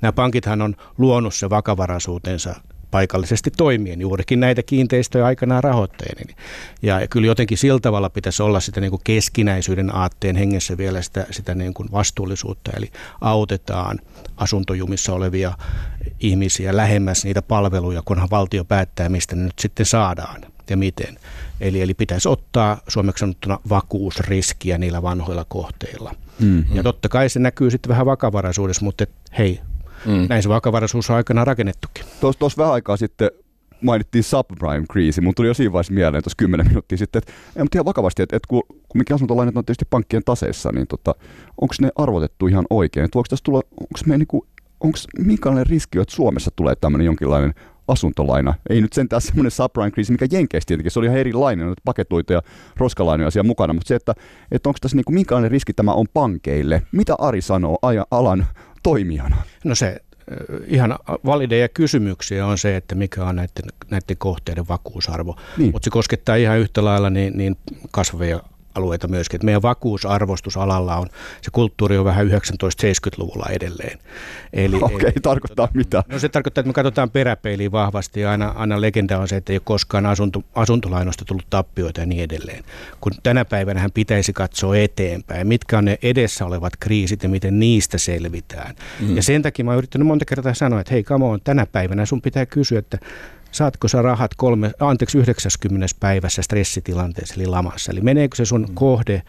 Nämä 0.00 0.12
pankithan 0.12 0.62
on 0.62 0.76
luonut 0.98 1.34
se 1.34 1.50
vakavaraisuutensa 1.50 2.54
paikallisesti 2.92 3.50
toimien, 3.56 4.00
juurikin 4.00 4.40
näitä 4.40 4.62
kiinteistöjä 4.62 5.26
aikanaan 5.26 5.64
rahoittajien. 5.64 6.36
Ja, 6.82 7.00
ja 7.00 7.08
kyllä 7.08 7.26
jotenkin 7.26 7.58
sillä 7.58 7.80
tavalla 7.80 8.10
pitäisi 8.10 8.42
olla 8.42 8.60
sitä 8.60 8.80
niin 8.80 8.90
kuin 8.90 9.00
keskinäisyyden 9.04 9.94
aatteen 9.94 10.36
hengessä 10.36 10.76
vielä 10.78 11.02
sitä, 11.02 11.26
sitä 11.30 11.54
niin 11.54 11.74
kuin 11.74 11.88
vastuullisuutta, 11.92 12.70
eli 12.76 12.90
autetaan 13.20 13.98
asuntojumissa 14.36 15.12
olevia 15.12 15.52
ihmisiä 16.20 16.76
lähemmäs 16.76 17.24
niitä 17.24 17.42
palveluja, 17.42 18.02
kunhan 18.04 18.30
valtio 18.30 18.64
päättää, 18.64 19.08
mistä 19.08 19.36
ne 19.36 19.44
nyt 19.44 19.58
sitten 19.58 19.86
saadaan 19.86 20.40
ja 20.70 20.76
miten. 20.76 21.18
Eli, 21.60 21.82
eli 21.82 21.94
pitäisi 21.94 22.28
ottaa 22.28 22.80
suomeksi 22.88 23.20
sanottuna 23.20 23.58
vakuusriskiä 23.68 24.78
niillä 24.78 25.02
vanhoilla 25.02 25.44
kohteilla. 25.48 26.14
Mm-hmm. 26.40 26.76
Ja 26.76 26.82
totta 26.82 27.08
kai 27.08 27.28
se 27.28 27.38
näkyy 27.38 27.70
sitten 27.70 27.88
vähän 27.88 28.06
vakavaraisuudessa, 28.06 28.84
mutta 28.84 29.04
et, 29.04 29.10
hei, 29.38 29.60
Mm. 30.06 30.26
Näin 30.28 30.42
se 30.42 30.48
vakavaraisuus 30.48 31.10
on 31.10 31.16
aikanaan 31.16 31.46
rakennettukin. 31.46 32.04
Tuossa 32.20 32.62
vähän 32.62 32.72
aikaa 32.72 32.96
sitten 32.96 33.30
mainittiin 33.82 34.24
subprime-kriisi. 34.24 35.20
Mun 35.20 35.34
tuli 35.34 35.48
jo 35.48 35.54
siinä 35.54 35.72
vaiheessa 35.72 35.92
mieleen 35.92 36.22
tuossa 36.22 36.36
10 36.36 36.66
minuuttia 36.66 36.98
sitten, 36.98 37.18
että, 37.18 37.32
ei, 37.56 37.62
mutta 37.62 37.76
ihan 37.76 37.84
vakavasti, 37.84 38.22
että, 38.22 38.36
että 38.36 38.48
kun, 38.48 38.62
kun 38.68 38.98
mikä 38.98 39.14
asuntolainat 39.14 39.56
on 39.56 39.64
tietysti 39.64 39.84
pankkien 39.90 40.22
taseissa, 40.24 40.72
niin 40.72 40.86
tota, 40.86 41.14
onko 41.60 41.74
ne 41.80 41.90
arvotettu 41.96 42.46
ihan 42.46 42.64
oikein? 42.70 43.08
Voiko 43.14 43.26
tässä 43.30 43.42
tulla, 43.44 43.62
onko 43.80 44.00
me 44.06 44.18
niinku, 44.18 44.46
onko 44.80 44.98
minkälainen 45.18 45.66
riski, 45.66 45.98
että 45.98 46.14
Suomessa 46.14 46.50
tulee 46.56 46.74
tämmöinen 46.80 47.04
jonkinlainen 47.04 47.54
asuntolaina. 47.88 48.54
Ei 48.70 48.80
nyt 48.80 48.92
sentään 48.92 49.22
semmoinen 49.22 49.50
subprime-kriisi, 49.50 50.12
mikä 50.12 50.26
Jenkeissä 50.30 50.66
tietenkin, 50.66 50.90
se 50.90 50.98
oli 50.98 51.06
ihan 51.06 51.18
erilainen, 51.18 51.68
että 51.68 51.82
paketuita 51.84 52.32
ja 52.32 52.42
roskalainoja 52.76 53.30
siellä 53.30 53.46
mukana, 53.46 53.72
mutta 53.72 53.88
se, 53.88 53.94
että, 53.94 54.14
että 54.50 54.68
onko 54.68 54.78
tässä 54.80 54.96
niinku, 54.96 55.12
minkälainen 55.12 55.50
riski 55.50 55.72
tämä 55.72 55.92
on 55.92 56.06
pankeille? 56.14 56.82
Mitä 56.92 57.14
Ari 57.18 57.40
sanoo 57.40 57.78
alan 58.10 58.46
toimijana? 58.82 59.36
No 59.64 59.74
se 59.74 60.00
ihan 60.66 60.98
valideja 61.24 61.68
kysymyksiä 61.68 62.46
on 62.46 62.58
se, 62.58 62.76
että 62.76 62.94
mikä 62.94 63.24
on 63.24 63.36
näiden, 63.36 63.64
näiden 63.90 64.16
kohteiden 64.18 64.68
vakuusarvo. 64.68 65.36
Niin. 65.58 65.72
Mutta 65.72 65.84
se 65.86 65.90
koskettaa 65.90 66.36
ihan 66.36 66.58
yhtä 66.58 66.84
lailla 66.84 67.10
niin, 67.10 67.38
niin 67.38 67.56
kasvavia 67.90 68.40
alueita 68.74 69.08
myöskin. 69.08 69.36
Että 69.36 69.44
meidän 69.44 69.62
vakuusarvostusalalla 69.62 70.96
on, 70.96 71.06
se 71.42 71.50
kulttuuri 71.52 71.98
on 71.98 72.04
vähän 72.04 72.26
1970-luvulla 72.26 73.46
edelleen. 73.50 73.98
Eli, 74.52 74.76
Okei, 74.76 74.96
okay, 74.96 75.12
tarkoittaa 75.22 75.68
mitä? 75.74 76.04
No 76.08 76.18
se 76.18 76.28
tarkoittaa, 76.28 76.60
että 76.60 76.68
me 76.68 76.72
katsotaan 76.72 77.10
peräpeiliin 77.10 77.72
vahvasti 77.72 78.20
ja 78.20 78.30
aina, 78.30 78.48
aina 78.48 78.80
legenda 78.80 79.18
on 79.18 79.28
se, 79.28 79.36
että 79.36 79.52
ei 79.52 79.56
ole 79.56 79.62
koskaan 79.64 80.06
asunto, 80.06 80.42
asuntolainoista 80.54 81.24
tullut 81.24 81.46
tappioita 81.50 82.00
ja 82.00 82.06
niin 82.06 82.22
edelleen. 82.22 82.64
Kun 83.00 83.12
tänä 83.22 83.44
päivänä 83.44 83.80
hän 83.80 83.92
pitäisi 83.92 84.32
katsoa 84.32 84.76
eteenpäin, 84.76 85.46
mitkä 85.46 85.78
on 85.78 85.84
ne 85.84 85.98
edessä 86.02 86.46
olevat 86.46 86.72
kriisit 86.80 87.22
ja 87.22 87.28
miten 87.28 87.58
niistä 87.58 87.98
selvitään. 87.98 88.74
Mm. 89.00 89.16
Ja 89.16 89.22
sen 89.22 89.42
takia 89.42 89.64
mä 89.64 89.70
oon 89.70 89.78
yrittänyt 89.78 90.06
monta 90.06 90.24
kertaa 90.24 90.54
sanoa, 90.54 90.80
että 90.80 90.94
hei 90.94 91.04
come 91.04 91.24
on, 91.24 91.40
tänä 91.44 91.66
päivänä 91.66 92.06
sun 92.06 92.22
pitää 92.22 92.46
kysyä, 92.46 92.78
että 92.78 92.98
saatko 93.52 93.88
sä 93.88 94.02
rahat 94.02 94.30
kolme, 94.36 94.72
anteeksi 94.80 95.18
90 95.18 95.86
päivässä 96.00 96.42
stressitilanteessa 96.42 97.34
eli 97.34 97.46
lamassa. 97.46 97.92
Eli 97.92 98.00
meneekö 98.00 98.36
se 98.36 98.44
sun 98.44 98.68
kohde 98.74 99.22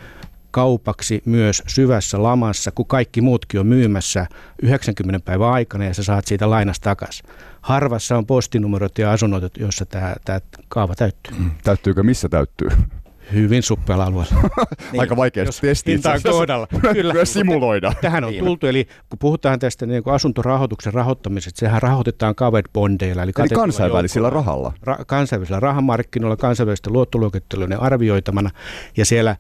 kaupaksi 0.52 1.22
myös 1.26 1.64
syvässä 1.68 2.24
lamassa, 2.24 2.72
kun 2.72 2.86
kaikki 2.86 3.22
muutkin 3.22 3.60
on 3.60 3.68
myymässä 3.68 4.28
90 4.62 5.26
päivän 5.26 5.50
aikana 5.50 5.86
ja 5.86 5.94
sä 5.94 6.04
saat 6.04 6.26
siitä 6.26 6.50
lainasta 6.50 6.84
takaisin. 6.84 7.26
Harvassa 7.62 8.18
on 8.18 8.26
postinumerot 8.26 8.98
ja 8.98 9.12
asunnot, 9.12 9.58
joissa 9.58 9.86
tämä, 9.86 10.16
tämä 10.26 10.40
kaava 10.68 10.96
täyttyy. 10.96 11.38
Mm. 11.38 11.52
Täyttyykö? 11.64 12.04
Missä 12.04 12.30
täyttyy? 12.30 12.70
Hyvin 13.34 13.64
suppealla 13.64 14.04
alueella. 14.04 14.34
niin. 14.92 15.00
Aika 15.00 15.16
vaikea 15.16 15.46
testiä. 15.62 15.98
kohdalla. 16.24 16.68
Kyllä. 16.94 17.14
Myös 17.14 17.34
simuloida. 17.34 17.94
Tähän 18.02 18.24
on 18.24 18.32
niin. 18.32 18.46
tultu, 18.46 18.68
eli 18.68 18.88
kun 19.10 19.20
puhutaan 19.20 19.60
tästä 19.60 19.86
niin 19.86 20.04
kuin 20.04 20.14
asuntorahoituksen 20.14 20.94
rahoittamisesta, 20.94 21.60
sehän 21.60 21.82
rahoitetaan 21.82 22.36
covered 22.36 22.66
bondeilla. 22.74 23.24
Eli, 23.24 23.32
eli 23.38 23.50
kansainvälisellä 23.50 24.26
joukolla. 24.26 24.46
rahalla. 24.46 24.74
Ra- 24.88 25.06
kansainvälisillä 25.08 25.60
rahamarkkinoilla, 25.60 26.38
kansainvälisten 26.38 26.94
luottoluokittelujen 26.94 27.82
arvioitamana, 27.82 28.50
ja 28.98 29.06
siellä 29.06 29.36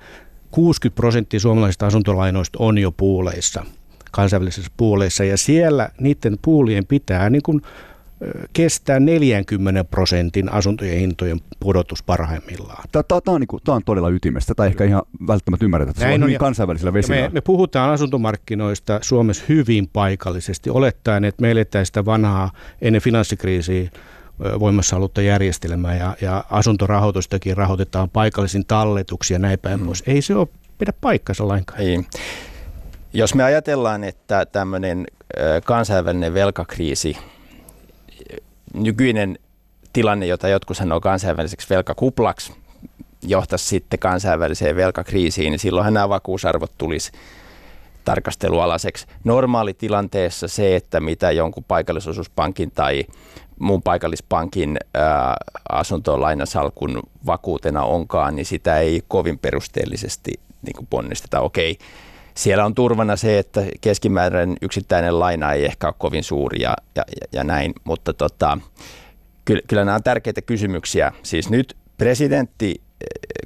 60 0.51 0.95
prosenttia 0.95 1.39
suomalaisista 1.39 1.87
asuntolainoista 1.87 2.57
on 2.61 2.77
jo 2.77 2.91
puuleissa, 2.91 3.65
kansainvälisissä 4.11 4.71
puuleissa, 4.77 5.23
ja 5.23 5.37
siellä 5.37 5.89
niiden 5.99 6.37
puulien 6.41 6.85
pitää 6.85 7.29
niin 7.29 7.43
kuin 7.43 7.61
kestää 8.53 8.99
40 8.99 9.83
prosentin 9.83 10.51
asuntojen 10.51 10.99
hintojen 10.99 11.39
pudotus 11.59 12.03
parhaimmillaan. 12.03 12.83
Tämä, 12.91 13.03
tämä, 13.03 13.21
tämä, 13.21 13.35
on, 13.35 13.41
niin 13.41 13.47
kuin, 13.47 13.63
tämä 13.63 13.75
on 13.75 13.81
todella 13.85 14.09
ytimestä. 14.09 14.55
Tämä 14.55 14.67
ehkä 14.67 14.83
ihan 14.83 15.01
välttämättä 15.27 15.65
ymmärretä. 15.65 15.93
Se 15.99 16.13
on 16.13 16.21
hyvin 16.21 16.37
kansainvälisillä 16.37 16.93
vesillä. 16.93 17.21
Me, 17.21 17.29
me 17.33 17.41
puhutaan 17.41 17.89
asuntomarkkinoista 17.89 18.99
Suomessa 19.01 19.43
hyvin 19.49 19.89
paikallisesti, 19.93 20.69
olettaen, 20.69 21.25
että 21.25 21.41
me 21.41 21.51
eletään 21.51 21.85
sitä 21.85 22.05
vanhaa 22.05 22.51
ennen 22.81 23.01
finanssikriisiä 23.01 23.89
voimassa 24.59 24.95
ollutta 24.95 25.21
järjestelmää 25.21 25.95
ja, 25.95 26.15
ja 26.21 26.43
asuntorahoitustakin 26.49 27.57
rahoitetaan 27.57 28.09
paikallisin 28.09 28.65
talletuksia 28.65 29.35
ja 29.35 29.39
näin 29.39 29.59
päin 29.59 29.79
mm. 29.79 29.85
pois. 29.85 30.03
Ei 30.07 30.21
se 30.21 30.35
ole 30.35 30.47
pidä 30.77 30.93
paikkansa 31.01 31.47
lainkaan. 31.47 31.81
Ei. 31.81 31.99
Jos 33.13 33.35
me 33.35 33.43
ajatellaan, 33.43 34.03
että 34.03 34.45
tämmöinen 34.45 35.05
kansainvälinen 35.63 36.33
velkakriisi, 36.33 37.17
nykyinen 38.73 39.39
tilanne, 39.93 40.25
jota 40.25 40.47
jotkut 40.47 40.77
sanoo 40.77 40.99
kansainväliseksi 40.99 41.69
velkakuplaksi, 41.69 42.53
johtaisi 43.21 43.65
sitten 43.65 43.99
kansainväliseen 43.99 44.75
velkakriisiin, 44.75 45.51
niin 45.51 45.59
silloinhan 45.59 45.93
nämä 45.93 46.09
vakuusarvot 46.09 46.71
tulisi 46.77 47.11
tarkastelualaiseksi. 48.05 49.05
Normaalitilanteessa 49.23 50.47
se, 50.47 50.75
että 50.75 50.99
mitä 50.99 51.31
jonkun 51.31 51.63
paikallisosuuspankin 51.63 52.71
tai 52.71 53.03
muun 53.59 53.81
paikallispankin 53.81 54.77
ää, 54.93 55.35
asuntolainasalkun 55.69 57.03
vakuutena 57.25 57.83
onkaan, 57.83 58.35
niin 58.35 58.45
sitä 58.45 58.79
ei 58.79 59.03
kovin 59.07 59.39
perusteellisesti 59.39 60.31
niin 60.61 60.87
ponnisteta. 60.89 61.39
Okei, 61.39 61.77
siellä 62.35 62.65
on 62.65 62.75
turvana 62.75 63.15
se, 63.15 63.39
että 63.39 63.61
keskimääräinen 63.81 64.57
yksittäinen 64.61 65.19
laina 65.19 65.53
ei 65.53 65.65
ehkä 65.65 65.87
ole 65.87 65.95
kovin 65.97 66.23
suuri 66.23 66.61
ja, 66.61 66.73
ja, 66.95 67.03
ja 67.31 67.43
näin, 67.43 67.73
mutta 67.83 68.13
tota, 68.13 68.57
kyllä, 69.45 69.61
kyllä 69.67 69.85
nämä 69.85 69.95
on 69.95 70.03
tärkeitä 70.03 70.41
kysymyksiä. 70.41 71.11
Siis 71.23 71.49
nyt 71.49 71.77
presidentti, 71.97 72.81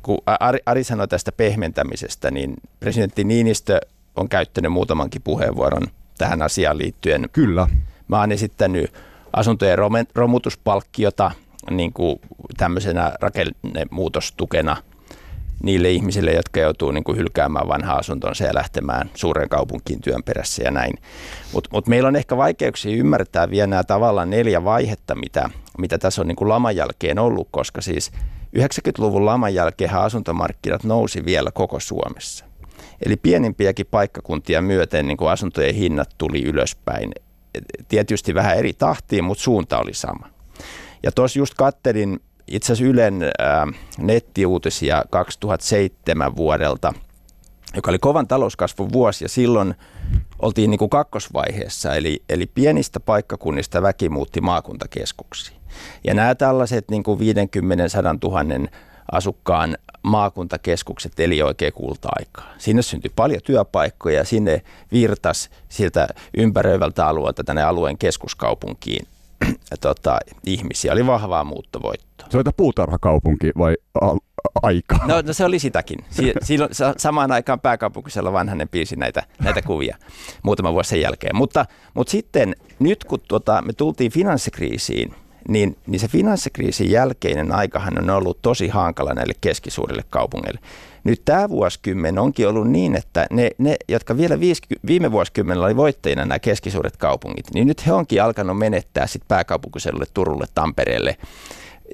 kun 0.01 0.17
Ari, 0.25 0.59
Ari 0.65 0.83
sanoi 0.83 1.07
tästä 1.07 1.31
pehmentämisestä, 1.31 2.31
niin 2.31 2.53
presidentti 2.79 3.23
Niinistö 3.23 3.79
on 4.15 4.29
käyttänyt 4.29 4.71
muutamankin 4.71 5.21
puheenvuoron 5.21 5.87
tähän 6.17 6.41
asiaan 6.41 6.77
liittyen. 6.77 7.29
Kyllä. 7.33 7.67
Mä 8.07 8.19
oon 8.19 8.31
esittänyt 8.31 8.93
asuntojen 9.33 9.77
romutuspalkkiota 10.15 11.31
niin 11.71 11.93
kuin 11.93 12.19
tämmöisenä 12.57 13.13
rakennemuutostukena 13.21 14.77
niille 15.63 15.91
ihmisille, 15.91 16.31
jotka 16.31 16.59
joutuu 16.59 16.91
niin 16.91 17.03
kuin 17.03 17.17
hylkäämään 17.17 17.67
vanha 17.67 17.93
asuntonsa 17.93 18.43
ja 18.43 18.55
lähtemään 18.55 19.09
suureen 19.13 19.49
kaupunkiin 19.49 20.01
työn 20.01 20.23
perässä 20.23 20.63
ja 20.63 20.71
näin. 20.71 20.93
Mutta 21.53 21.69
mut 21.73 21.87
meillä 21.87 22.07
on 22.07 22.15
ehkä 22.15 22.37
vaikeuksia 22.37 22.97
ymmärtää 22.97 23.49
vielä 23.49 23.67
nämä 23.67 23.83
tavallaan 23.83 24.29
neljä 24.29 24.63
vaihetta, 24.63 25.15
mitä, 25.15 25.49
mitä 25.77 25.97
tässä 25.97 26.21
on 26.21 26.27
niin 26.27 26.35
kuin 26.35 26.49
laman 26.49 26.75
jälkeen 26.75 27.19
ollut, 27.19 27.47
koska 27.51 27.81
siis 27.81 28.11
90-luvun 28.57 29.25
laman 29.25 29.53
jälkeen 29.53 29.93
asuntomarkkinat 29.93 30.83
nousi 30.83 31.25
vielä 31.25 31.51
koko 31.51 31.79
Suomessa. 31.79 32.45
Eli 33.05 33.15
pienimpiäkin 33.15 33.85
paikkakuntia 33.91 34.61
myöten 34.61 35.07
niin 35.07 35.17
kuin 35.17 35.31
asuntojen 35.31 35.75
hinnat 35.75 36.09
tuli 36.17 36.43
ylöspäin 36.43 37.11
tietysti 37.87 38.33
vähän 38.33 38.57
eri 38.57 38.73
tahtiin, 38.73 39.23
mutta 39.23 39.43
suunta 39.43 39.79
oli 39.79 39.93
sama. 39.93 40.29
Ja 41.03 41.11
tuossa 41.11 41.39
just 41.39 41.53
kattelin 41.53 42.19
itse 42.47 42.73
asiassa 42.73 42.91
Ylen 42.91 43.19
nettiuutisia 43.97 45.03
2007 45.09 46.35
vuodelta, 46.35 46.93
joka 47.75 47.91
oli 47.91 47.99
kovan 47.99 48.27
talouskasvun 48.27 48.93
vuosi 48.93 49.25
ja 49.25 49.29
silloin 49.29 49.75
oltiin 50.39 50.71
niin 50.71 50.79
kuin 50.79 50.89
kakkosvaiheessa, 50.89 51.95
eli, 51.95 52.23
eli 52.29 52.45
pienistä 52.45 52.99
paikkakunnista 52.99 53.81
väki 53.81 54.09
muutti 54.09 54.41
maakuntakeskuksiin. 54.41 55.57
Ja 56.03 56.13
nämä 56.13 56.35
tällaiset 56.35 56.89
niin 56.89 57.03
kuin 57.03 57.19
50 57.19 57.87
100 57.87 58.15
000 58.23 58.67
asukkaan 59.11 59.77
maakuntakeskukset 60.03 61.19
eli 61.19 61.41
oikein 61.41 61.73
kulta-aikaa. 61.73 62.53
Sinne 62.57 62.81
syntyi 62.81 63.11
paljon 63.15 63.41
työpaikkoja 63.43 64.17
ja 64.17 64.25
sinne 64.25 64.61
virtas 64.91 65.49
siltä 65.69 66.07
ympäröivältä 66.37 67.07
alueelta 67.07 67.43
tänne 67.43 67.63
alueen 67.63 67.97
keskuskaupunkiin 67.97 69.07
tota, 69.81 70.19
ihmisiä. 70.45 70.93
Oli 70.93 71.07
vahvaa 71.07 71.43
muuttovoittoa. 71.43 72.06
Se 72.29 72.37
oli 72.37 72.43
puutarhakaupunki 72.57 73.51
vai 73.57 73.75
aika? 74.63 74.99
No, 75.05 75.21
no, 75.21 75.33
se 75.33 75.45
oli 75.45 75.59
sitäkin. 75.59 75.99
Si- 76.09 76.33
silloin, 76.41 76.71
samaan 76.97 77.31
aikaan 77.31 77.59
pääkaupunkisella 77.59 78.33
vanhanen 78.33 78.69
piisi 78.69 78.95
näitä, 78.95 79.23
näitä 79.43 79.61
kuvia 79.61 79.97
muutama 80.43 80.73
vuosi 80.73 80.89
sen 80.89 81.01
jälkeen. 81.01 81.35
Mutta, 81.35 81.65
mutta 81.93 82.11
sitten 82.11 82.55
nyt 82.79 83.03
kun 83.03 83.19
tuota, 83.27 83.61
me 83.61 83.73
tultiin 83.73 84.11
finanssikriisiin, 84.11 85.13
niin, 85.47 85.77
niin 85.87 85.99
se 85.99 86.07
finanssikriisin 86.07 86.91
jälkeinen 86.91 87.51
aikahan 87.51 87.97
on 87.97 88.09
ollut 88.09 88.41
tosi 88.41 88.67
hankala 88.67 89.13
näille 89.13 89.33
keskisuurille 89.41 90.03
kaupungeille. 90.09 90.59
Nyt 91.03 91.21
tämä 91.25 91.49
vuosikymmen 91.49 92.19
onkin 92.19 92.47
ollut 92.47 92.69
niin, 92.69 92.95
että 92.95 93.27
ne, 93.31 93.51
ne 93.57 93.75
jotka 93.87 94.17
vielä 94.17 94.39
viisi, 94.39 94.61
viime 94.87 95.11
vuosikymmenellä 95.11 95.65
oli 95.65 95.75
voittajina 95.75 96.25
nämä 96.25 96.39
keskisuuret 96.39 96.97
kaupungit, 96.97 97.45
niin 97.53 97.67
nyt 97.67 97.85
he 97.85 97.93
onkin 97.93 98.23
alkanut 98.23 98.57
menettää 98.57 99.07
sit 99.07 99.21
pääkaupunkiseudulle, 99.27 100.05
Turulle, 100.13 100.45
Tampereelle 100.55 101.17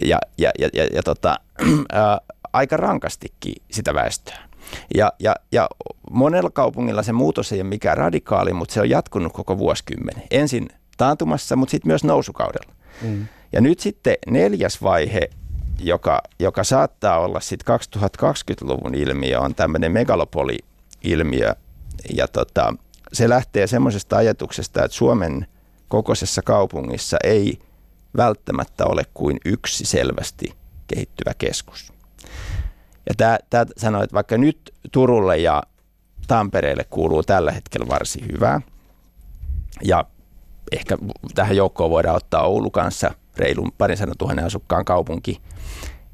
ja, 0.01 0.19
ja, 0.37 0.51
ja, 0.59 0.69
ja, 0.73 0.87
ja 0.93 1.03
tota, 1.03 1.39
ää, 1.93 2.19
aika 2.53 2.77
rankastikin 2.77 3.55
sitä 3.71 3.93
väestöä. 3.93 4.37
Ja, 4.95 5.13
ja, 5.19 5.35
ja 5.51 5.69
monella 6.11 6.49
kaupungilla 6.49 7.03
se 7.03 7.13
muutos 7.13 7.51
ei 7.51 7.61
ole 7.61 7.69
mikään 7.69 7.97
radikaali, 7.97 8.53
mutta 8.53 8.73
se 8.73 8.81
on 8.81 8.89
jatkunut 8.89 9.33
koko 9.33 9.57
vuosikymmenen. 9.57 10.23
Ensin 10.31 10.69
taantumassa, 10.97 11.55
mutta 11.55 11.71
sitten 11.71 11.89
myös 11.89 12.03
nousukaudella. 12.03 12.73
Mm. 13.01 13.27
Ja 13.51 13.61
nyt 13.61 13.79
sitten 13.79 14.15
neljäs 14.27 14.81
vaihe, 14.81 15.29
joka, 15.79 16.21
joka 16.39 16.63
saattaa 16.63 17.19
olla 17.19 17.39
sitten 17.39 17.79
2020-luvun 17.79 18.95
ilmiö, 18.95 19.39
on 19.39 19.55
tämmöinen 19.55 19.91
megalopoli-ilmiö. 19.91 21.55
Ja 22.15 22.27
tota, 22.27 22.75
se 23.13 23.29
lähtee 23.29 23.67
semmoisesta 23.67 24.17
ajatuksesta, 24.17 24.85
että 24.85 24.97
Suomen 24.97 25.47
kokoisessa 25.87 26.41
kaupungissa 26.41 27.17
ei 27.23 27.59
välttämättä 28.17 28.85
ole 28.85 29.03
kuin 29.13 29.37
yksi 29.45 29.85
selvästi 29.85 30.53
kehittyvä 30.87 31.33
keskus. 31.37 31.93
Ja 33.09 33.15
tämä, 33.17 33.37
tämä 33.49 33.65
sanoo, 33.77 34.03
että 34.03 34.13
vaikka 34.13 34.37
nyt 34.37 34.73
Turulle 34.91 35.37
ja 35.37 35.63
Tampereelle 36.27 36.83
kuuluu 36.83 37.23
tällä 37.23 37.51
hetkellä 37.51 37.87
varsin 37.89 38.27
hyvää, 38.31 38.61
ja 39.83 40.05
ehkä 40.71 40.97
tähän 41.35 41.55
joukkoon 41.57 41.89
voidaan 41.89 42.15
ottaa 42.15 42.43
Oulu 42.43 42.69
kanssa– 42.69 43.11
reilun 43.37 43.71
parin 43.77 43.97
sadan 43.97 44.17
tuhannen 44.17 44.45
asukkaan 44.45 44.85
kaupunki, 44.85 45.41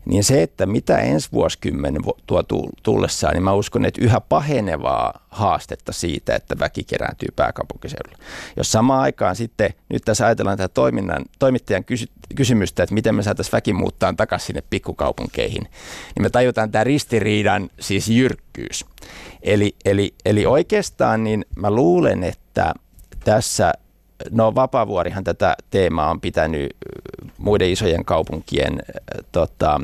niin 0.10 0.24
se, 0.24 0.44
että 0.44 0.66
mitä 0.66 0.98
ensi 0.98 1.30
vuosikymmenen 1.34 2.02
tuo 2.28 2.44
tullessaan, 2.84 3.34
niin 3.34 3.44
mä 3.44 3.54
uskon, 3.54 3.86
että 3.86 4.02
yhä 4.02 4.22
pahenevaa 4.22 5.26
haastetta 5.30 5.92
siitä, 5.92 6.36
että 6.36 6.60
väki 6.60 6.84
kerääntyy 6.84 7.30
pääkaupunkiseudulla. 7.36 8.18
Jos 8.58 8.72
samaan 8.72 9.02
aikaan 9.02 9.36
sitten, 9.36 9.74
nyt 9.90 10.02
tässä 10.06 10.26
ajatellaan 10.26 10.58
tätä 10.58 10.74
toiminnan, 10.74 11.26
toimittajan 11.40 11.84
kysy, 11.84 12.08
kysymystä, 12.36 12.84
että 12.84 12.96
miten 12.96 13.16
me 13.16 13.24
saataisiin 13.24 13.52
väki 13.52 13.74
muuttaa 13.74 14.14
takaisin 14.14 14.48
sinne 14.48 14.64
pikkukaupunkeihin, 14.70 15.62
niin 16.16 16.22
me 16.22 16.30
tajutaan 16.30 16.72
tämä 16.72 16.84
ristiriidan 16.84 17.70
siis 17.80 18.08
jyrkkyys. 18.08 18.86
Eli, 19.42 19.76
eli, 19.86 20.14
eli 20.26 20.46
oikeastaan 20.46 21.24
niin 21.24 21.46
mä 21.56 21.72
luulen, 21.72 22.24
että 22.24 22.74
tässä 23.24 23.74
No 24.32 24.56
Vapaavuorihan 24.56 25.24
tätä 25.24 25.56
teemaa 25.70 26.10
on 26.10 26.22
pitänyt 26.22 26.70
muiden 27.38 27.70
isojen 27.70 28.06
kaupunkien 28.06 28.80
tota, 29.32 29.82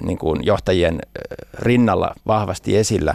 niin 0.00 0.18
kuin 0.18 0.44
johtajien 0.46 0.98
rinnalla 1.58 2.14
vahvasti 2.26 2.76
esillä, 2.76 3.14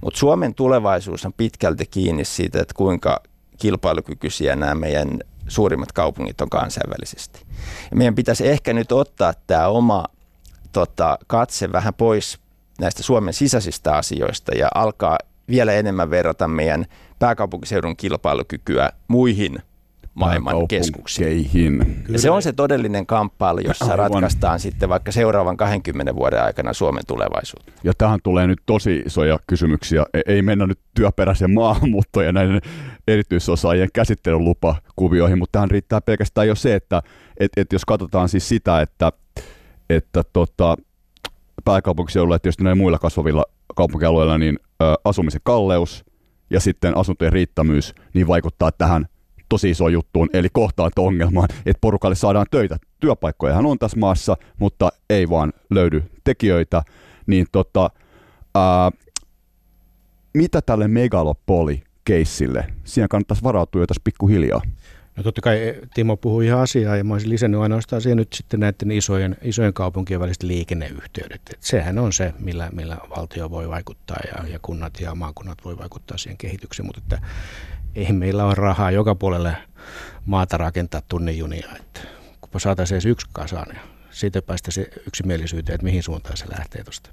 mutta 0.00 0.18
Suomen 0.18 0.54
tulevaisuus 0.54 1.26
on 1.26 1.32
pitkälti 1.32 1.86
kiinni 1.86 2.24
siitä, 2.24 2.60
että 2.60 2.74
kuinka 2.76 3.22
kilpailukykyisiä 3.58 4.56
nämä 4.56 4.74
meidän 4.74 5.20
suurimmat 5.48 5.92
kaupungit 5.92 6.40
on 6.40 6.50
kansainvälisesti. 6.50 7.42
Ja 7.90 7.96
meidän 7.96 8.14
pitäisi 8.14 8.48
ehkä 8.48 8.72
nyt 8.72 8.92
ottaa 8.92 9.32
tämä 9.46 9.68
oma 9.68 10.04
tota, 10.72 11.18
katse 11.26 11.72
vähän 11.72 11.94
pois 11.94 12.38
näistä 12.80 13.02
Suomen 13.02 13.34
sisäisistä 13.34 13.96
asioista 13.96 14.54
ja 14.54 14.68
alkaa 14.74 15.18
vielä 15.48 15.72
enemmän 15.72 16.10
verrata 16.10 16.48
meidän 16.48 16.86
pääkaupunkiseudun 17.20 17.96
kilpailukykyä 17.96 18.90
muihin 19.08 19.58
maailman 20.14 20.68
keskuksiin. 20.68 22.04
Ja 22.08 22.18
se 22.18 22.30
on 22.30 22.42
se 22.42 22.52
todellinen 22.52 23.06
kamppailu, 23.06 23.60
jossa 23.60 23.84
Aivan. 23.84 23.98
ratkaistaan 23.98 24.60
sitten 24.60 24.88
vaikka 24.88 25.12
seuraavan 25.12 25.56
20 25.56 26.14
vuoden 26.14 26.42
aikana 26.42 26.72
Suomen 26.72 27.02
tulevaisuutta. 27.06 27.72
Ja 27.84 27.92
tähän 27.98 28.20
tulee 28.22 28.46
nyt 28.46 28.58
tosi 28.66 29.02
isoja 29.06 29.38
kysymyksiä. 29.46 30.06
E- 30.14 30.20
ei 30.26 30.42
mennä 30.42 30.66
nyt 30.66 30.78
työperäisen 30.94 31.50
maahanmuuttoon 31.50 32.26
ja 32.26 32.32
näiden 32.32 32.60
erityisosaajien 33.08 33.88
käsittelylupakuvioihin, 33.92 35.38
mutta 35.38 35.52
tähän 35.52 35.70
riittää 35.70 36.00
pelkästään 36.00 36.48
jo 36.48 36.54
se, 36.54 36.74
että 36.74 37.02
et, 37.40 37.52
et 37.56 37.72
jos 37.72 37.84
katsotaan 37.84 38.28
siis 38.28 38.48
sitä, 38.48 38.80
että, 38.80 39.12
että 39.90 40.22
tota, 40.32 40.76
pääkaupunkiseudulla 41.64 42.34
ja 42.34 42.38
tietysti 42.38 42.64
näillä 42.64 42.82
muilla 42.82 42.98
kasvavilla 42.98 43.44
kaupunkialueilla, 43.76 44.38
niin 44.38 44.58
ö, 44.82 44.94
asumisen 45.04 45.40
kalleus 45.44 46.04
ja 46.50 46.60
sitten 46.60 46.96
asuntojen 46.96 47.32
riittämyys, 47.32 47.94
niin 48.14 48.26
vaikuttaa 48.26 48.72
tähän 48.72 49.06
tosi 49.48 49.70
iso 49.70 49.88
juttuun, 49.88 50.28
eli 50.32 50.48
kohtaanto-ongelmaan, 50.52 51.48
että 51.66 51.80
porukalle 51.80 52.14
saadaan 52.14 52.46
töitä. 52.50 52.76
Työpaikkojahan 53.00 53.66
on 53.66 53.78
tässä 53.78 53.98
maassa, 53.98 54.36
mutta 54.58 54.88
ei 55.10 55.28
vaan 55.28 55.52
löydy 55.70 56.02
tekijöitä. 56.24 56.82
Niin 57.26 57.46
tota, 57.52 57.90
ää, 58.54 58.90
mitä 60.34 60.62
tälle 60.62 60.88
megalopoli-keissille? 60.88 62.66
Siihen 62.84 63.08
kannattaisi 63.08 63.42
varautua 63.42 63.82
jo 63.82 63.86
tässä 63.86 64.00
pikkuhiljaa. 64.04 64.62
No 65.20 65.24
totta 65.24 65.40
kai 65.40 65.68
eh, 65.68 65.76
Timo 65.94 66.16
puhui 66.16 66.46
ihan 66.46 66.60
asiaa 66.60 66.96
ja 66.96 67.04
mä 67.04 67.14
olisin 67.14 67.30
lisännyt 67.30 67.60
ainoastaan 67.60 68.02
siihen 68.02 68.16
nyt 68.16 68.32
sitten 68.32 68.60
näiden 68.60 68.90
isojen, 68.90 69.36
isojen 69.42 69.72
kaupunkien 69.72 70.20
väliset 70.20 70.42
liikenneyhteydet. 70.42 71.40
Et 71.52 71.62
sehän 71.62 71.98
on 71.98 72.12
se, 72.12 72.34
millä, 72.38 72.70
millä 72.72 72.96
valtio 73.16 73.50
voi 73.50 73.68
vaikuttaa 73.68 74.16
ja, 74.26 74.48
ja 74.48 74.58
kunnat 74.62 75.00
ja 75.00 75.14
maakunnat 75.14 75.58
voi 75.64 75.78
vaikuttaa 75.78 76.18
siihen 76.18 76.36
kehitykseen, 76.38 76.86
mutta 76.86 77.00
että 77.02 77.26
ei 77.94 78.12
meillä 78.12 78.44
ole 78.44 78.54
rahaa 78.54 78.90
joka 78.90 79.14
puolelle 79.14 79.56
maata 80.26 80.56
rakentaa 80.56 81.02
tunnejunia. 81.08 81.68
Että 81.76 82.00
kunpa 82.40 82.58
saataisiin 82.58 82.96
edes 82.96 83.06
yksi 83.06 83.26
kasaan 83.32 83.74
ja 83.74 83.80
siitä 84.10 84.42
päästä 84.42 84.70
se 84.70 84.88
yksimielisyyteen, 85.06 85.74
että 85.74 85.84
mihin 85.84 86.02
suuntaan 86.02 86.36
se 86.36 86.44
lähtee 86.58 86.84
tuosta. 86.84 87.10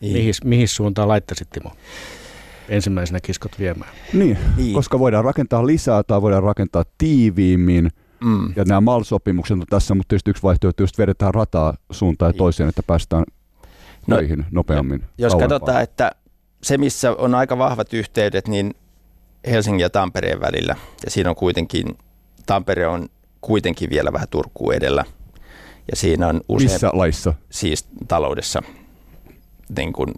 Niin. 0.00 0.12
Mihin, 0.12 0.34
mihin 0.44 0.68
suuntaan 0.68 1.08
laittaisit 1.08 1.50
Timo? 1.50 1.76
Ensimmäisenä 2.68 3.20
kiskot 3.20 3.58
viemään. 3.58 3.90
Niin, 4.12 4.38
niin, 4.56 4.74
koska 4.74 4.98
voidaan 4.98 5.24
rakentaa 5.24 5.66
lisää 5.66 6.02
tai 6.02 6.22
voidaan 6.22 6.42
rakentaa 6.42 6.84
tiiviimmin. 6.98 7.90
Mm. 8.24 8.52
Ja 8.56 8.64
nämä 8.64 8.80
MAL-sopimukset 8.80 9.54
on 9.60 9.64
tässä, 9.70 9.94
mutta 9.94 10.08
tietysti 10.08 10.30
yksi 10.30 10.42
vaihtoehto, 10.42 10.82
jos 10.82 10.98
vedetään 10.98 11.34
rataa 11.34 11.74
suuntaan 11.90 12.28
ja 12.28 12.32
niin. 12.32 12.38
toiseen, 12.38 12.68
että 12.68 12.82
päästään 12.82 13.24
no, 14.06 14.16
nopeammin. 14.50 15.04
Jos 15.18 15.32
kauempaa. 15.32 15.48
katsotaan, 15.48 15.82
että 15.82 16.10
se 16.62 16.78
missä 16.78 17.12
on 17.12 17.34
aika 17.34 17.58
vahvat 17.58 17.92
yhteydet, 17.92 18.48
niin 18.48 18.74
Helsingin 19.46 19.80
ja 19.80 19.90
Tampereen 19.90 20.40
välillä. 20.40 20.76
Ja 21.04 21.10
siinä 21.10 21.30
on 21.30 21.36
kuitenkin, 21.36 21.98
Tampere 22.46 22.86
on 22.86 23.08
kuitenkin 23.40 23.90
vielä 23.90 24.12
vähän 24.12 24.28
Turkuun 24.30 24.74
edellä. 24.74 25.04
Ja 25.90 25.96
siinä 25.96 26.28
on 26.28 26.40
usein... 26.48 26.70
Missä 26.70 26.90
laissa? 26.92 27.34
Siis 27.50 27.88
taloudessa. 28.08 28.62
Niin 29.76 29.92
kuin 29.92 30.14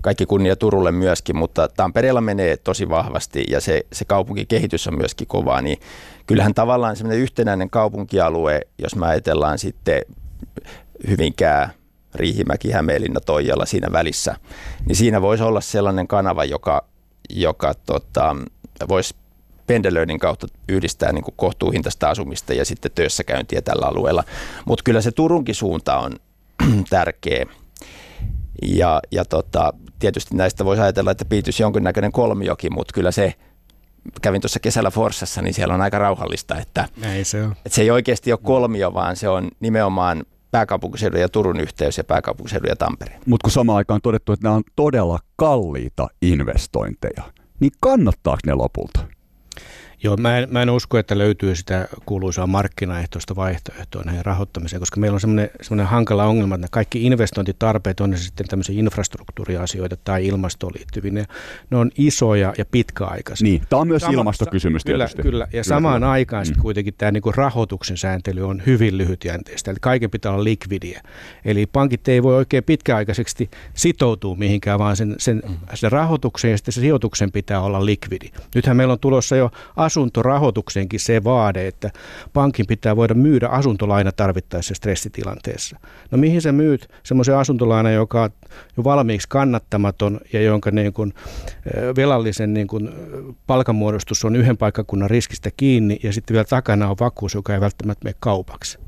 kaikki 0.00 0.26
kunnia 0.26 0.56
Turulle 0.56 0.92
myöskin, 0.92 1.36
mutta 1.36 1.68
Tampereella 1.68 2.20
menee 2.20 2.56
tosi 2.56 2.88
vahvasti 2.88 3.44
ja 3.50 3.60
se, 3.60 3.86
se 3.92 4.04
kaupunkikehitys 4.04 4.88
on 4.88 4.96
myöskin 4.96 5.26
kovaa, 5.26 5.62
niin 5.62 5.78
kyllähän 6.26 6.54
tavallaan 6.54 6.96
semmoinen 6.96 7.22
yhtenäinen 7.22 7.70
kaupunkialue, 7.70 8.60
jos 8.78 8.96
me 8.96 9.06
ajatellaan 9.06 9.58
sitten 9.58 10.02
Hyvinkää, 11.08 11.70
Riihimäki, 12.14 12.70
Hämeenlinna, 12.70 13.20
Toijala 13.20 13.66
siinä 13.66 13.92
välissä, 13.92 14.36
niin 14.86 14.96
siinä 14.96 15.22
voisi 15.22 15.42
olla 15.42 15.60
sellainen 15.60 16.08
kanava, 16.08 16.44
joka, 16.44 16.84
joka 17.30 17.74
tota, 17.86 18.36
voisi 18.88 19.14
pendelöinnin 19.66 20.18
kautta 20.18 20.46
yhdistää 20.68 21.12
niin 21.12 21.24
kuin 21.24 21.34
kohtuuhintaista 21.36 22.08
asumista 22.08 22.54
ja 22.54 22.64
sitten 22.64 22.90
työssäkäyntiä 22.94 23.62
tällä 23.62 23.86
alueella. 23.86 24.24
Mutta 24.64 24.82
kyllä 24.82 25.00
se 25.00 25.10
Turunkin 25.10 25.54
suunta 25.54 25.98
on 25.98 26.12
tärkeä. 26.90 27.46
Ja, 28.64 29.00
ja 29.10 29.24
tota, 29.24 29.72
tietysti 29.98 30.36
näistä 30.36 30.64
voisi 30.64 30.82
ajatella, 30.82 31.10
että 31.10 31.24
piitys 31.24 31.60
jonkinnäköinen 31.60 32.12
kolmiokin, 32.12 32.74
mutta 32.74 32.94
kyllä 32.94 33.10
se, 33.10 33.34
kävin 34.22 34.40
tuossa 34.40 34.60
kesällä 34.60 34.90
Forssassa, 34.90 35.42
niin 35.42 35.54
siellä 35.54 35.74
on 35.74 35.80
aika 35.80 35.98
rauhallista, 35.98 36.58
että, 36.58 36.88
Näin 37.00 37.24
se, 37.24 37.42
on. 37.42 37.52
että 37.52 37.74
se 37.74 37.82
ei 37.82 37.90
oikeasti 37.90 38.32
ole 38.32 38.40
kolmio, 38.42 38.94
vaan 38.94 39.16
se 39.16 39.28
on 39.28 39.50
nimenomaan 39.60 40.24
pääkaupunkiseudun 40.50 41.20
ja 41.20 41.28
Turun 41.28 41.60
yhteys 41.60 41.98
ja 41.98 42.04
pääkaupunkiseudun 42.04 42.68
ja 42.68 42.76
Tampere. 42.76 43.20
Mutta 43.26 43.44
kun 43.44 43.52
samaan 43.52 43.76
aikaan 43.76 43.96
on 43.96 44.02
todettu, 44.02 44.32
että 44.32 44.44
nämä 44.46 44.54
on 44.54 44.62
todella 44.76 45.18
kalliita 45.36 46.08
investointeja, 46.22 47.22
niin 47.60 47.72
kannattaako 47.80 48.40
ne 48.46 48.54
lopulta? 48.54 49.00
Joo, 50.04 50.16
mä 50.16 50.38
en, 50.38 50.48
mä 50.50 50.62
en 50.62 50.70
usko, 50.70 50.98
että 50.98 51.18
löytyy 51.18 51.54
sitä 51.54 51.88
kuuluisaa 52.06 52.46
markkinaehtoista 52.46 53.36
vaihtoehtoa 53.36 54.02
näihin 54.02 54.24
rahoittamiseen, 54.24 54.80
koska 54.80 55.00
meillä 55.00 55.14
on 55.14 55.20
semmoinen, 55.20 55.86
hankala 55.86 56.24
ongelma, 56.24 56.54
että 56.54 56.66
kaikki 56.70 57.02
investointitarpeet, 57.02 58.00
on 58.00 58.10
ne 58.10 58.16
sitten 58.16 58.48
tämmöisiä 58.48 58.78
infrastruktuuriasioita 58.78 59.96
tai 59.96 60.26
ilmastoon 60.26 60.72
liittyviä, 60.76 61.10
ne, 61.10 61.24
ne 61.70 61.76
on 61.76 61.90
isoja 61.98 62.54
ja 62.58 62.64
pitkäaikaisia. 62.64 63.44
Niin, 63.44 63.62
tämä 63.68 63.80
on 63.80 63.88
myös 63.88 64.02
Sama, 64.02 64.12
ilmastokysymys 64.12 64.84
kyllä, 64.84 65.04
tietysti. 65.04 65.22
Kyllä, 65.22 65.44
ja 65.44 65.50
kyllä, 65.50 65.62
samaan 65.62 66.00
kyllä. 66.00 66.10
aikaan 66.10 66.46
mm. 66.56 66.62
kuitenkin 66.62 66.94
tämä 66.98 67.12
niinku 67.12 67.32
rahoituksen 67.32 67.96
sääntely 67.96 68.48
on 68.48 68.62
hyvin 68.66 68.98
lyhytjänteistä, 68.98 69.70
eli 69.70 69.78
kaiken 69.80 70.10
pitää 70.10 70.32
olla 70.32 70.44
likvidiä. 70.44 71.02
Eli 71.44 71.66
pankit 71.66 72.08
ei 72.08 72.22
voi 72.22 72.36
oikein 72.36 72.64
pitkäaikaisesti 72.64 73.50
sitoutua 73.74 74.34
mihinkään, 74.34 74.78
vaan 74.78 74.96
sen, 74.96 75.14
sen, 75.18 75.42
mm. 75.48 75.56
sen 75.74 75.92
rahoituksen 75.92 76.50
ja 76.50 76.56
sitten 76.56 76.72
se 76.72 76.80
sijoituksen 76.80 77.32
pitää 77.32 77.60
olla 77.60 77.84
likvidi. 77.86 78.30
Nythän 78.54 78.76
meillä 78.76 78.92
on 78.92 79.00
tulossa 79.00 79.36
jo 79.36 79.50
asuntorahoituksenkin 79.94 81.00
se 81.00 81.24
vaade, 81.24 81.66
että 81.66 81.90
pankin 82.32 82.66
pitää 82.66 82.96
voida 82.96 83.14
myydä 83.14 83.48
asuntolaina 83.48 84.12
tarvittaessa 84.12 84.74
stressitilanteessa. 84.74 85.76
No 86.10 86.18
mihin 86.18 86.42
sä 86.42 86.52
myyt 86.52 86.88
semmoisen 87.02 87.36
asuntolaina, 87.36 87.90
joka 87.90 88.22
on 88.22 88.30
jo 88.76 88.84
valmiiksi 88.84 89.28
kannattamaton 89.28 90.20
ja 90.32 90.42
jonka 90.42 90.70
niin 90.70 90.92
kuin 90.92 91.14
velallisen 91.96 92.54
niin 92.54 92.66
kuin 92.66 92.90
palkanmuodostus 93.46 94.24
on 94.24 94.36
yhden 94.36 94.56
paikkakunnan 94.56 95.10
riskistä 95.10 95.50
kiinni 95.56 95.98
ja 96.02 96.12
sitten 96.12 96.34
vielä 96.34 96.44
takana 96.44 96.90
on 96.90 96.96
vakuus, 97.00 97.34
joka 97.34 97.54
ei 97.54 97.60
välttämättä 97.60 98.04
mene 98.04 98.16
kaupaksi. 98.20 98.78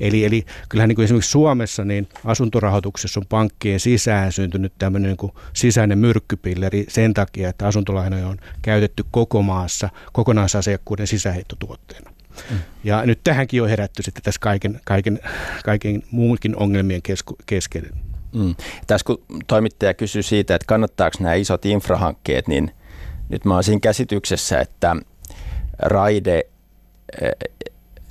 Eli, 0.00 0.24
eli 0.24 0.44
kyllähän 0.68 0.88
niin 0.88 0.96
kuin 0.96 1.04
esimerkiksi 1.04 1.30
Suomessa 1.30 1.84
niin 1.84 2.08
asuntorahoituksessa 2.24 3.20
on 3.20 3.26
pankkien 3.28 3.80
sisään 3.80 4.32
syntynyt 4.32 4.72
tämmöinen 4.78 5.08
niin 5.08 5.16
kuin 5.16 5.32
sisäinen 5.52 5.98
myrkkypilleri 5.98 6.84
sen 6.88 7.14
takia, 7.14 7.48
että 7.48 7.66
asuntolainoja 7.66 8.28
on 8.28 8.38
käytetty 8.62 9.04
koko 9.10 9.42
maassa 9.42 9.88
kokonaisasiakkuuden 10.12 11.06
sisäheittotuotteena. 11.06 12.10
Mm. 12.50 12.58
Ja 12.84 13.06
nyt 13.06 13.20
tähänkin 13.24 13.62
on 13.62 13.68
herätty 13.68 14.02
sitten 14.02 14.22
tässä 14.22 14.40
kaiken, 14.40 14.80
kaiken, 14.84 15.20
kaiken 15.64 16.02
muunkin 16.10 16.56
ongelmien 16.56 17.02
kesku, 17.02 17.36
kesken. 17.46 17.84
Mm. 18.34 18.54
Tässä 18.86 19.04
kun 19.04 19.22
toimittaja 19.46 19.94
kysyy 19.94 20.22
siitä, 20.22 20.54
että 20.54 20.66
kannattaako 20.66 21.16
nämä 21.20 21.34
isot 21.34 21.64
infrahankkeet, 21.64 22.48
niin 22.48 22.70
nyt 23.28 23.44
mä 23.44 23.54
olen 23.54 23.64
siinä 23.64 23.80
käsityksessä, 23.80 24.60
että 24.60 24.96
raide 25.78 26.42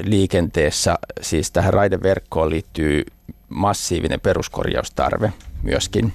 liikenteessä, 0.03 0.95
siis 1.21 1.51
tähän 1.51 1.73
raideverkkoon 1.73 2.49
liittyy 2.49 3.03
massiivinen 3.49 4.21
peruskorjaustarve 4.21 5.33
myöskin. 5.63 6.13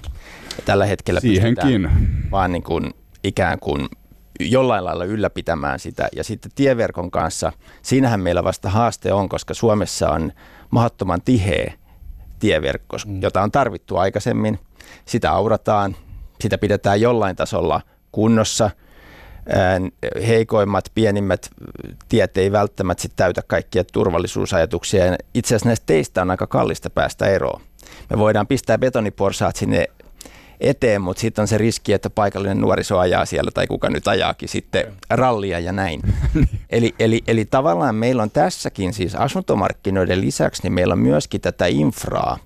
Ja 0.56 0.62
tällä 0.64 0.86
hetkellä 0.86 1.20
Siihenkin. 1.20 1.90
vaan 2.30 2.52
niin 2.52 2.62
kuin 2.62 2.94
ikään 3.24 3.58
kuin 3.58 3.88
jollain 4.40 4.84
lailla 4.84 5.04
ylläpitämään 5.04 5.78
sitä. 5.78 6.08
Ja 6.16 6.24
sitten 6.24 6.52
tieverkon 6.54 7.10
kanssa, 7.10 7.52
siinähän 7.82 8.20
meillä 8.20 8.44
vasta 8.44 8.70
haaste 8.70 9.12
on, 9.12 9.28
koska 9.28 9.54
Suomessa 9.54 10.10
on 10.10 10.32
mahdottoman 10.70 11.22
tiheä 11.22 11.72
tieverkko, 12.38 12.96
mm. 13.06 13.22
jota 13.22 13.42
on 13.42 13.50
tarvittu 13.50 13.96
aikaisemmin. 13.96 14.58
Sitä 15.04 15.32
aurataan, 15.32 15.96
sitä 16.40 16.58
pidetään 16.58 17.00
jollain 17.00 17.36
tasolla 17.36 17.80
kunnossa– 18.12 18.70
heikoimmat, 20.26 20.84
pienimmät 20.94 21.50
tiet 22.08 22.38
ei 22.38 22.52
välttämättä 22.52 23.02
sit 23.02 23.12
täytä 23.16 23.42
kaikkia 23.46 23.84
turvallisuusajatuksia. 23.84 25.06
Ja 25.06 25.16
itse 25.34 25.48
asiassa 25.48 25.68
näistä 25.68 25.86
teistä 25.86 26.22
on 26.22 26.30
aika 26.30 26.46
kallista 26.46 26.90
päästä 26.90 27.26
eroon. 27.26 27.60
Me 28.10 28.18
voidaan 28.18 28.46
pistää 28.46 28.78
betoniporsaat 28.78 29.56
sinne 29.56 29.86
eteen, 30.60 31.02
mutta 31.02 31.20
sitten 31.20 31.42
on 31.42 31.48
se 31.48 31.58
riski, 31.58 31.92
että 31.92 32.10
paikallinen 32.10 32.60
nuoriso 32.60 32.98
ajaa 32.98 33.24
siellä 33.24 33.50
tai 33.50 33.66
kuka 33.66 33.90
nyt 33.90 34.08
ajaakin 34.08 34.48
sitten 34.48 34.92
rallia 35.10 35.58
ja 35.58 35.72
näin. 35.72 36.00
eli, 36.70 36.94
eli, 36.98 37.22
eli 37.26 37.44
tavallaan 37.44 37.94
meillä 37.94 38.22
on 38.22 38.30
tässäkin 38.30 38.92
siis 38.92 39.14
asuntomarkkinoiden 39.14 40.20
lisäksi, 40.20 40.62
niin 40.62 40.72
meillä 40.72 40.92
on 40.92 40.98
myöskin 40.98 41.40
tätä 41.40 41.66
infraa, 41.66 42.38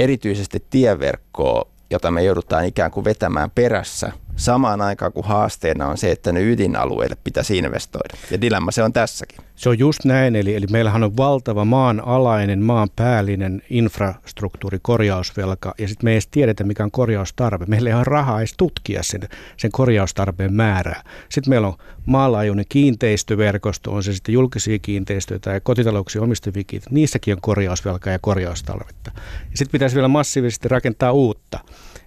erityisesti 0.00 0.64
tieverkkoa, 0.70 1.66
jota 1.90 2.10
me 2.10 2.22
joudutaan 2.22 2.64
ikään 2.64 2.90
kuin 2.90 3.04
vetämään 3.04 3.50
perässä 3.50 4.12
samaan 4.40 4.80
aikaan 4.80 5.12
kun 5.12 5.24
haasteena 5.24 5.88
on 5.88 5.98
se, 5.98 6.10
että 6.10 6.32
ne 6.32 6.42
ydinalueille 6.42 7.16
pitäisi 7.24 7.58
investoida. 7.58 8.16
Ja 8.30 8.40
dilemma 8.40 8.70
se 8.70 8.82
on 8.82 8.92
tässäkin. 8.92 9.38
Se 9.56 9.68
on 9.68 9.78
just 9.78 10.04
näin, 10.04 10.36
eli, 10.36 10.54
eli 10.54 10.66
meillähän 10.70 11.02
on 11.02 11.16
valtava 11.16 11.64
maanalainen, 11.64 12.62
maanpäällinen 12.62 13.62
infrastruktuuri, 13.70 14.78
korjausvelka, 14.82 15.74
ja 15.78 15.88
sitten 15.88 16.06
me 16.06 16.10
ei 16.10 16.14
edes 16.14 16.26
tiedetä, 16.26 16.64
mikä 16.64 16.84
on 16.84 16.90
korjaustarve. 16.90 17.64
Meillä 17.68 17.90
ei 17.90 17.94
ole 17.94 18.04
rahaa 18.04 18.40
edes 18.40 18.54
tutkia 18.56 19.02
sen, 19.02 19.28
sen 19.56 19.70
korjaustarpeen 19.72 20.52
määrää. 20.52 21.02
Sitten 21.28 21.50
meillä 21.50 21.68
on 21.68 21.76
maanlaajuinen 22.06 22.64
kiinteistöverkosto, 22.68 23.92
on 23.92 24.02
se 24.02 24.12
sitten 24.12 24.32
julkisia 24.32 24.78
kiinteistöjä 24.78 25.38
tai 25.38 25.60
kotitalouksia 25.60 26.22
omistavia 26.22 26.64
kiinteistöjä, 26.64 26.94
niissäkin 26.94 27.34
on 27.34 27.40
korjausvelkaa 27.40 28.12
ja 28.12 28.18
korjaustarvetta. 28.18 29.10
Ja 29.50 29.56
sitten 29.56 29.72
pitäisi 29.72 29.94
vielä 29.94 30.08
massiivisesti 30.08 30.68
rakentaa 30.68 31.12
uutta. 31.12 31.58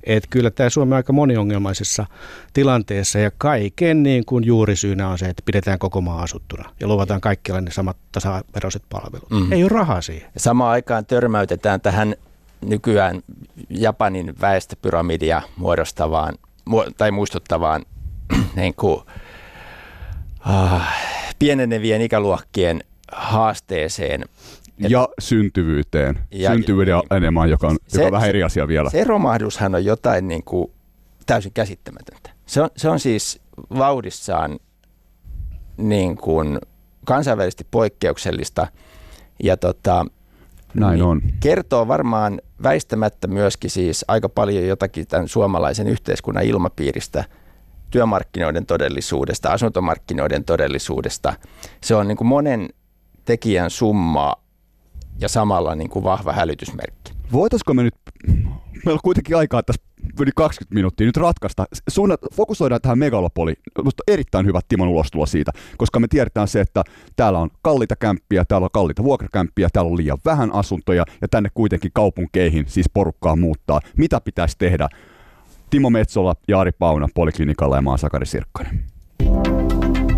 Että 0.05 0.27
kyllä 0.29 0.51
tämä 0.51 0.69
Suomi 0.69 0.91
on 0.91 0.95
aika 0.95 1.13
moniongelmaisessa 1.13 2.05
tilanteessa 2.53 3.19
ja 3.19 3.31
kaiken 3.37 4.03
niin 4.03 4.25
kuin 4.25 4.45
juurisyynä 4.45 5.09
on 5.09 5.17
se, 5.17 5.25
että 5.25 5.43
pidetään 5.45 5.79
koko 5.79 6.01
maa 6.01 6.21
asuttuna 6.23 6.69
ja 6.79 6.87
luvataan 6.87 7.21
kaikille 7.21 7.61
ne 7.61 7.71
samat 7.71 7.97
tasaveroiset 8.11 8.83
palvelut. 8.89 9.29
Mm. 9.29 9.51
Ei 9.51 9.63
ole 9.63 9.69
rahaa 9.69 10.01
siihen. 10.01 10.31
Samaan 10.37 10.71
aikaan 10.71 11.05
törmäytetään 11.05 11.81
tähän 11.81 12.15
nykyään 12.65 13.21
Japanin 13.69 14.33
väestöpyramidia 14.41 15.41
muodostavaan 15.55 16.35
tai 16.97 17.11
muistuttavaan 17.11 17.85
niin 18.55 18.73
kuin, 18.73 19.01
uh, 20.49 20.81
pienenevien 21.39 22.01
ikäluokkien 22.01 22.83
haasteeseen, 23.11 24.25
ja 24.77 25.07
syntyvyyteen. 25.19 26.19
Ja, 26.31 26.51
Syntyvyyden 26.53 27.01
enemmän, 27.11 27.49
joka 27.49 27.67
on, 27.67 27.77
se, 27.87 27.97
joka 27.97 28.07
on 28.07 28.11
vähän 28.11 28.29
eri 28.29 28.43
asia 28.43 28.67
vielä. 28.67 28.89
Se 28.89 29.03
romahdushan 29.03 29.75
on 29.75 29.85
jotain 29.85 30.27
niin 30.27 30.43
kuin 30.43 30.71
täysin 31.25 31.51
käsittämätöntä. 31.53 32.29
Se 32.45 32.61
on, 32.61 32.69
se 32.77 32.89
on 32.89 32.99
siis 32.99 33.41
vauhdissaan 33.77 34.59
niin 35.77 36.17
kuin 36.17 36.59
kansainvälisesti 37.05 37.67
poikkeuksellista 37.71 38.67
ja 39.43 39.57
tota, 39.57 40.05
Näin 40.73 40.93
niin 40.93 41.03
on. 41.03 41.21
kertoo 41.39 41.87
varmaan 41.87 42.41
väistämättä 42.63 43.27
myöskin 43.27 43.69
siis 43.69 44.05
aika 44.07 44.29
paljon 44.29 44.67
jotakin 44.67 45.07
tämän 45.07 45.27
suomalaisen 45.27 45.87
yhteiskunnan 45.87 46.43
ilmapiiristä, 46.43 47.23
työmarkkinoiden 47.89 48.65
todellisuudesta, 48.65 49.49
asuntomarkkinoiden 49.49 50.43
todellisuudesta. 50.43 51.33
Se 51.81 51.95
on 51.95 52.07
niin 52.07 52.17
kuin 52.17 52.27
monen 52.27 52.69
tekijän 53.25 53.69
summa 53.69 54.42
ja 55.19 55.29
samalla 55.29 55.75
niin 55.75 55.89
kuin 55.89 56.03
vahva 56.03 56.33
hälytysmerkki. 56.33 57.13
Voitaisiko 57.31 57.73
me 57.73 57.83
nyt, 57.83 57.95
meillä 58.27 58.93
on 58.93 58.99
kuitenkin 59.03 59.37
aikaa 59.37 59.63
tässä 59.63 59.83
yli 60.19 60.31
20 60.35 60.75
minuuttia 60.75 61.07
nyt 61.07 61.17
ratkaista. 61.17 61.65
Suunnat, 61.87 62.19
fokusoidaan 62.33 62.81
tähän 62.81 62.99
megalopoli. 62.99 63.53
Minusta 63.77 64.03
on 64.07 64.13
erittäin 64.13 64.45
hyvä 64.45 64.59
Timon 64.69 64.87
ulostulo 64.87 65.25
siitä, 65.25 65.51
koska 65.77 65.99
me 65.99 66.07
tiedetään 66.07 66.47
se, 66.47 66.61
että 66.61 66.83
täällä 67.15 67.39
on 67.39 67.49
kalliita 67.61 67.95
kämppiä, 67.95 68.45
täällä 68.45 68.65
on 68.65 68.69
kalliita 68.73 69.03
vuokrakämppiä, 69.03 69.69
täällä 69.73 69.91
on 69.91 69.97
liian 69.97 70.17
vähän 70.25 70.53
asuntoja 70.53 71.05
ja 71.21 71.27
tänne 71.27 71.49
kuitenkin 71.53 71.91
kaupunkeihin 71.93 72.65
siis 72.67 72.89
porukkaa 72.93 73.35
muuttaa. 73.35 73.79
Mitä 73.97 74.21
pitäisi 74.21 74.55
tehdä? 74.57 74.87
Timo 75.69 75.89
Metsola 75.89 76.35
ja 76.47 76.59
Ari 76.59 76.71
Pauna 76.71 77.07
Poliklinikalla 77.15 77.75
ja 77.75 77.81
maan 77.81 77.97
Sakari 77.97 78.25
Sirkkonen. 78.25 78.83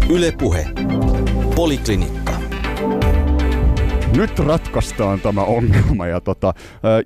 Ylepuhe. 0.10 0.68
Poliklinikka. 1.56 2.25
Nyt 4.16 4.40
ratkaistaan 4.40 5.22
tämä 5.22 5.44
ongelma 5.44 6.08
ja 6.08 6.22
tota, 6.22 6.54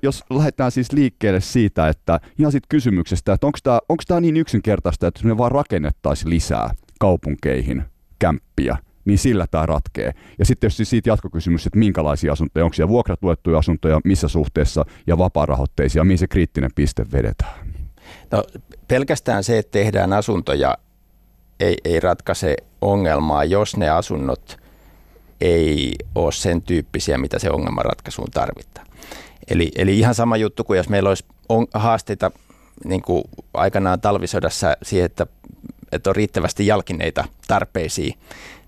jos 0.02 0.24
lähdetään 0.30 0.70
siis 0.70 0.92
liikkeelle 0.92 1.40
siitä, 1.40 1.88
että 1.88 2.20
ihan 2.38 2.52
siitä 2.52 2.66
kysymyksestä, 2.68 3.32
että 3.32 3.46
onko 3.88 4.02
tämä, 4.08 4.20
niin 4.20 4.36
yksinkertaista, 4.36 5.06
että 5.06 5.20
me 5.24 5.38
vaan 5.38 5.52
rakennettaisiin 5.52 6.30
lisää 6.30 6.70
kaupunkeihin 7.00 7.82
kämppiä, 8.18 8.76
niin 9.04 9.18
sillä 9.18 9.46
tämä 9.46 9.66
ratkee. 9.66 10.12
Ja 10.38 10.44
sitten 10.44 10.66
jos 10.68 10.76
siis 10.76 10.90
siitä 10.90 11.10
jatkokysymys, 11.10 11.66
että 11.66 11.78
minkälaisia 11.78 12.32
asuntoja, 12.32 12.64
onko 12.64 12.74
siellä 12.74 12.88
vuokratuettuja 12.88 13.58
asuntoja, 13.58 14.00
missä 14.04 14.28
suhteessa 14.28 14.84
ja 15.06 15.18
vapaarahoitteisia, 15.18 16.04
mihin 16.04 16.18
se 16.18 16.26
kriittinen 16.26 16.70
piste 16.74 17.06
vedetään? 17.12 17.66
No 18.30 18.44
pelkästään 18.88 19.44
se, 19.44 19.58
että 19.58 19.70
tehdään 19.72 20.12
asuntoja, 20.12 20.78
ei, 21.60 21.76
ei 21.84 22.00
ratkaise 22.00 22.56
ongelmaa, 22.80 23.44
jos 23.44 23.76
ne 23.76 23.88
asunnot 23.88 24.59
ei 25.40 25.94
ole 26.14 26.32
sen 26.32 26.62
tyyppisiä, 26.62 27.18
mitä 27.18 27.38
se 27.38 27.50
ongelmanratkaisuun 27.50 28.30
tarvitaan. 28.30 28.86
Eli, 29.50 29.70
eli 29.76 29.98
ihan 29.98 30.14
sama 30.14 30.36
juttu 30.36 30.64
kuin 30.64 30.76
jos 30.76 30.88
meillä 30.88 31.08
olisi 31.08 31.24
on, 31.48 31.66
haasteita 31.74 32.30
niin 32.84 33.02
kuin 33.02 33.24
aikanaan 33.54 34.00
talvisodassa 34.00 34.76
siihen, 34.82 35.06
että, 35.06 35.26
että 35.92 36.10
on 36.10 36.16
riittävästi 36.16 36.66
jalkineita 36.66 37.24
tarpeisiin, 37.46 38.14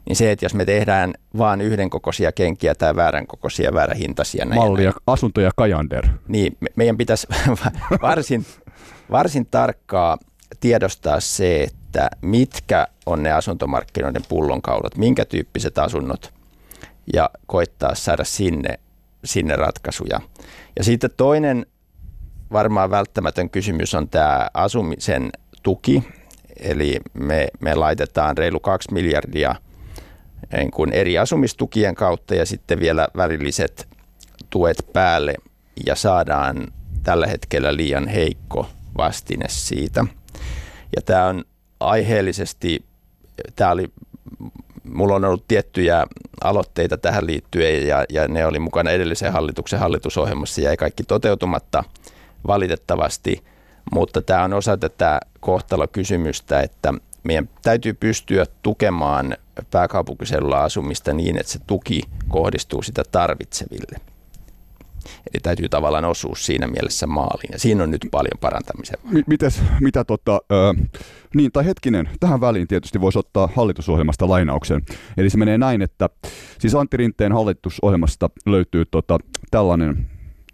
niin 0.07 0.17
se, 0.17 0.33
että 0.33 0.45
jos 0.45 0.55
me 0.55 0.65
tehdään 0.65 1.15
vain 1.39 1.61
yhden 1.61 1.91
kokoisia 1.91 2.33
kenkiä 2.33 2.75
tai 2.75 2.97
väärän 2.97 3.27
kokoisia, 3.27 3.75
väärän 3.75 3.97
hintaisia. 3.97 4.47
Mallia, 4.47 4.85
näin, 4.85 4.95
asuntoja 5.07 5.51
Kajander. 5.57 6.09
Niin, 6.29 6.57
me, 6.61 6.69
meidän 6.77 6.97
pitäisi 6.97 7.27
varsin, 8.03 8.47
varsin 9.11 9.47
tarkkaa 9.47 10.19
tiedostaa 10.61 11.21
se, 11.21 11.63
että 11.63 12.11
mitkä 12.21 12.87
on 13.07 13.23
ne 13.23 13.33
asuntomarkkinoiden 13.33 14.23
pullonkaulat, 14.29 14.97
minkä 14.97 15.25
tyyppiset 15.25 15.79
asunnot– 15.79 16.33
ja 17.13 17.31
koittaa 17.47 17.95
saada 17.95 18.25
sinne, 18.25 18.79
sinne 19.25 19.57
ratkaisuja. 19.57 20.21
Ja 20.77 20.85
sitten 20.85 21.11
toinen 21.17 21.67
varmaan 22.53 22.91
välttämätön 22.91 23.51
kysymys 23.51 23.95
on 23.95 24.09
tämä 24.09 24.49
asumisen 24.55 25.31
tuki. 25.63 26.05
Eli 26.61 27.01
me, 27.15 27.49
me 27.61 27.75
laitetaan 27.75 28.39
reilu 28.39 28.61
2 28.61 28.93
miljardia 28.93 29.55
niin 30.57 30.71
kuin 30.71 30.93
eri 30.93 31.19
asumistukien 31.19 31.95
kautta 31.95 32.35
ja 32.35 32.47
sitten 32.47 32.81
vielä 32.81 33.09
välilliset 33.17 33.89
tuet 34.51 34.77
päälle 34.93 35.35
ja 35.87 35.95
saadaan 35.95 36.73
tällä 37.03 37.27
hetkellä 37.27 37.77
liian 37.77 38.09
heikko 38.09 38.69
vastine 38.97 39.45
siitä. 39.49 40.05
Ja 40.97 41.03
tämä 41.03 41.27
on 41.27 41.45
aiheellisesti, 41.81 42.85
tämä 43.57 43.71
oli 43.71 43.93
mulla 44.85 45.15
on 45.15 45.25
ollut 45.25 45.49
tiettyjä 45.49 46.07
aloitteita 46.45 46.99
tähän 46.99 47.27
liittyen 47.27 47.87
ja, 47.87 48.05
ja 48.09 48.29
ne 48.29 48.47
oli 48.47 48.59
mukana 48.59 48.91
edellisen 48.91 49.33
hallituksen 49.33 49.79
hallitusohjelmassa 49.79 50.61
ja 50.61 50.71
ei 50.71 50.77
kaikki 50.77 51.03
toteutumatta 51.03 51.85
valitettavasti, 52.47 53.45
mutta 53.93 54.23
tämä 54.23 54.45
on 54.45 54.53
osa 54.53 54.77
tätä 54.77 55.21
kohtalokysymystä, 55.41 56.61
että 56.61 56.95
meidän 57.25 57.49
täytyy 57.63 57.95
pystyä 57.95 58.47
tukemaan 58.63 59.37
pääkaupunkiseudulla 59.71 60.65
asumista 60.65 61.13
niin, 61.13 61.41
että 61.41 61.53
se 61.53 61.59
tuki 61.67 62.03
kohdistuu 62.29 62.83
sitä 62.83 63.03
tarvitseville. 63.13 64.12
Eli 65.05 65.41
täytyy 65.43 65.69
tavallaan 65.69 66.05
osua 66.05 66.35
siinä 66.37 66.67
mielessä 66.67 67.07
maaliin. 67.07 67.53
Ja 67.53 67.59
siinä 67.59 67.83
on 67.83 67.91
nyt 67.91 68.07
paljon 68.11 68.39
parantamisen. 68.41 68.99
M- 69.05 69.19
mites, 69.27 69.63
mitä 69.81 70.05
tota, 70.05 70.41
ö, 70.53 70.75
niin 71.35 71.53
tai 71.53 71.65
hetkinen, 71.65 72.09
tähän 72.21 72.41
väliin 72.41 72.69
tietysti 72.69 73.01
voisi 73.01 73.19
ottaa 73.19 73.49
hallitusohjelmasta 73.57 74.29
lainauksen. 74.29 74.83
Eli 75.17 75.31
se 75.31 75.39
menee 75.39 75.59
näin, 75.59 75.83
että 75.83 76.09
siis 76.59 76.75
Antti 76.75 76.97
Rinteen 76.97 77.33
hallitusohjelmasta 77.33 78.31
löytyy 78.47 78.85
tota, 78.85 79.19
tällainen 79.51 80.07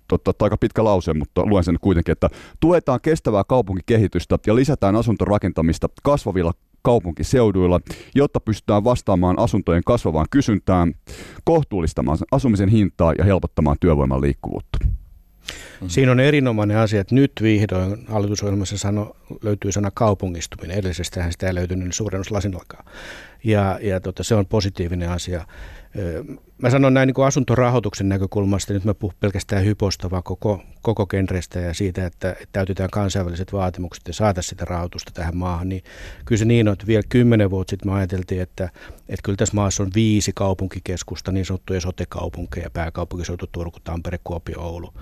totta, 0.08 0.44
aika 0.44 0.56
pitkä 0.56 0.84
lause, 0.84 1.14
mutta 1.14 1.46
luen 1.46 1.64
sen 1.64 1.76
kuitenkin, 1.80 2.12
että 2.12 2.28
tuetaan 2.60 3.00
kestävää 3.00 3.44
kaupunkikehitystä 3.44 4.38
ja 4.46 4.54
lisätään 4.54 4.96
asuntorakentamista 4.96 5.88
kasvavilla 6.02 6.52
kaupunkiseuduilla, 6.88 7.80
jotta 8.14 8.40
pystytään 8.40 8.84
vastaamaan 8.84 9.38
asuntojen 9.38 9.82
kasvavaan 9.86 10.26
kysyntään, 10.30 10.94
kohtuullistamaan 11.44 12.18
asumisen 12.32 12.68
hintaa 12.68 13.12
ja 13.18 13.24
helpottamaan 13.24 13.76
työvoiman 13.80 14.20
liikkuvuutta. 14.20 14.78
Mm-hmm. 14.82 15.88
Siinä 15.88 16.12
on 16.12 16.20
erinomainen 16.20 16.76
asia, 16.76 17.00
että 17.00 17.14
nyt 17.14 17.32
vihdoin 17.42 18.06
hallitusohjelmassa 18.06 18.78
sano, 18.78 19.16
löytyy 19.42 19.72
sana 19.72 19.90
kaupungistuminen. 19.90 20.78
Edellisestähän 20.78 21.32
sitä 21.32 21.46
ei 21.46 21.54
löytynyt 21.54 21.94
suurennuslasinalkaan. 21.94 22.84
Ja, 23.44 23.78
ja 23.82 24.00
tota, 24.00 24.22
se 24.22 24.34
on 24.34 24.46
positiivinen 24.46 25.10
asia. 25.10 25.46
Mä 26.62 26.70
sanon 26.70 26.94
näin 26.94 27.06
niin 27.06 27.26
asuntorahoituksen 27.26 28.08
näkökulmasta, 28.08 28.72
nyt 28.72 28.84
mä 28.84 28.94
puhun 28.94 29.14
pelkästään 29.20 29.64
hyposta, 29.64 30.10
vaan 30.10 30.22
koko, 30.22 30.62
koko 30.82 31.06
genrestä 31.06 31.60
ja 31.60 31.74
siitä, 31.74 32.06
että, 32.06 32.30
että 32.30 32.46
täytetään 32.52 32.90
kansainväliset 32.90 33.52
vaatimukset 33.52 34.08
ja 34.08 34.14
saataisiin 34.14 34.50
sitä 34.50 34.64
rahoitusta 34.64 35.12
tähän 35.14 35.36
maahan, 35.36 35.68
niin 35.68 35.82
kyllä 36.24 36.38
se 36.38 36.44
niin 36.44 36.68
on, 36.68 36.72
että 36.72 36.86
vielä 36.86 37.02
kymmenen 37.08 37.50
vuotta 37.50 37.70
sitten 37.70 37.92
me 37.92 37.98
ajateltiin, 37.98 38.42
että, 38.42 38.70
että 39.08 39.22
kyllä 39.22 39.36
tässä 39.36 39.54
maassa 39.54 39.82
on 39.82 39.90
viisi 39.94 40.32
kaupunkikeskusta, 40.34 41.32
niin 41.32 41.44
sanottuja 41.46 41.80
sote-kaupunkeja, 41.80 42.70
pääkaupunkiseutu, 42.70 43.46
Turku, 43.52 43.78
Tampere, 43.84 44.18
Kuopio, 44.24 44.60
Oulu 44.60 44.94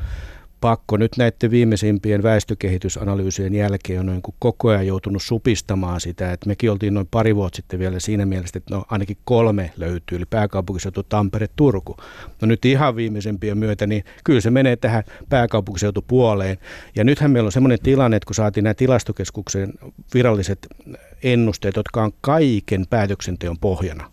pakko 0.60 0.96
nyt 0.96 1.12
näiden 1.16 1.50
viimeisimpien 1.50 2.22
väestökehitysanalyysien 2.22 3.54
jälkeen 3.54 4.00
on 4.00 4.06
niin 4.06 4.22
kuin 4.22 4.34
koko 4.38 4.68
ajan 4.68 4.86
joutunut 4.86 5.22
supistamaan 5.22 6.00
sitä, 6.00 6.32
että 6.32 6.48
mekin 6.48 6.70
oltiin 6.70 6.94
noin 6.94 7.08
pari 7.10 7.36
vuotta 7.36 7.56
sitten 7.56 7.78
vielä 7.78 8.00
siinä 8.00 8.26
mielessä, 8.26 8.58
että 8.58 8.74
no 8.74 8.84
ainakin 8.90 9.16
kolme 9.24 9.72
löytyy, 9.76 10.16
eli 10.16 10.24
pääkaupunkiseutu, 10.24 11.02
Tampere, 11.02 11.46
Turku. 11.56 11.96
No 12.42 12.46
nyt 12.46 12.64
ihan 12.64 12.96
viimeisimpien 12.96 13.58
myötä, 13.58 13.86
niin 13.86 14.04
kyllä 14.24 14.40
se 14.40 14.50
menee 14.50 14.76
tähän 14.76 15.04
pääkaupunkiseutupuoleen. 15.28 16.58
Ja 16.96 17.04
nythän 17.04 17.30
meillä 17.30 17.48
on 17.48 17.52
semmoinen 17.52 17.78
tilanne, 17.82 18.16
että 18.16 18.26
kun 18.26 18.34
saatiin 18.34 18.64
nämä 18.64 18.74
tilastokeskuksen 18.74 19.72
viralliset 20.14 20.66
ennusteet, 21.22 21.76
jotka 21.76 22.02
on 22.02 22.12
kaiken 22.20 22.86
päätöksenteon 22.90 23.58
pohjana, 23.58 24.10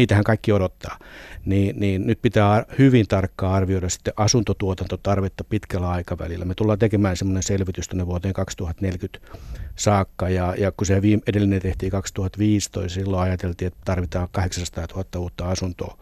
niitähän 0.00 0.24
kaikki 0.24 0.52
odottaa, 0.52 0.98
niin, 1.44 1.80
niin 1.80 2.06
nyt 2.06 2.22
pitää 2.22 2.64
hyvin 2.78 3.08
tarkkaan 3.08 3.54
arvioida 3.54 3.88
sitten 3.88 4.14
asuntotuotantotarvetta 4.16 5.44
pitkällä 5.44 5.90
aikavälillä. 5.90 6.44
Me 6.44 6.54
tullaan 6.54 6.78
tekemään 6.78 7.16
semmoinen 7.16 7.42
selvitys 7.42 7.88
tuonne 7.88 8.06
vuoteen 8.06 8.34
2040 8.34 9.38
saakka, 9.76 10.28
ja, 10.28 10.54
ja 10.58 10.72
kun 10.72 10.86
se 10.86 11.02
viime, 11.02 11.22
edellinen 11.26 11.62
tehtiin 11.62 11.92
2015, 11.92 12.94
silloin 12.94 13.22
ajateltiin, 13.22 13.66
että 13.66 13.80
tarvitaan 13.84 14.28
800 14.32 14.86
000 14.94 15.04
uutta 15.18 15.48
asuntoa 15.48 15.98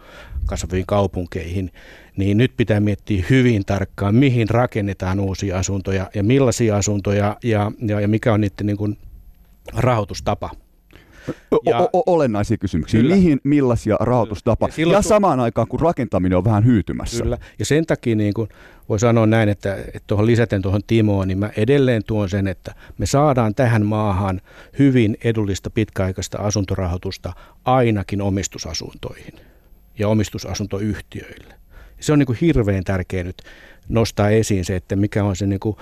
kasvaviin 0.46 0.86
kaupunkeihin, 0.86 1.72
niin 2.16 2.36
nyt 2.36 2.52
pitää 2.56 2.80
miettiä 2.80 3.24
hyvin 3.30 3.64
tarkkaan, 3.64 4.14
mihin 4.14 4.48
rakennetaan 4.48 5.20
uusia 5.20 5.58
asuntoja 5.58 6.10
ja 6.14 6.22
millaisia 6.22 6.76
asuntoja 6.76 7.36
ja, 7.42 7.72
ja, 7.80 8.00
ja 8.00 8.08
mikä 8.08 8.32
on 8.32 8.40
niiden 8.40 8.66
niin 8.66 8.76
kuin 8.76 8.98
rahoitustapa. 9.74 10.50
Ja, 11.64 11.78
o- 11.78 11.88
o- 11.92 12.14
olennaisia 12.14 12.56
kysymyksiä. 12.56 13.00
Kyllä. 13.00 13.14
Mihin, 13.14 13.40
millaisia 13.44 13.96
rahoitustapa. 14.00 14.68
Ja, 14.76 14.92
ja 14.92 15.02
samaan 15.02 15.40
aikaan, 15.40 15.68
kun 15.68 15.80
rakentaminen 15.80 16.38
on 16.38 16.44
vähän 16.44 16.64
hyytymässä. 16.64 17.22
Kyllä. 17.22 17.38
Ja 17.58 17.64
sen 17.64 17.86
takia 17.86 18.16
niin 18.16 18.34
kuin 18.34 18.48
voi 18.88 18.98
sanoa 18.98 19.26
näin, 19.26 19.48
että, 19.48 19.74
että 19.74 20.02
tuohon 20.06 20.26
lisäten 20.26 20.62
tuohon 20.62 20.80
Timoon, 20.86 21.28
niin 21.28 21.38
mä 21.38 21.50
edelleen 21.56 22.04
tuon 22.04 22.28
sen, 22.28 22.46
että 22.46 22.74
me 22.98 23.06
saadaan 23.06 23.54
tähän 23.54 23.86
maahan 23.86 24.40
hyvin 24.78 25.16
edullista 25.24 25.70
pitkäaikaista 25.70 26.38
asuntorahoitusta 26.38 27.32
ainakin 27.64 28.22
omistusasuntoihin 28.22 29.34
ja 29.98 30.08
omistusasuntoyhtiöille. 30.08 31.54
Se 32.00 32.12
on 32.12 32.18
niin 32.18 32.26
kuin 32.26 32.38
hirveän 32.40 32.84
tärkeä 32.84 33.24
nyt 33.24 33.42
nostaa 33.88 34.30
esiin 34.30 34.64
se, 34.64 34.76
että 34.76 34.96
mikä 34.96 35.24
on 35.24 35.36
se 35.36 35.46
niin 35.46 35.60
kuin, 35.60 35.76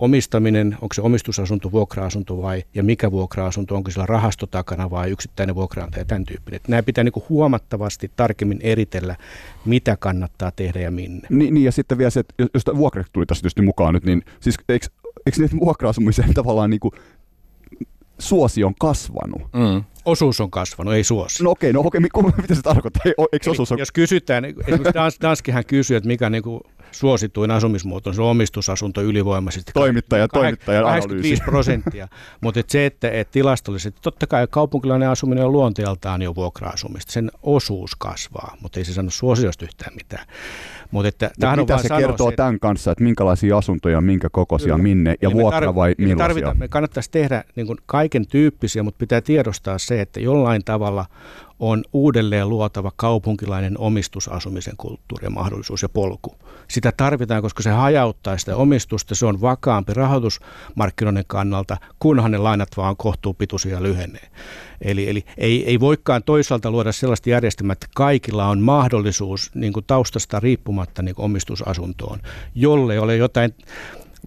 omistaminen, 0.00 0.76
onko 0.80 0.94
se 0.94 1.02
omistusasunto, 1.02 1.72
vuokra-asunto 1.72 2.42
vai, 2.42 2.64
ja 2.74 2.82
mikä 2.82 3.10
vuokra-asunto, 3.10 3.76
onko 3.76 3.90
sillä 3.90 4.06
rahasto 4.06 4.46
takana 4.46 4.90
vai 4.90 5.10
yksittäinen 5.10 5.54
vuokra-antaja, 5.54 6.04
tämän 6.04 6.24
tyyppinen. 6.24 6.56
Että 6.56 6.70
nämä 6.70 6.82
pitää 6.82 7.04
niin 7.04 7.12
kuin 7.12 7.24
huomattavasti 7.28 8.10
tarkemmin 8.16 8.58
eritellä, 8.62 9.16
mitä 9.64 9.96
kannattaa 9.96 10.50
tehdä 10.50 10.80
ja 10.80 10.90
minne. 10.90 11.28
Niin, 11.30 11.54
niin 11.54 11.64
ja 11.64 11.72
sitten 11.72 11.98
vielä 11.98 12.10
se, 12.10 12.20
että 12.20 12.34
jos 12.54 12.64
vuokra 12.76 13.04
tuli 13.12 13.26
tässä 13.26 13.42
tietysti 13.42 13.62
mukaan 13.62 13.94
nyt, 13.94 14.04
niin 14.04 14.22
siis 14.40 14.56
eikö, 14.68 14.86
eikö 15.26 15.40
niitä 15.40 15.56
vuokra-asumiseen 15.56 16.34
tavallaan 16.34 16.70
niin 16.70 16.80
kuin 16.80 16.92
suosi 18.18 18.64
on 18.64 18.74
kasvanut. 18.80 19.42
Mm. 19.42 19.84
Osuus 20.04 20.40
on 20.40 20.50
kasvanut, 20.50 20.94
ei 20.94 21.04
suosi. 21.04 21.44
No 21.44 21.50
okei, 21.50 21.72
no 21.72 21.80
okei, 21.80 22.00
mitä 22.42 22.54
se 22.54 22.62
tarkoittaa? 22.62 23.02
Eikö 23.32 23.50
osuus 23.50 23.72
on... 23.72 23.78
Jos 23.78 23.92
kysytään, 23.92 24.44
esimerkiksi 24.44 25.20
Danskihän 25.22 25.64
kysyy, 25.64 25.96
että 25.96 26.06
mikä 26.06 26.30
niin 26.30 26.42
kuin 26.42 26.60
suosituin 26.92 27.50
asumismuoto 27.50 28.10
on 28.10 28.14
se 28.14 28.22
omistusasunto 28.22 29.02
ylivoimaisesti. 29.02 29.72
Toimittaja, 29.74 30.28
toimittaja 30.28 30.82
85 30.82 31.42
prosenttia. 31.42 32.08
Mutta 32.42 32.60
et 32.60 32.70
se, 32.70 32.86
että 32.86 33.10
et 33.10 33.30
tilastollisesti, 33.30 34.00
totta 34.02 34.26
kai 34.26 34.46
kaupunkilainen 34.50 35.08
asuminen 35.08 35.44
on 35.44 35.52
luonteeltaan 35.52 36.22
jo 36.22 36.34
vuokra-asumista. 36.34 37.12
Sen 37.12 37.30
osuus 37.42 37.96
kasvaa, 37.96 38.56
mutta 38.60 38.80
ei 38.80 38.84
se 38.84 38.92
sano 38.92 39.10
suosiosta 39.10 39.64
yhtään 39.64 39.94
mitään. 39.94 40.26
Mutta 40.90 41.08
että 41.08 41.30
no, 41.40 41.56
mitä 41.56 41.78
se 41.78 41.88
kertoo 41.88 42.30
se, 42.30 42.36
tämän 42.36 42.60
kanssa, 42.60 42.92
että 42.92 43.04
minkälaisia 43.04 43.58
asuntoja, 43.58 44.00
minkä 44.00 44.28
kokoisia, 44.32 44.66
kyllä. 44.66 44.82
minne 44.82 45.14
ja 45.22 45.28
Eli 45.28 45.34
vuokra 45.34 45.60
tarv- 45.60 45.74
vai 45.74 45.94
millaisia? 45.98 46.16
Me, 46.16 46.22
tarvitaan, 46.28 46.58
me 46.58 46.68
kannattaisi 46.68 47.10
tehdä 47.10 47.44
niin 47.56 47.66
kaiken 47.86 48.26
tyyppisiä, 48.26 48.82
mutta 48.82 48.98
pitää 48.98 49.20
tiedostaa 49.20 49.78
se, 49.78 50.00
että 50.00 50.20
jollain 50.20 50.62
tavalla 50.64 51.06
on 51.60 51.84
uudelleen 51.92 52.48
luotava 52.48 52.92
kaupunkilainen 52.96 53.78
omistusasumisen 53.78 54.76
kulttuuri 54.76 55.26
ja 55.26 55.30
mahdollisuus 55.30 55.82
ja 55.82 55.88
polku. 55.88 56.34
Sitä 56.68 56.92
tarvitaan, 56.96 57.42
koska 57.42 57.62
se 57.62 57.70
hajauttaa 57.70 58.38
sitä 58.38 58.56
omistusta, 58.56 59.14
se 59.14 59.26
on 59.26 59.40
vakaampi 59.40 59.94
rahoitusmarkkinoiden 59.94 61.24
kannalta, 61.26 61.76
kunhan 61.98 62.30
ne 62.30 62.38
lainat 62.38 62.68
vaan 62.76 62.96
kohtuupituisia 62.96 63.82
lyhenee. 63.82 64.30
Eli, 64.80 65.10
eli 65.10 65.24
ei, 65.38 65.64
ei 65.66 65.80
voikaan 65.80 66.22
toisaalta 66.22 66.70
luoda 66.70 66.92
sellaista 66.92 67.30
järjestelmää, 67.30 67.72
että 67.72 67.86
kaikilla 67.94 68.46
on 68.46 68.60
mahdollisuus 68.60 69.50
niin 69.54 69.72
kuin 69.72 69.84
taustasta 69.86 70.40
riippumatta 70.40 71.02
niin 71.02 71.14
kuin 71.14 71.24
omistusasuntoon, 71.24 72.18
jolle 72.54 73.00
ole 73.00 73.16
jotain 73.16 73.54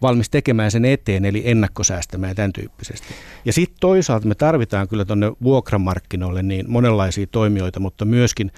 valmis 0.01 0.29
tekemään 0.29 0.71
sen 0.71 0.85
eteen, 0.85 1.25
eli 1.25 1.41
ennakkosäästämään 1.45 2.31
ja 2.31 2.35
tämän 2.35 2.53
tyyppisesti. 2.53 3.07
Ja 3.45 3.53
sitten 3.53 3.77
toisaalta 3.79 4.27
me 4.27 4.35
tarvitaan 4.35 4.87
kyllä 4.87 5.05
tuonne 5.05 5.31
vuokramarkkinoille 5.43 6.43
niin 6.43 6.65
monenlaisia 6.71 7.27
toimijoita, 7.27 7.79
mutta 7.79 8.05
myöskin 8.05 8.51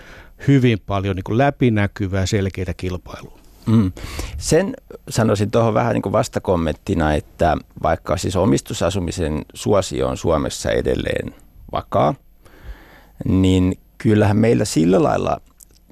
hyvin 0.48 0.80
paljon 0.86 1.16
niin 1.16 1.24
kuin 1.24 1.38
läpinäkyvää, 1.38 2.26
selkeitä 2.26 2.74
kilpailua. 2.74 3.40
Mm. 3.66 3.92
Sen 4.38 4.74
sanoisin 5.10 5.52
tuohon 5.52 5.74
vähän 5.74 5.94
niin 5.94 6.02
kuin 6.02 6.14
vastakommenttina, 6.14 7.14
että 7.14 7.58
vaikka 7.84 8.18
siis 8.18 8.36
omistusasumisen 8.36 9.46
suosio 9.54 10.08
on 10.08 10.18
Suomessa 10.18 10.72
edelleen 10.72 11.36
vakaa, 11.72 12.16
niin 13.26 13.78
kyllähän 13.98 14.38
meillä 14.38 14.66
sillä 14.66 15.04
lailla 15.04 15.42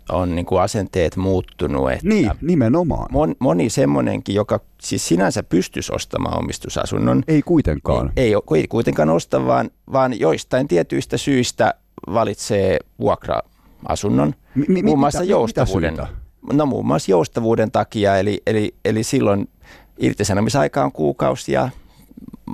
on 0.09 0.35
niin 0.35 0.45
kuin 0.45 0.61
asenteet 0.61 1.15
muuttunut. 1.15 1.91
Että 1.91 2.07
niin, 2.07 2.31
nimenomaan. 2.41 3.07
Moni, 3.11 3.33
moni 3.39 3.69
semmoinenkin, 3.69 4.35
joka 4.35 4.59
siis 4.81 5.07
sinänsä 5.07 5.43
pystyisi 5.43 5.93
ostamaan 5.95 6.37
omistusasunnon. 6.37 7.23
Ei 7.27 7.41
kuitenkaan. 7.41 8.11
Ei, 8.17 8.33
ei, 8.33 8.59
ei 8.59 8.67
kuitenkaan 8.67 9.09
osta, 9.09 9.45
vaan, 9.45 9.69
vaan 9.91 10.19
joistain 10.19 10.67
tietyistä 10.67 11.17
syistä 11.17 11.73
valitsee 12.13 12.79
vuokra-asunnon. 12.99 14.33
Mi- 14.67 14.83
muun 14.83 14.99
muassa 14.99 15.19
mitä, 15.19 15.31
joustavuuden. 15.31 15.93
Mitä 15.93 16.07
no 16.53 16.65
muun 16.65 16.85
muassa 16.85 17.11
joustavuuden 17.11 17.71
takia, 17.71 18.17
eli, 18.17 18.41
eli, 18.47 18.75
eli 18.85 19.03
silloin 19.03 19.49
irtisanomisaika 19.97 20.83
on 20.83 20.91
kuukausi 20.91 21.51
ja 21.51 21.69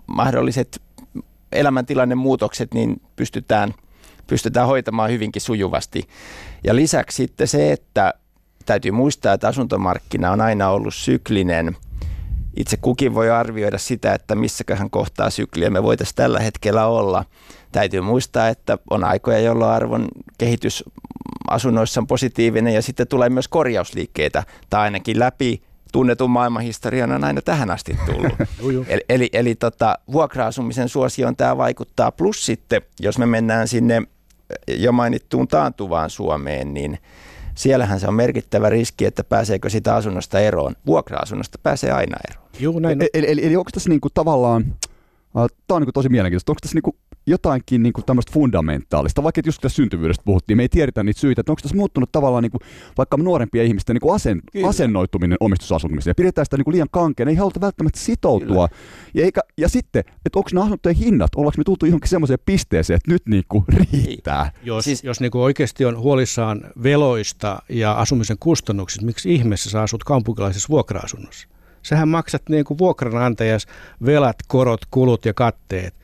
mahdolliset 0.08 0.82
elämäntilanne 1.52 2.16
muutokset 2.16 2.74
niin 2.74 3.02
pystytään, 3.16 3.74
pystytään 4.30 4.68
hoitamaan 4.68 5.12
hyvinkin 5.12 5.42
sujuvasti. 5.42 6.08
Ja 6.64 6.76
lisäksi 6.76 7.16
sitten 7.16 7.48
se, 7.48 7.72
että 7.72 8.14
täytyy 8.66 8.92
muistaa, 8.92 9.34
että 9.34 9.48
asuntomarkkina 9.48 10.32
on 10.32 10.42
aina 10.42 10.70
ollut 10.70 10.94
syklinen. 10.94 11.78
Itse 12.58 12.78
kukin 12.78 13.14
voi 13.14 13.30
arvioida 13.30 13.78
sitä, 13.78 14.14
että 14.14 14.36
missäköhän 14.36 14.90
kohtaa 14.90 15.30
sykliä 15.30 15.70
me 15.70 15.84
voitaisiin 15.84 16.16
tällä 16.16 16.40
hetkellä 16.40 16.86
olla. 16.86 17.26
Täytyy 17.72 18.02
muistaa, 18.02 18.48
että 18.48 18.78
on 18.90 19.04
aikoja, 19.04 19.40
jolloin 19.40 19.72
arvon 19.72 20.08
kehitys 20.38 20.84
asunnoissa 21.50 22.02
on 22.02 22.08
positiivinen 22.08 22.74
ja 22.74 22.82
sitten 22.82 23.08
tulee 23.08 23.30
myös 23.30 23.48
korjausliikkeitä 23.48 24.44
tai 24.70 24.82
ainakin 24.82 25.20
läpi 25.20 25.62
tunnetun 25.92 26.30
maailmanhistorian 26.30 27.12
on 27.12 27.24
aina 27.24 27.42
tähän 27.42 27.72
asti 27.72 27.98
tullut. 28.06 28.34
eli 28.88 29.06
eli, 29.10 29.30
eli 29.34 29.56
tota, 29.56 29.98
vuokra-asumisen 30.12 30.90
suosioon 30.90 31.36
tämä 31.36 31.58
vaikuttaa. 31.58 32.12
Plus 32.12 32.46
sitten, 32.46 32.82
jos 33.00 33.18
me 33.18 33.26
mennään 33.26 33.68
sinne 33.68 34.02
jo 34.68 34.91
mainittuun 34.91 35.47
taantuvaan 35.47 36.10
Suomeen, 36.10 36.74
niin 36.74 37.00
siellähän 37.56 38.00
se 38.00 38.08
on 38.08 38.14
merkittävä 38.14 38.70
riski, 38.70 39.06
että 39.06 39.24
pääseekö 39.24 39.70
sitä 39.70 39.95
asunnosta 39.95 40.39
eroon. 40.39 40.76
Vuokra-asunnosta 40.86 41.60
pääsee 41.64 41.91
aina 41.91 42.18
eroon. 42.30 42.47
Joo, 42.60 42.80
näin. 42.80 43.02
Eli, 43.02 43.32
eli, 43.32 43.45
eli 43.45 43.56
onko 43.56 43.72
tässä 43.74 43.89
niinku 43.89 44.10
tavallaan, 44.10 44.64
tämä 45.34 45.47
on 45.70 45.82
niinku 45.82 45.91
tosi 45.91 46.10
mielenkiintoista, 46.10 46.52
onko 46.52 46.60
tässä 46.62 46.76
niinku 46.76 46.95
jotainkin 47.30 47.84
niin 47.84 47.94
kuin 47.94 48.06
tämmöistä 48.06 48.32
fundamentaalista, 48.34 49.24
vaikka 49.24 49.42
just 49.46 49.62
tässä 49.62 49.76
syntyvyydestä 49.76 50.24
puhuttiin, 50.26 50.58
me 50.58 50.64
ei 50.64 50.70
tiedetä 50.70 51.04
niitä 51.04 51.20
syitä, 51.20 51.42
että 51.42 51.52
onko 51.52 51.62
tässä 51.62 51.78
muuttunut 51.78 52.12
tavallaan 52.12 52.44
niin 52.44 52.52
kuin, 52.52 52.62
vaikka 52.98 53.18
nuorempia 53.18 53.64
ihmisten 53.64 53.94
niin 53.94 54.02
kuin 54.02 54.16
asen, 54.16 54.42
asennoituminen 54.68 55.38
omistusasumiseen, 55.40 56.12
ja 56.12 56.16
pidetään 56.16 56.46
sitä 56.46 56.58
niin 56.58 56.66
kuin 56.66 56.74
liian 56.74 56.88
kankeen, 56.92 57.30
ei 57.30 57.36
haluta 57.36 57.62
välttämättä 57.62 58.00
sitoutua, 58.00 58.68
ja, 59.14 59.24
eikä, 59.24 59.42
ja 59.58 59.70
sitten, 59.70 60.04
että 60.26 60.40
onko 60.40 60.50
nämä 60.54 60.66
asuntojen 60.66 60.96
hinnat, 60.96 61.32
ollaanko 61.36 61.58
me 61.58 61.64
tultu 61.64 61.86
johonkin 61.86 62.10
semmoiseen 62.10 62.40
pisteeseen, 62.46 62.98
että 62.98 63.12
nyt 63.12 63.24
niin 63.26 63.44
kuin 63.50 63.64
riittää. 63.68 64.52
Jos, 64.64 64.86
siis, 64.86 65.04
jos 65.04 65.20
niin 65.20 65.32
kuin 65.32 65.42
oikeasti 65.42 65.86
on 65.86 66.00
huolissaan 66.00 66.62
veloista 66.84 67.62
ja 67.70 67.92
asumisen 67.92 68.38
kustannuksista, 68.40 69.06
miksi 69.06 69.36
ihmeessä 69.36 69.70
sä 69.70 69.82
asut 69.82 70.04
kaupunkilaisessa 70.04 70.70
vuokra-asunnossa? 70.70 71.48
Sähän 71.84 72.08
maksat 72.08 72.42
niin 72.50 72.66
kuin 72.66 72.78
vuokranantajas 72.78 73.66
velat, 74.06 74.36
korot, 74.48 74.82
kulut 74.92 75.26
ja 75.26 75.34
katteet 75.34 76.00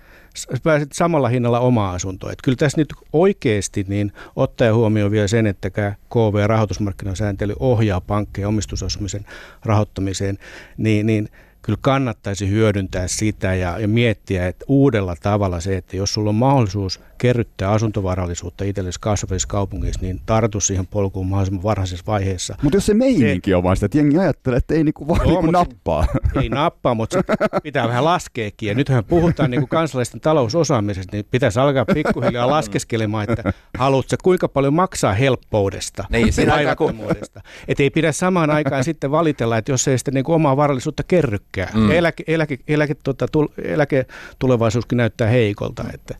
pääset 0.63 0.91
samalla 0.91 1.27
hinnalla 1.27 1.59
omaa 1.59 1.93
asuntoa. 1.93 2.31
Että 2.31 2.43
kyllä 2.43 2.55
tässä 2.55 2.81
nyt 2.81 2.93
oikeasti 3.13 3.85
niin 3.87 4.11
ottaa 4.35 4.73
huomioon 4.73 5.11
vielä 5.11 5.27
sen, 5.27 5.47
että 5.47 5.69
KV-rahoitusmarkkinasääntely 6.09 7.55
ohjaa 7.59 8.01
pankkeja 8.01 8.47
omistusasumisen 8.47 9.25
rahoittamiseen, 9.65 10.37
niin, 10.77 11.05
niin 11.05 11.29
kyllä 11.61 11.79
kannattaisi 11.81 12.49
hyödyntää 12.49 13.07
sitä 13.07 13.55
ja, 13.55 13.79
ja 13.79 13.87
miettiä 13.87 14.47
että 14.47 14.65
uudella 14.67 15.15
tavalla 15.21 15.59
se, 15.59 15.77
että 15.77 15.97
jos 15.97 16.13
sulla 16.13 16.29
on 16.29 16.35
mahdollisuus 16.35 16.99
kerryttää 17.17 17.71
asuntovarallisuutta 17.71 18.63
itsellesi 18.63 18.99
kasvavissa 18.99 19.47
kaupungeissa, 19.47 20.01
niin 20.01 20.21
tartu 20.25 20.59
siihen 20.59 20.87
polkuun 20.87 21.27
mahdollisimman 21.27 21.63
varhaisessa 21.63 22.05
vaiheessa. 22.07 22.55
Mutta 22.61 22.77
jos 22.77 22.85
se 22.85 22.93
meininki 22.93 23.53
on 23.53 23.63
vaan 23.63 23.75
sitä, 23.75 23.85
että 23.85 23.97
jengi 23.97 24.17
ajattelee, 24.17 24.57
että 24.57 24.73
ei 24.73 24.83
niinku 24.83 25.07
vaan 25.07 25.19
Joo, 25.23 25.27
niinku 25.29 25.51
nappaa. 25.51 26.05
Ei 26.41 26.49
nappaa, 26.49 26.93
mutta 26.93 27.21
pitää 27.63 27.87
vähän 27.87 28.05
laskeekin. 28.05 28.69
Ja 28.69 28.75
nythän 28.75 29.05
puhutaan 29.05 29.51
niin 29.51 29.61
kuin 29.61 29.69
kansalaisten 29.69 30.21
talousosaamisesta, 30.21 31.15
niin 31.15 31.25
pitäisi 31.31 31.59
alkaa 31.59 31.85
pikkuhiljaa 31.85 32.49
laskeskelemaan, 32.49 33.29
että 33.29 33.53
haluatko 33.77 34.15
kuinka 34.23 34.47
paljon 34.47 34.73
maksaa 34.73 35.13
helppoudesta 35.13 36.05
Niin, 36.09 36.27
kun- 36.35 36.47
vaivattomuudesta. 36.47 37.41
Että 37.67 37.83
ei 37.83 37.89
pidä 37.89 38.11
samaan 38.11 38.49
aikaan 38.49 38.83
sitten 38.83 39.11
valitella, 39.11 39.57
että 39.57 39.71
jos 39.71 39.87
ei 39.87 39.97
sitä 39.97 40.11
niin 40.11 40.23
kuin 40.23 40.35
omaa 40.35 40.57
varallisuutta 40.57 41.03
kerrykään. 41.03 41.69
Mm. 41.73 41.91
Eläke, 41.91 42.23
eläke, 42.27 42.57
eläke, 42.67 42.95
tota, 43.03 43.27
tul, 43.27 43.47
eläke 43.63 44.05
tulevaisuuskin 44.39 44.97
näyttää 44.97 45.27
heikolta. 45.27 45.85
Että 45.93 46.15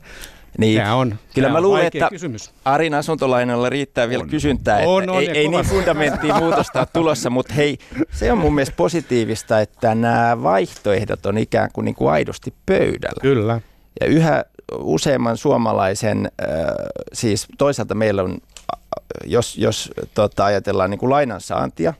Niin. 0.57 0.81
Tämä 0.81 0.95
on, 0.95 1.15
Kyllä 1.33 1.45
tämä 1.45 1.51
mä 1.53 1.57
on 1.57 1.63
luulen, 1.63 1.85
että 1.85 2.07
kysymys. 2.09 2.51
Arin 2.65 2.93
asuntolainalla 2.93 3.69
riittää 3.69 4.09
vielä 4.09 4.25
kysyntää, 4.25 4.77
että 4.79 4.89
On, 4.89 5.09
on, 5.09 5.21
ei, 5.21 5.29
ei 5.29 5.33
niin 5.33 5.51
kovasti. 5.51 5.73
fundamenttiin 5.75 6.35
muutosta 6.35 6.79
ole 6.79 6.87
tulossa, 6.93 7.29
mutta 7.29 7.53
hei, 7.53 7.77
se 8.11 8.31
on 8.31 8.37
mun 8.37 8.55
mielestä 8.55 8.75
positiivista, 8.75 9.59
että 9.59 9.95
nämä 9.95 10.43
vaihtoehdot 10.43 11.25
on 11.25 11.37
ikään 11.37 11.69
kuin, 11.73 11.85
niin 11.85 11.95
kuin 11.95 12.11
aidosti 12.11 12.53
pöydällä. 12.65 13.21
Kyllä. 13.21 13.61
Ja 14.01 14.07
yhä 14.07 14.45
useamman 14.79 15.37
suomalaisen, 15.37 16.31
äh, 16.41 16.47
siis 17.13 17.47
toisaalta 17.57 17.95
meillä 17.95 18.23
on, 18.23 18.31
äh, 18.31 18.83
jos, 19.25 19.57
jos 19.57 19.91
tota, 20.13 20.45
ajatellaan 20.45 20.89
niin 20.89 20.99
kuin 20.99 21.09
lainansaantia, 21.09 21.93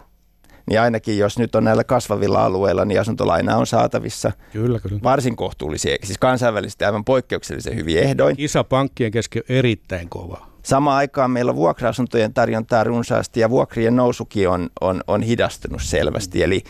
niin 0.65 0.81
ainakin 0.81 1.17
jos 1.17 1.39
nyt 1.39 1.55
on 1.55 1.63
näillä 1.63 1.83
kasvavilla 1.83 2.45
alueilla, 2.45 2.85
niin 2.85 3.01
asuntolaina 3.01 3.57
on 3.57 3.67
saatavissa 3.67 4.31
Kyllä, 4.53 4.79
kyllä. 4.79 4.99
varsin 5.03 5.35
kohtuullisia, 5.35 5.95
siis 6.03 6.17
kansainvälisesti 6.17 6.85
aivan 6.85 7.05
poikkeuksellisen 7.05 7.75
hyvin 7.75 7.99
ehdoin. 7.99 8.35
Kisa 8.35 8.63
pankkien 8.63 9.11
kesken 9.11 9.43
on 9.49 9.55
erittäin 9.55 10.09
kova. 10.09 10.47
Samaan 10.63 10.97
aikaan 10.97 11.31
meillä 11.31 11.49
on 11.49 11.55
vuokra-asuntojen 11.55 12.33
tarjontaa 12.33 12.83
runsaasti 12.83 13.39
ja 13.39 13.49
vuokrien 13.49 13.95
nousukin 13.95 14.49
on, 14.49 14.69
on, 14.81 15.01
on 15.07 15.21
hidastunut 15.21 15.81
selvästi. 15.81 16.43
Eli, 16.43 16.63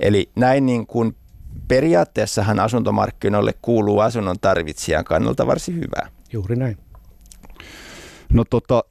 eli 0.00 0.30
näin 0.36 0.66
niin 0.66 0.86
kuin 0.86 1.16
periaatteessahan 1.68 2.60
asuntomarkkinoille 2.60 3.54
kuuluu 3.62 4.00
asunnon 4.00 4.36
tarvitsijan 4.40 5.04
kannalta 5.04 5.46
varsin 5.46 5.76
hyvää. 5.76 6.08
Juuri 6.32 6.56
näin. 6.56 6.78
No 8.32 8.44
tota, 8.50 8.84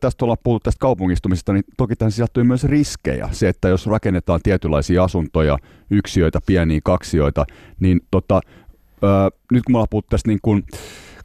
tästä 0.00 0.24
ollaan 0.24 0.38
puhuttu 0.42 0.64
tästä 0.64 0.80
kaupungistumisesta, 0.80 1.52
niin 1.52 1.64
toki 1.76 1.96
tähän 1.96 2.12
sisältyy 2.12 2.44
myös 2.44 2.64
riskejä. 2.64 3.28
Se, 3.32 3.48
että 3.48 3.68
jos 3.68 3.86
rakennetaan 3.86 4.40
tietynlaisia 4.42 5.04
asuntoja, 5.04 5.58
yksiöitä, 5.90 6.40
pieniä 6.46 6.80
kaksioita, 6.84 7.44
niin 7.80 8.00
tota, 8.10 8.40
nyt 9.52 9.64
kun 9.64 9.72
me 9.72 9.76
ollaan 9.76 9.88
puhuttu 9.90 10.10
tästä 10.10 10.28
niin 10.28 10.38
kuin 10.42 10.64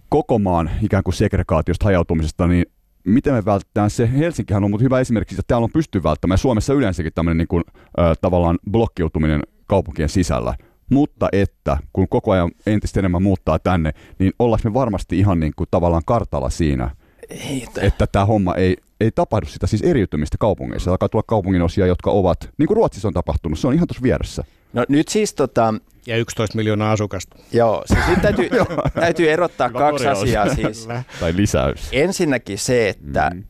koko 0.09 0.39
maan 0.39 0.71
ikään 0.81 1.03
kuin 1.03 1.13
segregaatiosta, 1.13 1.85
hajautumisesta, 1.85 2.47
niin 2.47 2.65
miten 3.03 3.33
me 3.33 3.45
vältetään 3.45 3.89
se, 3.89 4.09
Helsinkihän 4.17 4.63
on 4.63 4.71
mutta 4.71 4.83
hyvä 4.83 4.99
esimerkki, 4.99 5.35
että 5.35 5.43
täällä 5.47 5.65
on 5.65 5.71
pysty 5.73 6.03
välttämään, 6.03 6.37
Suomessa 6.37 6.73
yleensäkin 6.73 7.11
tämmöinen 7.15 7.37
niin 7.37 7.47
kuin, 7.47 7.63
ö, 7.99 8.15
tavallaan 8.21 8.59
blokkiutuminen 8.71 9.41
kaupunkien 9.67 10.09
sisällä, 10.09 10.55
mutta 10.91 11.29
että 11.31 11.77
kun 11.93 12.07
koko 12.07 12.31
ajan 12.31 12.51
entistä 12.65 12.99
enemmän 12.99 13.23
muuttaa 13.23 13.59
tänne, 13.59 13.91
niin 14.19 14.33
ollaanko 14.39 14.69
me 14.69 14.73
varmasti 14.73 15.19
ihan 15.19 15.39
niin 15.39 15.53
kuin 15.55 15.67
tavallaan 15.71 16.03
kartalla 16.05 16.49
siinä, 16.49 16.89
Ei, 17.29 17.67
että 17.81 18.07
tämä 18.07 18.25
homma 18.25 18.55
ei, 18.55 18.77
ei 18.99 19.11
tapahdu 19.11 19.45
sitä 19.45 19.67
siis 19.67 19.81
eriytymistä 19.81 20.37
kaupungeissa. 20.39 20.91
Alkaa 20.91 21.09
tulla 21.09 21.23
kaupungin 21.27 21.61
osia, 21.61 21.85
jotka 21.87 22.11
ovat, 22.11 22.49
niin 22.57 22.67
kuin 22.67 22.75
Ruotsissa 22.75 23.07
on 23.07 23.13
tapahtunut, 23.13 23.59
se 23.59 23.67
on 23.67 23.73
ihan 23.73 23.87
tuossa 23.87 24.03
vieressä. 24.03 24.43
No 24.73 24.85
nyt 24.89 25.07
siis 25.07 25.33
tota, 25.33 25.73
Ja 26.07 26.17
11 26.17 26.55
miljoonaa 26.57 26.91
asukasta. 26.91 27.35
joo, 27.51 27.83
siis 27.85 28.07
nyt 28.07 28.21
täytyy, 28.21 28.49
täytyy 28.99 29.31
erottaa 29.31 29.67
Hyvä 29.67 29.79
kaksi 29.79 29.97
korjaus. 30.03 30.19
asiaa 30.23 30.55
siis. 30.55 30.87
Tai 31.19 31.33
lisäys. 31.35 31.89
Ensinnäkin 31.91 32.57
se, 32.57 32.89
että 32.89 33.29
Mm. 33.33 33.43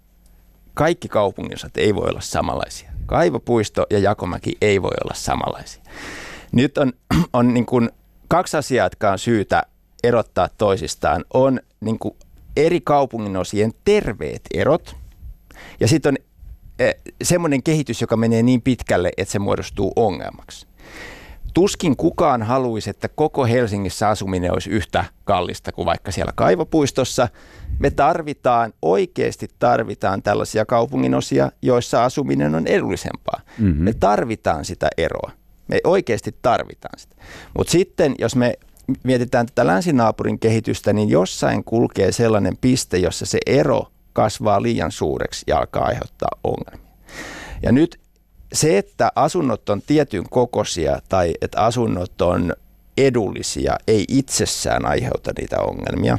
kaikki 0.74 1.08
kaupunginosat 1.08 1.78
ei 1.78 1.96
voi 1.96 2.08
olla 2.10 2.22
samanlaisia. 2.22 2.92
Kaivopuisto 3.06 3.86
ja 3.90 4.00
Jakomäki 4.00 4.58
ei 4.62 4.82
voi 4.82 4.92
olla 5.06 5.14
samanlaisia. 5.14 5.84
Nyt 6.52 6.78
on, 6.78 6.94
on 7.34 7.54
niin 7.54 7.66
kuin 7.66 7.90
kaksi 8.28 8.58
asiaa, 8.58 8.86
jotka 8.86 9.12
on 9.12 9.20
syytä 9.20 9.64
erottaa 10.04 10.50
toisistaan. 10.58 11.26
On 11.34 11.60
niin 11.82 12.00
kuin 12.00 12.16
eri 12.56 12.82
kaupunginosien 12.82 13.72
terveet 13.84 14.42
erot 14.54 14.96
ja 15.80 15.88
sitten 15.88 16.14
on 16.14 16.18
eh, 16.80 16.96
semmoinen 17.24 17.64
kehitys, 17.64 18.02
joka 18.02 18.18
menee 18.18 18.44
niin 18.44 18.62
pitkälle, 18.62 19.12
että 19.18 19.32
se 19.32 19.40
muodostuu 19.40 19.92
ongelmaksi. 19.96 20.68
Tuskin 21.54 21.98
kukaan 21.98 22.44
haluaisi, 22.44 22.90
että 22.90 23.10
koko 23.10 23.46
Helsingissä 23.46 24.10
asuminen 24.10 24.54
olisi 24.54 24.70
yhtä 24.70 25.06
kallista 25.24 25.72
kuin 25.72 25.86
vaikka 25.86 26.12
siellä 26.12 26.32
kaivopuistossa. 26.36 27.28
Me 27.80 27.92
tarvitaan, 27.92 28.74
oikeasti 28.82 29.48
tarvitaan 29.60 30.22
tällaisia 30.22 30.66
kaupunginosia, 30.66 31.52
joissa 31.62 32.04
asuminen 32.06 32.56
on 32.56 32.68
edullisempaa. 32.68 33.42
Mhm. 33.58 33.84
Me 33.84 33.94
tarvitaan 33.94 34.66
sitä 34.66 34.88
eroa. 34.98 35.32
Me 35.68 35.80
oikeasti 35.84 36.36
tarvitaan 36.42 37.00
sitä. 37.00 37.16
Mutta 37.58 37.72
sitten, 37.72 38.16
jos 38.20 38.36
me 38.36 38.54
mietitään 39.04 39.46
tätä 39.46 39.68
länsinaapurin 39.68 40.40
kehitystä, 40.40 40.94
niin 40.94 41.10
jossain 41.10 41.64
kulkee 41.64 42.12
sellainen 42.12 42.58
piste, 42.62 42.98
jossa 42.98 43.26
se 43.26 43.40
ero 43.46 43.88
kasvaa 44.14 44.62
liian 44.62 44.92
suureksi 44.92 45.44
ja 45.48 45.58
alkaa 45.58 45.86
aiheuttaa 45.86 46.30
ongelmia. 46.44 46.92
Ja 47.64 47.72
nyt 47.72 48.00
se, 48.54 48.78
että 48.78 49.12
asunnot 49.16 49.70
on 49.70 49.82
tietyn 49.82 50.30
kokoisia 50.30 51.00
tai 51.10 51.34
että 51.42 51.62
asunnot 51.62 52.22
on 52.22 52.54
edullisia, 52.98 53.78
ei 53.88 54.06
itsessään 54.08 54.86
aiheuta 54.86 55.32
niitä 55.38 55.60
ongelmia, 55.60 56.18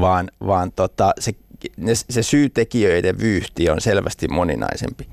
vaan, 0.00 0.30
vaan 0.46 0.72
tota, 0.72 1.12
se, 1.18 1.32
ne, 1.76 1.94
se 1.94 2.22
syytekijöiden 2.22 3.18
vyyhti 3.18 3.70
on 3.70 3.80
selvästi 3.80 4.28
moninaisempi. 4.28 5.08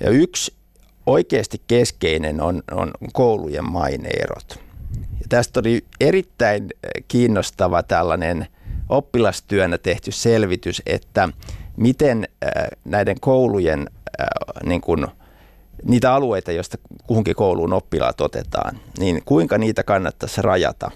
Ja 0.00 0.10
yksi 0.10 0.54
oikeasti 1.06 1.62
keskeinen 1.66 2.40
on, 2.40 2.62
on 2.70 2.92
koulujen 3.12 3.70
maineerot. 3.70 4.67
Tästä 5.28 5.60
oli 5.60 5.84
erittäin 6.00 6.62
eh, 6.62 7.04
kiinnostava 7.08 7.82
tällainen 7.82 8.46
oppilastyönä 8.88 9.78
tehty 9.78 10.12
selvitys, 10.12 10.82
että 10.86 11.28
miten 11.76 12.28
äh, 12.44 12.50
näiden 12.84 13.20
koulujen 13.20 13.90
äh, 14.20 14.26
niin 14.64 14.80
kuin, 14.80 15.06
niitä 15.84 16.14
alueita, 16.14 16.52
joista 16.52 16.78
kuhunkin 17.06 17.36
kouluun 17.36 17.72
oppilaat 17.72 18.20
otetaan, 18.20 18.78
niin 18.98 19.22
kuinka 19.24 19.58
niitä 19.58 19.82
kannattaisi 19.82 20.42
rajata 20.42 20.90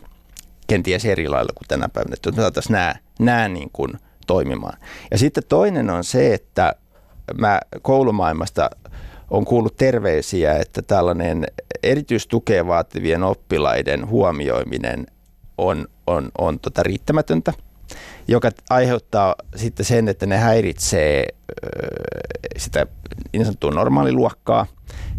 kenties 0.67 1.05
eri 1.05 1.29
lailla 1.29 1.53
kuin 1.55 1.69
tänä 1.69 1.89
päivänä, 1.89 2.15
että 2.15 2.31
me 2.31 2.37
saataisiin 2.37 2.73
nämä, 2.73 2.95
nämä 3.19 3.49
niin 3.49 3.71
kuin 3.73 3.93
toimimaan. 4.27 4.79
Ja 5.11 5.19
sitten 5.19 5.43
toinen 5.49 5.91
on 5.91 6.05
se, 6.05 6.35
että 6.35 6.75
mä 7.39 7.61
koulumaailmasta 7.83 8.71
on 9.33 9.45
kuullut 9.45 9.77
terveisiä, 9.77 10.59
että 10.59 10.83
tällainen 10.83 11.47
erityistukea 11.83 12.67
vaativien 12.67 13.23
oppilaiden 13.23 14.09
huomioiminen 14.09 15.07
on, 15.59 15.89
on, 16.07 16.31
on 16.39 16.61
tota 16.61 16.83
riittämätöntä, 16.83 17.53
joka 18.29 18.51
aiheuttaa 18.71 19.35
sitten 19.57 19.87
sen, 19.87 20.09
että 20.09 20.27
ne 20.27 20.37
häiritsee 20.37 21.27
ö, 21.27 21.67
sitä 22.57 22.87
niin 23.33 23.45
sanottua 23.45 23.71
normaaliluokkaa, 23.71 24.67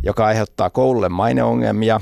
joka 0.03 0.25
aiheuttaa 0.25 0.69
koululle 0.69 1.09
maineongelmia, 1.09 2.01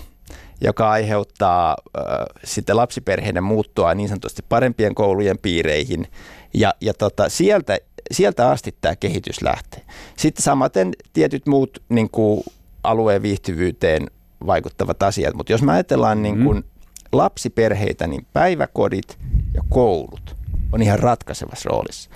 joka 0.61 0.91
aiheuttaa 0.91 1.75
ö, 1.97 2.01
sitten 2.43 2.77
lapsiperheiden 2.77 3.43
muuttoa 3.43 3.95
niin 3.95 4.09
sanotusti 4.09 4.41
parempien 4.49 4.95
koulujen 4.95 5.37
piireihin. 5.37 6.07
Ja, 6.53 6.73
ja 6.81 6.93
tota, 6.93 7.29
sieltä, 7.29 7.77
sieltä 8.11 8.49
asti 8.49 8.75
tämä 8.81 8.95
kehitys 8.95 9.41
lähtee. 9.41 9.81
Sitten 10.17 10.43
samaten 10.43 10.93
tietyt 11.13 11.47
muut 11.47 11.83
niin 11.89 12.09
kuin 12.09 12.43
alueen 12.83 13.21
viihtyvyyteen 13.21 14.07
vaikuttavat 14.45 15.03
asiat. 15.03 15.33
Mutta 15.33 15.51
jos 15.51 15.61
me 15.61 15.71
ajatellaan 15.71 16.21
niin 16.21 16.43
kuin 16.43 16.63
lapsiperheitä, 17.11 18.07
niin 18.07 18.25
päiväkodit 18.33 19.19
ja 19.53 19.61
koulut 19.69 20.35
on 20.71 20.81
ihan 20.81 20.99
ratkaisevassa 20.99 21.69
roolissa. 21.69 22.09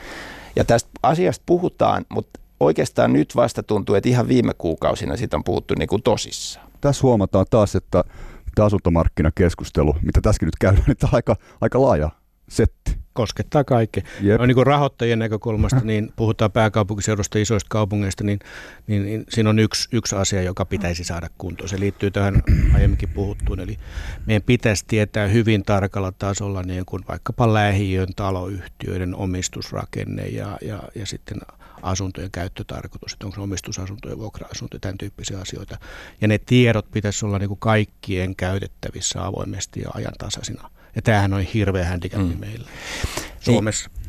Ja 0.55 0.65
tästä 0.65 0.89
asiasta 1.03 1.43
puhutaan, 1.45 2.05
mutta 2.09 2.39
oikeastaan 2.59 3.13
nyt 3.13 3.35
vasta 3.35 3.63
tuntuu, 3.63 3.95
että 3.95 4.09
ihan 4.09 4.27
viime 4.27 4.53
kuukausina 4.57 5.17
siitä 5.17 5.37
on 5.37 5.43
puhuttu 5.43 5.73
niin 5.77 5.87
kuin 5.87 6.03
tosissaan. 6.03 6.67
Tässä 6.81 7.01
huomataan 7.03 7.45
taas, 7.49 7.75
että 7.75 8.03
tämä 8.55 8.65
asuntomarkkinakeskustelu, 8.65 9.95
mitä 10.01 10.21
tässäkin 10.21 10.45
nyt 10.45 10.55
käydään, 10.59 10.83
niin 10.87 10.97
tämä 10.97 11.09
on 11.09 11.15
aika, 11.15 11.35
aika 11.61 11.81
laaja 11.81 12.09
setti. 12.49 13.04
Koskettaa 13.15 13.63
kaikkea. 13.63 14.03
Jep. 14.21 14.39
No, 14.39 14.45
niin 14.45 14.55
kuin 14.55 14.67
rahoittajien 14.67 15.19
näkökulmasta, 15.19 15.79
niin 15.83 16.13
puhutaan 16.15 16.51
pääkaupunkiseudusta 16.51 17.39
isoista 17.39 17.67
kaupungeista, 17.69 18.23
niin, 18.23 18.39
niin, 18.87 19.03
niin 19.03 19.23
siinä 19.29 19.49
on 19.49 19.59
yksi, 19.59 19.89
yksi 19.91 20.15
asia, 20.15 20.41
joka 20.41 20.65
pitäisi 20.65 21.03
saada 21.03 21.29
kuntoon. 21.37 21.69
Se 21.69 21.79
liittyy 21.79 22.11
tähän 22.11 22.43
aiemminkin 22.75 23.09
puhuttuun. 23.09 23.59
Eli 23.59 23.77
meidän 24.25 24.43
pitäisi 24.43 24.85
tietää 24.87 25.27
hyvin 25.27 25.63
tarkalla 25.63 26.11
tasolla 26.11 26.63
niin 26.63 26.85
kuin 26.85 27.03
vaikkapa 27.07 27.53
lähiön 27.53 28.07
taloyhtiöiden 28.15 29.15
omistusrakenne 29.15 30.27
ja, 30.27 30.57
ja, 30.61 30.83
ja 30.95 31.05
sitten 31.05 31.37
asuntojen 31.81 32.31
käyttötarkoitus, 32.31 33.13
että 33.13 33.25
onko 33.25 33.35
se 33.35 33.41
omistusasuntoja, 33.41 34.17
vuokra-asuntoja, 34.17 34.79
tämän 34.79 34.97
tyyppisiä 34.97 35.39
asioita. 35.39 35.77
Ja 36.21 36.27
ne 36.27 36.37
tiedot 36.37 36.91
pitäisi 36.91 37.25
olla 37.25 37.39
niin 37.39 37.47
kuin 37.47 37.59
kaikkien 37.59 38.35
käytettävissä 38.35 39.25
avoimesti 39.25 39.81
ja 39.81 39.89
ajantasaisina. 39.93 40.69
Ja 40.95 41.01
tämähän 41.01 41.33
on 41.33 41.41
hirveä 41.41 41.85
handicap 41.85 42.21
mm. 42.21 42.37
meillä 42.39 42.69
Suomessa. 43.39 43.89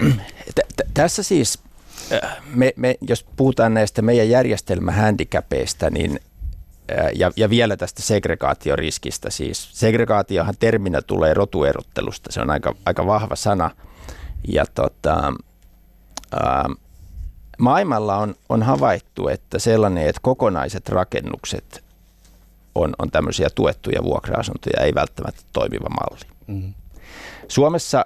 Niin, 0.00 0.20
t- 0.54 0.88
tässä 0.94 1.22
siis, 1.22 1.58
äh, 2.12 2.36
me, 2.54 2.72
me, 2.76 2.96
jos 3.08 3.26
puhutaan 3.36 3.74
näistä 3.74 4.02
meidän 4.02 4.28
järjestelmähandicapeista, 4.28 5.90
niin 5.90 6.20
äh, 6.98 7.06
ja, 7.14 7.30
ja 7.36 7.50
vielä 7.50 7.76
tästä 7.76 8.02
segregaatioriskistä 8.02 9.30
siis. 9.30 9.68
Segregaatiohan 9.72 10.54
terminä 10.58 11.02
tulee 11.02 11.34
rotuerottelusta, 11.34 12.32
se 12.32 12.40
on 12.40 12.50
aika, 12.50 12.74
aika 12.86 13.06
vahva 13.06 13.36
sana. 13.36 13.70
Ja 14.48 14.64
tota, 14.74 15.32
ää, 16.32 16.60
ähm, 16.60 16.72
maailmalla 17.58 18.16
on, 18.16 18.34
on 18.48 18.62
havaittu, 18.62 19.28
että 19.28 19.58
sellainen, 19.58 20.06
että 20.06 20.20
kokonaiset 20.22 20.88
rakennukset 20.88 21.85
on, 22.76 22.94
on 22.98 23.10
tämmöisiä 23.10 23.48
tuettuja 23.54 24.02
vuokra-asuntoja, 24.02 24.84
ei 24.84 24.94
välttämättä 24.94 25.42
toimiva 25.52 25.88
malli. 25.88 26.26
Mm. 26.46 26.74
Suomessa 27.48 28.04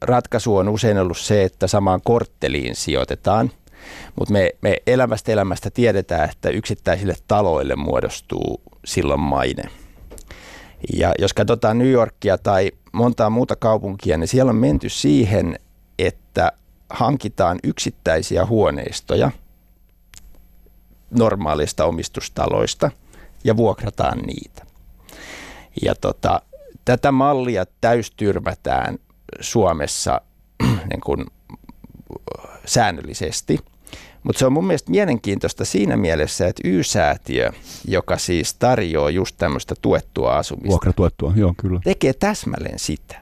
ratkaisu 0.00 0.56
on 0.56 0.68
usein 0.68 0.98
ollut 0.98 1.18
se, 1.18 1.44
että 1.44 1.66
samaan 1.66 2.00
kortteliin 2.04 2.76
sijoitetaan, 2.76 3.50
mutta 4.18 4.32
me, 4.32 4.50
me 4.60 4.76
elämästä 4.86 5.32
elämästä 5.32 5.70
tiedetään, 5.70 6.30
että 6.30 6.50
yksittäisille 6.50 7.14
taloille 7.28 7.76
muodostuu 7.76 8.62
silloin 8.84 9.20
maine. 9.20 9.62
Ja 10.96 11.14
jos 11.18 11.34
katsotaan 11.34 11.78
New 11.78 11.90
Yorkia 11.90 12.38
tai 12.38 12.72
montaa 12.92 13.30
muuta 13.30 13.56
kaupunkia, 13.56 14.18
niin 14.18 14.28
siellä 14.28 14.50
on 14.50 14.56
menty 14.56 14.88
siihen, 14.88 15.58
että 15.98 16.52
hankitaan 16.90 17.58
yksittäisiä 17.64 18.46
huoneistoja 18.46 19.30
normaalista 21.10 21.84
omistustaloista 21.84 22.90
vuokrataan 23.56 24.18
niitä. 24.18 24.66
Ja 25.82 25.94
tota, 25.94 26.42
tätä 26.84 27.12
mallia 27.12 27.64
täystyrmätään 27.80 28.98
Suomessa 29.40 30.20
niin 30.90 31.00
kuin, 31.04 31.26
säännöllisesti. 32.66 33.58
Mutta 34.22 34.38
se 34.38 34.46
on 34.46 34.52
mun 34.52 34.66
mielestä 34.66 34.90
mielenkiintoista 34.90 35.64
siinä 35.64 35.96
mielessä, 35.96 36.46
että 36.46 36.62
Y-säätiö, 36.64 37.50
joka 37.84 38.18
siis 38.18 38.54
tarjoaa 38.54 39.10
just 39.10 39.36
tämmöistä 39.38 39.74
tuettua 39.82 40.36
asumista, 40.36 40.68
Vuokratuettua, 40.68 41.32
joo 41.36 41.54
kyllä. 41.56 41.80
tekee 41.84 42.12
täsmälleen 42.12 42.78
sitä. 42.78 43.20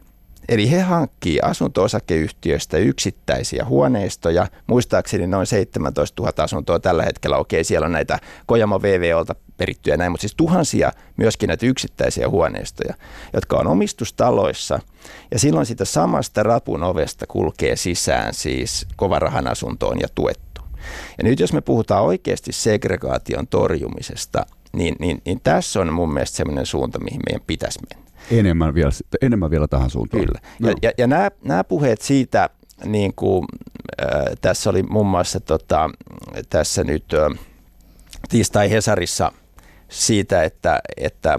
Eli 0.48 0.70
he 0.70 0.80
hankkii 0.80 1.40
asunto-osakeyhtiöistä 1.42 2.76
yksittäisiä 2.76 3.64
huoneistoja. 3.64 4.46
Muistaakseni 4.66 5.26
noin 5.26 5.46
17 5.46 6.22
000 6.22 6.44
asuntoa 6.44 6.80
tällä 6.80 7.02
hetkellä. 7.02 7.36
Okei, 7.36 7.64
siellä 7.64 7.84
on 7.84 7.92
näitä 7.92 8.18
Kojamo 8.46 8.82
VVOlta 8.82 9.34
perittyjä 9.56 9.96
näin, 9.96 10.12
mutta 10.12 10.22
siis 10.22 10.34
tuhansia 10.34 10.92
myöskin 11.16 11.46
näitä 11.46 11.66
yksittäisiä 11.66 12.28
huoneistoja, 12.28 12.94
jotka 13.32 13.56
on 13.56 13.66
omistustaloissa. 13.66 14.80
Ja 15.30 15.38
silloin 15.38 15.66
sitä 15.66 15.84
samasta 15.84 16.42
rapun 16.42 16.82
ovesta 16.82 17.26
kulkee 17.26 17.76
sisään 17.76 18.34
siis 18.34 18.86
kovarahan 18.96 19.46
asuntoon 19.46 20.00
ja 20.00 20.08
tuettu. 20.14 20.60
Ja 21.18 21.24
nyt 21.24 21.40
jos 21.40 21.52
me 21.52 21.60
puhutaan 21.60 22.04
oikeasti 22.04 22.52
segregaation 22.52 23.46
torjumisesta, 23.46 24.46
niin, 24.72 24.96
niin, 24.98 25.22
niin 25.24 25.40
tässä 25.40 25.80
on 25.80 25.92
mun 25.92 26.12
mielestä 26.12 26.36
sellainen 26.36 26.66
suunta, 26.66 26.98
mihin 26.98 27.20
meidän 27.26 27.46
pitäisi 27.46 27.80
mennä 27.94 28.09
enemmän 28.30 28.74
vielä, 28.74 28.90
enemmän 29.22 29.50
vielä 29.50 29.68
tähän 29.68 29.90
suuntaan. 29.90 30.24
Kyllä. 30.24 30.40
No. 30.58 30.68
Ja, 30.68 30.74
ja, 30.82 30.92
ja 30.98 31.06
nämä, 31.06 31.30
nämä 31.44 31.64
puheet 31.64 32.00
siitä, 32.00 32.50
niin 32.84 33.14
kuin, 33.16 33.44
äh, 34.02 34.24
tässä 34.40 34.70
oli 34.70 34.82
muun 34.82 35.06
muassa 35.06 35.40
tota, 35.40 35.90
tässä 36.50 36.84
nyt 36.84 37.04
äh, 37.14 37.38
tiistai 38.28 38.70
Hesarissa 38.70 39.32
siitä, 39.88 40.42
että, 40.42 40.80
että 40.96 41.38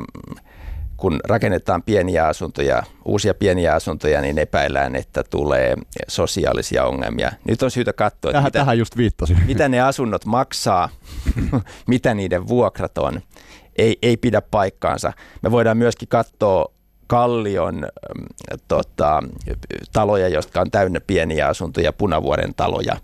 kun 1.01 1.19
rakennetaan 1.23 1.83
pieniä 1.83 2.27
asuntoja, 2.27 2.83
uusia 3.05 3.33
pieniä 3.33 3.73
asuntoja, 3.73 4.21
niin 4.21 4.37
epäillään, 4.37 4.95
että 4.95 5.23
tulee 5.23 5.75
sosiaalisia 6.07 6.85
ongelmia. 6.85 7.31
Nyt 7.47 7.63
on 7.63 7.71
syytä 7.71 7.93
katsoa, 7.93 8.31
tähän, 8.31 8.47
mitä, 8.47 8.59
tähän 8.59 8.77
just 8.77 8.97
viittasin. 8.97 9.37
mitä 9.47 9.69
ne 9.69 9.81
asunnot 9.81 10.25
maksaa, 10.25 10.89
mitä 11.87 12.13
niiden 12.13 12.47
vuokrat 12.47 12.97
on. 12.97 13.21
Ei, 13.75 13.97
ei 14.01 14.17
pidä 14.17 14.41
paikkaansa. 14.41 15.13
Me 15.41 15.51
voidaan 15.51 15.77
myöskin 15.77 16.07
katsoa 16.07 16.73
Kallion 17.11 17.87
tota, 18.67 19.23
taloja, 19.93 20.27
jotka 20.27 20.61
on 20.61 20.71
täynnä 20.71 20.99
pieniä 21.07 21.47
asuntoja, 21.47 21.93
Punavuoren 21.93 22.53
taloja. 22.55 22.97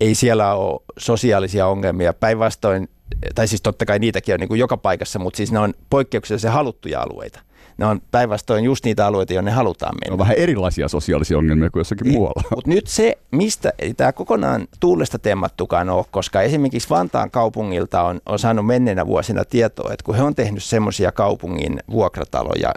Ei 0.00 0.14
siellä 0.14 0.54
ole 0.54 0.80
sosiaalisia 0.98 1.66
ongelmia. 1.66 2.12
Päinvastoin, 2.12 2.88
tai 3.34 3.48
siis 3.48 3.62
totta 3.62 3.86
kai 3.86 3.98
niitäkin 3.98 4.34
on 4.34 4.40
niin 4.40 4.48
kuin 4.48 4.58
joka 4.58 4.76
paikassa, 4.76 5.18
mutta 5.18 5.36
siis 5.36 5.52
ne 5.52 5.58
on 5.58 5.74
poikkeuksellisen 5.90 6.52
haluttuja 6.52 7.00
alueita. 7.00 7.40
Ne 7.78 7.86
on 7.86 8.00
päinvastoin 8.10 8.64
just 8.64 8.84
niitä 8.84 9.06
alueita, 9.06 9.32
joihin 9.32 9.44
ne 9.44 9.50
halutaan 9.50 9.94
mennä. 10.00 10.14
On 10.14 10.18
vähän 10.18 10.36
erilaisia 10.36 10.88
sosiaalisia 10.88 11.38
ongelmia 11.38 11.70
kuin 11.70 11.80
jossakin 11.80 12.12
muualla. 12.12 12.42
Mutta 12.54 12.70
nyt 12.70 12.86
se, 12.86 13.18
mistä 13.30 13.72
ei 13.78 13.94
tämä 13.94 14.12
kokonaan 14.12 14.68
tuulesta 14.80 15.18
temmattukaan 15.18 15.90
ole, 15.90 16.04
koska 16.10 16.42
esimerkiksi 16.42 16.90
Vantaan 16.90 17.30
kaupungilta 17.30 18.02
on, 18.02 18.20
on 18.26 18.38
saanut 18.38 18.66
menneenä 18.66 19.06
vuosina 19.06 19.44
tietoa, 19.44 19.92
että 19.92 20.04
kun 20.04 20.14
he 20.14 20.22
on 20.22 20.34
tehnyt 20.34 20.64
semmoisia 20.64 21.12
kaupungin 21.12 21.80
vuokrataloja, 21.90 22.72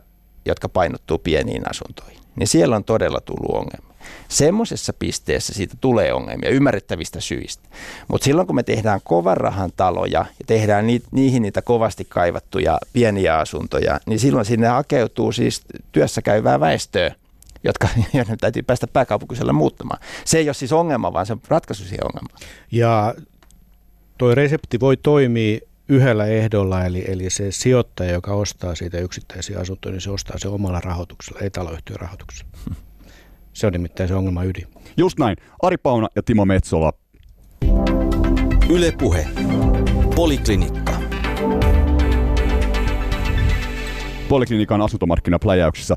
jotka 0.51 0.69
painottuu 0.69 1.17
pieniin 1.17 1.69
asuntoihin, 1.69 2.19
niin 2.35 2.47
siellä 2.47 2.75
on 2.75 2.83
todella 2.83 3.21
tullut 3.21 3.55
ongelma. 3.55 3.89
Semmoisessa 4.27 4.93
pisteessä 4.93 5.53
siitä 5.53 5.75
tulee 5.81 6.13
ongelmia 6.13 6.49
ymmärrettävistä 6.49 7.21
syistä. 7.21 7.69
Mutta 8.07 8.25
silloin 8.25 8.47
kun 8.47 8.55
me 8.55 8.63
tehdään 8.63 8.99
kovan 9.03 9.37
rahan 9.37 9.71
taloja 9.77 10.19
ja 10.19 10.45
tehdään 10.47 10.87
ni, 10.87 11.01
niihin 11.11 11.41
niitä 11.41 11.61
kovasti 11.61 12.05
kaivattuja 12.05 12.77
pieniä 12.93 13.37
asuntoja, 13.37 13.99
niin 14.05 14.19
silloin 14.19 14.45
sinne 14.45 14.67
hakeutuu 14.67 15.31
siis 15.31 15.61
työssä 15.91 16.21
käyvää 16.21 16.59
väestöä, 16.59 17.15
jotka 17.63 17.87
täytyy 18.41 18.63
päästä 18.63 18.87
pääkaupunkisella 18.87 19.53
muuttamaan. 19.53 20.01
Se 20.25 20.37
ei 20.37 20.47
ole 20.47 20.53
siis 20.53 20.73
ongelma, 20.73 21.13
vaan 21.13 21.25
se 21.25 21.33
on 21.33 21.41
ratkaisu 21.47 21.83
siihen 21.83 22.05
ongelmaan. 22.05 22.39
Ja 22.71 23.15
tuo 24.17 24.35
resepti 24.35 24.79
voi 24.79 24.97
toimia 24.97 25.59
yhdellä 25.89 26.25
ehdolla, 26.25 26.85
eli, 26.85 27.05
eli 27.07 27.29
se 27.29 27.51
sijoittaja, 27.51 28.11
joka 28.11 28.33
ostaa 28.33 28.75
siitä 28.75 28.97
yksittäisiä 28.97 29.59
asuntoja, 29.59 29.93
niin 29.93 30.01
se 30.01 30.11
ostaa 30.11 30.37
se 30.37 30.47
omalla 30.47 30.79
rahoituksella, 30.79 31.39
ei 31.41 31.49
taloyhtiön 31.49 31.99
rahoituksella. 31.99 32.51
Se 33.53 33.67
on 33.67 33.73
nimittäin 33.73 34.09
se 34.09 34.15
ongelma 34.15 34.43
ydin. 34.43 34.67
Just 34.97 35.19
näin. 35.19 35.37
Ari 35.61 35.77
Pauna 35.77 36.07
ja 36.15 36.23
Timo 36.23 36.45
Metsola. 36.45 36.93
Yle 38.69 38.91
Puhe. 38.91 39.27
Poliklinikka. 40.15 40.99
Poliklinikan 44.29 44.81
asuntomarkkinapläjäyksessä. 44.81 45.95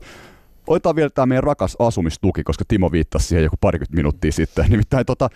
Otetaan 0.66 0.97
vielä 0.97 1.11
tämä 1.11 1.26
meidän 1.26 1.45
rakas 1.45 1.76
asumistuki, 1.78 2.43
koska 2.43 2.64
Timo 2.68 2.93
viittasi 2.93 3.26
siihen 3.26 3.45
joku 3.45 3.57
parikymmentä 3.61 3.97
minuuttia 3.97 4.32
sitten. 4.32 4.64
Nimittäin 4.68 5.07
tota, 5.07 5.28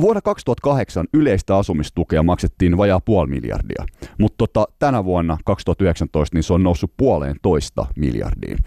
Vuonna 0.00 0.20
2008 0.20 1.06
yleistä 1.14 1.56
asumistukea 1.56 2.22
maksettiin 2.22 2.76
vajaa 2.76 3.00
puoli 3.00 3.30
miljardia, 3.30 3.84
mutta 4.18 4.34
tota, 4.38 4.66
tänä 4.78 5.04
vuonna 5.04 5.38
2019 5.44 6.36
niin 6.36 6.42
se 6.42 6.52
on 6.52 6.62
noussut 6.62 6.92
puoleen 6.96 7.36
toista 7.42 7.86
miljardiin. 7.96 8.58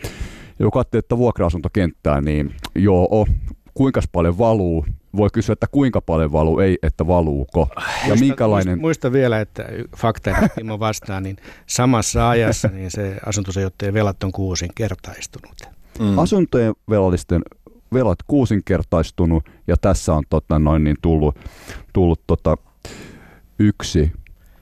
Ja 0.60 0.66
kun 0.66 0.72
katsoo, 0.72 1.00
että 1.00 1.18
vuokra-asuntokenttää, 1.18 2.22
niin 2.22 2.56
joo, 2.76 3.28
kuinka 3.74 4.02
paljon 4.12 4.38
valuu, 4.38 4.86
voi 5.16 5.30
kysyä, 5.34 5.54
että 5.54 5.68
kuinka 5.72 6.02
paljon 6.02 6.32
valuu, 6.32 6.60
ei, 6.60 6.78
että 6.84 7.08
valuuko. 7.08 7.68
Ja 7.78 8.08
muista, 8.08 8.26
minkälainen... 8.26 8.80
Muista 8.80 9.12
vielä, 9.12 9.42
että 9.42 9.66
fakta 9.98 10.32
Timo 10.56 10.80
vastaan, 10.80 11.24
niin 11.24 11.38
samassa 11.68 12.30
ajassa 12.30 12.68
niin 12.68 12.92
se 12.92 13.16
asuntosijoittajien 13.26 13.94
velat 13.94 14.24
on 14.24 14.32
kuusinkertaistunut. 14.32 15.56
Mm. 16.00 16.20
Asuntojen 16.20 16.74
velallisten 16.90 17.42
velat 17.94 18.20
kuusinkertaistunut 18.28 19.50
ja 19.68 19.78
tässä 19.78 20.14
on 20.14 20.24
tota, 20.30 20.60
noin 20.60 20.84
niin 20.84 20.98
tullut, 21.02 21.40
tullut 21.94 22.22
tota, 22.28 22.58
yksi 23.60 24.12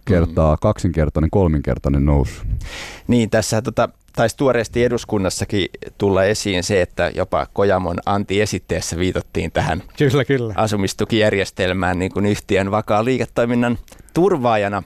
kertaa, 0.06 0.56
mm. 0.56 0.60
kaksinkertainen, 0.62 1.30
kolminkertainen 1.30 2.06
nousu. 2.06 2.42
Niin, 3.08 3.30
tässä 3.30 3.62
tota, 3.62 3.90
taisi 4.16 4.38
tuoreesti 4.38 4.84
eduskunnassakin 4.84 5.68
tulla 5.98 6.24
esiin 6.24 6.64
se, 6.64 6.82
että 6.82 7.12
jopa 7.16 7.48
Kojamon 7.54 7.98
anti-esitteessä 8.06 8.98
viitottiin 8.98 9.52
tähän 9.52 9.84
kyllä, 9.98 10.26
kyllä. 10.26 10.54
asumistukijärjestelmään 10.58 12.00
niin 12.00 12.12
kuin 12.12 12.26
yhtiön 12.26 12.72
vakaa 12.72 13.06
liiketoiminnan 13.06 13.78
turvaajana. 14.14 14.84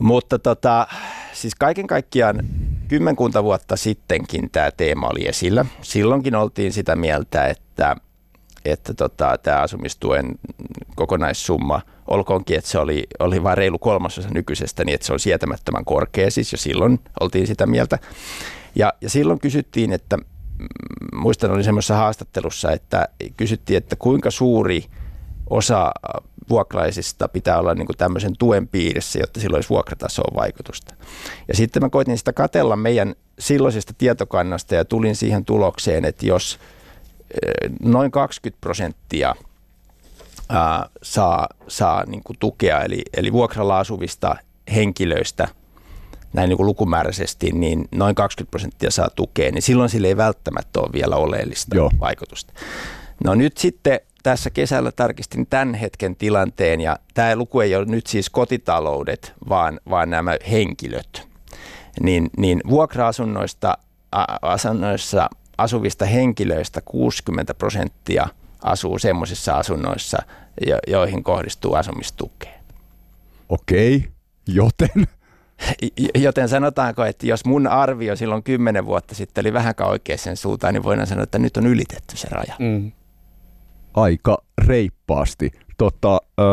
Mutta 0.00 0.38
tota, 0.38 0.86
siis 1.32 1.54
kaiken 1.54 1.86
kaikkiaan 1.86 2.40
kymmenkunta 2.88 3.44
vuotta 3.44 3.76
sittenkin 3.76 4.50
tämä 4.50 4.70
teema 4.70 5.08
oli 5.08 5.28
esillä. 5.28 5.64
Silloinkin 5.82 6.34
oltiin 6.34 6.72
sitä 6.72 6.96
mieltä, 6.96 7.46
että, 7.46 7.96
että 8.64 8.94
tota, 8.94 9.38
tämä 9.42 9.60
asumistuen 9.60 10.34
kokonaissumma, 10.94 11.80
olkoonkin, 12.06 12.58
että 12.58 12.70
se 12.70 12.78
oli, 12.78 13.06
oli 13.18 13.42
vain 13.42 13.58
reilu 13.58 13.78
kolmasosa 13.78 14.28
nykyisestä, 14.28 14.84
niin 14.84 14.94
että 14.94 15.06
se 15.06 15.12
on 15.12 15.20
sietämättömän 15.20 15.84
korkea, 15.84 16.30
siis 16.30 16.52
jo 16.52 16.58
silloin 16.58 17.00
oltiin 17.20 17.46
sitä 17.46 17.66
mieltä. 17.66 17.98
Ja, 18.74 18.92
ja 19.00 19.10
silloin 19.10 19.40
kysyttiin, 19.40 19.92
että 19.92 20.16
mm, 20.16 20.24
muistan 21.12 21.50
oli 21.50 21.64
semmoisessa 21.64 21.96
haastattelussa, 21.96 22.72
että 22.72 23.08
kysyttiin, 23.36 23.76
että 23.76 23.96
kuinka 23.96 24.30
suuri 24.30 24.84
osa 25.50 25.92
vuokraisista 26.48 27.28
pitää 27.28 27.58
olla 27.58 27.74
niin 27.74 27.86
kuin 27.86 27.96
tämmöisen 27.96 28.36
tuen 28.38 28.68
piirissä, 28.68 29.18
jotta 29.18 29.40
sillä 29.40 29.54
olisi 29.54 29.68
vuokratasoon 29.68 30.36
vaikutusta. 30.36 30.94
Ja 31.48 31.56
sitten 31.56 31.82
mä 31.82 31.88
koitin 31.88 32.18
sitä 32.18 32.32
katella 32.32 32.76
meidän 32.76 33.14
silloisesta 33.38 33.92
tietokannasta 33.98 34.74
ja 34.74 34.84
tulin 34.84 35.16
siihen 35.16 35.44
tulokseen, 35.44 36.04
että 36.04 36.26
jos 36.26 36.58
noin 37.82 38.10
20 38.10 38.60
prosenttia 38.60 39.34
ää, 40.48 40.88
saa, 41.02 41.48
saa 41.68 42.04
niin 42.06 42.22
kuin 42.24 42.36
tukea, 42.38 42.80
eli, 42.80 43.02
eli 43.16 43.32
vuokralla 43.32 43.78
asuvista 43.78 44.36
henkilöistä 44.74 45.48
näin 46.32 46.48
niin 46.48 46.56
kuin 46.56 46.66
lukumääräisesti, 46.66 47.52
niin 47.52 47.88
noin 47.94 48.14
20 48.14 48.50
prosenttia 48.50 48.90
saa 48.90 49.08
tukea, 49.16 49.52
niin 49.52 49.62
silloin 49.62 49.90
sille 49.90 50.08
ei 50.08 50.16
välttämättä 50.16 50.80
ole 50.80 50.92
vielä 50.92 51.16
oleellista 51.16 51.76
Joo. 51.76 51.90
vaikutusta. 52.00 52.52
No 53.24 53.34
nyt 53.34 53.56
sitten 53.56 54.00
tässä 54.24 54.50
kesällä 54.50 54.92
tarkistin 54.92 55.46
tämän 55.46 55.74
hetken 55.74 56.16
tilanteen 56.16 56.80
ja 56.80 56.96
tämä 57.14 57.36
luku 57.36 57.60
ei 57.60 57.76
ole 57.76 57.84
nyt 57.84 58.06
siis 58.06 58.30
kotitaloudet, 58.30 59.32
vaan, 59.48 59.80
vaan 59.90 60.10
nämä 60.10 60.36
henkilöt. 60.50 61.28
Niin, 62.00 62.30
niin 62.36 62.60
vuokra-asunnoista 62.68 63.78
asunnoissa 64.42 65.30
asuvista 65.58 66.04
henkilöistä 66.04 66.80
60 66.84 67.54
prosenttia 67.54 68.28
asuu 68.62 68.98
semmoisissa 68.98 69.56
asunnoissa, 69.56 70.18
jo, 70.66 70.78
joihin 70.86 71.24
kohdistuu 71.24 71.74
asumistukea. 71.74 72.52
Okei, 73.48 74.08
joten? 74.46 74.88
Joten 76.14 76.48
sanotaanko, 76.48 77.04
että 77.04 77.26
jos 77.26 77.44
mun 77.44 77.66
arvio 77.66 78.16
silloin 78.16 78.42
kymmenen 78.42 78.86
vuotta 78.86 79.14
sitten 79.14 79.42
oli 79.42 79.52
vähän 79.52 79.74
oikein 79.80 80.18
sen 80.18 80.36
suuntaan, 80.36 80.74
niin 80.74 80.82
voidaan 80.82 81.06
sanoa, 81.06 81.22
että 81.22 81.38
nyt 81.38 81.56
on 81.56 81.66
ylitetty 81.66 82.16
se 82.16 82.28
raja. 82.30 82.54
Mm 82.58 82.92
aika 83.94 84.38
reippaasti. 84.66 85.50
Tota, 85.78 86.20
öö... 86.40 86.46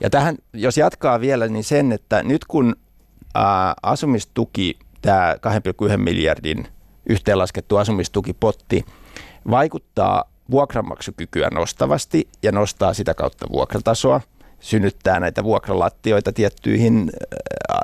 Ja 0.00 0.10
tähän, 0.10 0.36
jos 0.52 0.76
jatkaa 0.76 1.20
vielä, 1.20 1.48
niin 1.48 1.64
sen, 1.64 1.92
että 1.92 2.22
nyt 2.22 2.44
kun 2.44 2.76
ää, 3.34 3.74
asumistuki, 3.82 4.78
tämä 5.02 5.36
2,1 5.90 5.96
miljardin 5.96 6.66
yhteenlaskettu 7.08 7.76
asumistukipotti, 7.76 8.84
vaikuttaa 9.50 10.24
vuokranmaksukykyä 10.50 11.48
nostavasti 11.50 12.28
ja 12.42 12.52
nostaa 12.52 12.94
sitä 12.94 13.14
kautta 13.14 13.46
vuokratasoa, 13.52 14.20
synnyttää 14.60 15.20
näitä 15.20 15.44
vuokralattioita 15.44 16.32
tiettyihin 16.32 17.10
ää, 17.68 17.80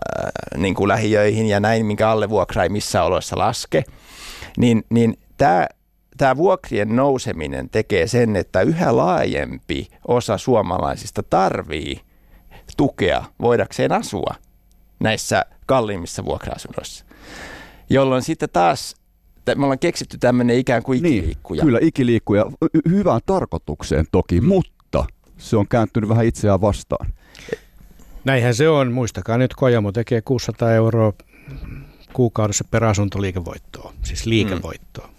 niin 0.56 0.74
kuin 0.74 0.88
lähiöihin 0.88 1.46
ja 1.46 1.60
näin, 1.60 1.86
minkä 1.86 2.10
alle 2.10 2.30
vuokra 2.30 2.62
ei 2.62 2.68
missään 2.68 3.06
oloissa 3.06 3.38
laske, 3.38 3.84
niin, 4.56 4.84
niin 4.90 5.18
tämä 5.36 5.66
tämä 6.18 6.36
vuokrien 6.36 6.96
nouseminen 6.96 7.70
tekee 7.70 8.06
sen, 8.06 8.36
että 8.36 8.60
yhä 8.60 8.96
laajempi 8.96 9.88
osa 10.08 10.38
suomalaisista 10.38 11.22
tarvii 11.22 12.00
tukea 12.76 13.24
voidakseen 13.40 13.92
asua 13.92 14.34
näissä 15.00 15.44
kalliimmissa 15.66 16.24
vuokra-asunnoissa. 16.24 17.04
Jolloin 17.90 18.22
sitten 18.22 18.48
taas 18.52 18.96
me 19.54 19.64
ollaan 19.64 19.78
keksitty 19.78 20.18
tämmöinen 20.18 20.58
ikään 20.58 20.82
kuin 20.82 21.02
niin, 21.02 21.18
ikiliikkuja. 21.18 21.58
Niin, 21.58 21.66
kyllä, 21.66 21.78
ikiliikkuja. 21.82 22.46
Hyvään 22.88 23.20
tarkoitukseen 23.26 24.06
toki, 24.12 24.40
mutta 24.40 25.04
se 25.38 25.56
on 25.56 25.68
kääntynyt 25.68 26.08
vähän 26.08 26.26
itseään 26.26 26.60
vastaan. 26.60 27.12
Näinhän 28.24 28.54
se 28.54 28.68
on. 28.68 28.92
Muistakaa 28.92 29.38
nyt, 29.38 29.54
Kojamo 29.54 29.92
tekee 29.92 30.20
600 30.22 30.72
euroa 30.72 31.12
kuukaudessa 32.12 32.64
per 32.70 32.84
asunto 32.84 33.20
liikevoittoa, 33.20 33.92
siis 34.02 34.26
liikevoittoa. 34.26 35.06
Mm 35.06 35.17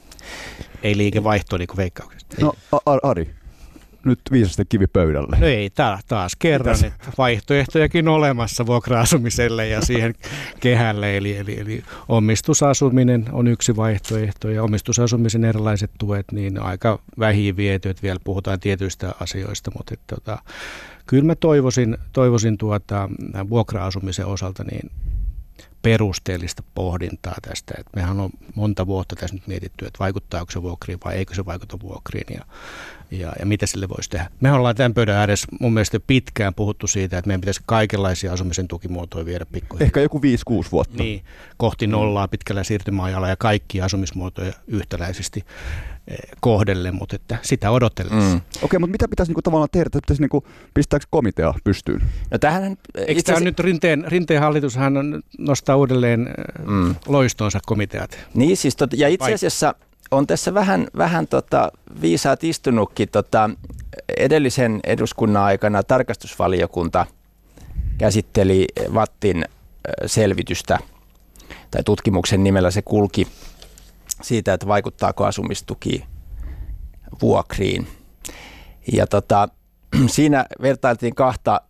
ei 0.83 0.97
liikevaihto 0.97 1.57
niin 1.57 1.67
kuin 1.67 1.77
veikkauksesta. 1.77 2.35
No 2.41 2.53
Ari, 3.03 3.35
nyt 4.05 4.19
viisasta 4.31 4.65
kivi 4.65 4.87
pöydälle. 4.87 5.37
No 5.39 5.47
ei, 5.47 5.69
tää, 5.69 5.99
taas 6.07 6.35
kerran, 6.39 6.75
Mitäs? 6.77 6.93
että 6.93 7.11
vaihtoehtojakin 7.17 8.07
olemassa 8.07 8.65
vuokra-asumiselle 8.65 9.67
ja 9.67 9.81
siihen 9.81 10.15
kehälle. 10.59 11.17
Eli, 11.17 11.37
eli, 11.37 11.59
eli 11.59 11.83
omistusasuminen 12.07 13.25
on 13.31 13.47
yksi 13.47 13.75
vaihtoehto 13.75 14.49
ja 14.49 14.63
omistusasumisen 14.63 15.45
erilaiset 15.45 15.91
tuet, 15.99 16.25
niin 16.31 16.61
aika 16.61 16.99
vähin 17.19 17.57
viety, 17.57 17.89
että 17.89 18.03
vielä 18.03 18.19
puhutaan 18.23 18.59
tietyistä 18.59 19.13
asioista, 19.19 19.71
mutta 19.77 19.93
että, 19.93 20.15
tota, 20.15 20.37
kyllä 21.07 21.25
mä 21.25 21.35
toivoisin, 21.35 21.97
toivoisin 22.13 22.57
tuota, 22.57 23.09
vuokra-asumisen 23.49 24.25
osalta 24.25 24.63
niin 24.63 24.91
perusteellista 25.81 26.63
pohdintaa 26.75 27.35
tästä. 27.41 27.73
Et 27.77 27.87
mehän 27.95 28.19
on 28.19 28.29
monta 28.55 28.87
vuotta 28.87 29.15
tässä 29.15 29.35
nyt 29.35 29.47
mietitty, 29.47 29.85
että 29.85 29.99
vaikuttaako 29.99 30.51
se 30.51 30.61
vuokriin 30.61 30.99
vai 31.05 31.15
eikö 31.15 31.35
se 31.35 31.45
vaikuta 31.45 31.79
vuokriin 31.79 32.35
ja, 32.37 32.45
ja, 33.11 33.33
ja 33.39 33.45
mitä 33.45 33.65
sille 33.65 33.89
voisi 33.89 34.09
tehdä. 34.09 34.29
Me 34.39 34.51
ollaan 34.51 34.75
tämän 34.75 34.93
pöydän 34.93 35.15
ääressä 35.15 35.47
mun 35.59 35.73
mielestä 35.73 35.99
pitkään 36.07 36.53
puhuttu 36.53 36.87
siitä, 36.87 37.17
että 37.17 37.27
meidän 37.27 37.41
pitäisi 37.41 37.61
kaikenlaisia 37.65 38.33
asumisen 38.33 38.67
tukimuotoja 38.67 39.25
viedä 39.25 39.45
pikkuhiljaa. 39.45 39.85
Ehkä 39.85 40.01
joku 40.01 40.21
5-6 40.49 40.67
vuotta. 40.71 41.03
Niin, 41.03 41.23
kohti 41.57 41.87
nollaa 41.87 42.27
pitkällä 42.27 42.63
siirtymäajalla 42.63 43.29
ja 43.29 43.35
kaikkia 43.35 43.85
asumismuotoja 43.85 44.53
yhtäläisesti 44.67 45.43
eh, 46.07 46.17
kohdelle, 46.39 46.91
mutta 46.91 47.15
että 47.15 47.37
sitä 47.41 47.71
odotellessa. 47.71 48.19
Mm. 48.19 48.35
Okei, 48.35 48.59
okay, 48.61 48.79
mutta 48.79 48.91
mitä 48.91 49.07
pitäisi 49.07 49.29
niinku 49.29 49.41
tavallaan 49.41 49.69
tehdä? 49.71 49.89
Pitäisi 49.93 50.21
niinku, 50.21 50.43
pistääkö 50.73 51.05
komitea 51.09 51.53
pystyyn? 51.63 52.01
No 52.31 52.37
tähän, 52.37 52.77
Eikö 52.95 53.21
tämä 53.21 53.39
nyt 53.39 53.59
Rinteen, 53.59 54.03
Rinteen 54.07 54.41
hallitushan 54.41 54.93
nostaa 55.37 55.75
uudelleen 55.75 56.27
eh, 56.27 56.65
mm. 56.65 56.95
loistonsa 57.07 57.59
komiteat? 57.65 58.17
Niin 58.33 58.57
siis, 58.57 58.75
tot, 58.75 58.93
ja 58.93 59.07
itse 59.07 59.33
asiassa 59.33 59.75
on 60.11 60.27
tässä 60.27 60.53
vähän, 60.53 60.87
vähän 60.97 61.27
tota, 61.27 61.71
viisaat 62.01 62.43
istunutkin. 62.43 63.09
Tota, 63.09 63.49
edellisen 64.17 64.79
eduskunnan 64.83 65.43
aikana 65.43 65.83
tarkastusvaliokunta 65.83 67.05
käsitteli 67.97 68.67
Vattin 68.93 69.45
selvitystä 70.05 70.79
tai 71.71 71.83
tutkimuksen 71.83 72.43
nimellä 72.43 72.71
se 72.71 72.81
kulki 72.81 73.27
siitä, 74.21 74.53
että 74.53 74.67
vaikuttaako 74.67 75.25
asumistuki 75.25 76.05
vuokriin. 77.21 77.87
Ja 78.93 79.07
tota, 79.07 79.49
siinä 80.07 80.45
vertailtiin 80.61 81.15
kahta 81.15 81.61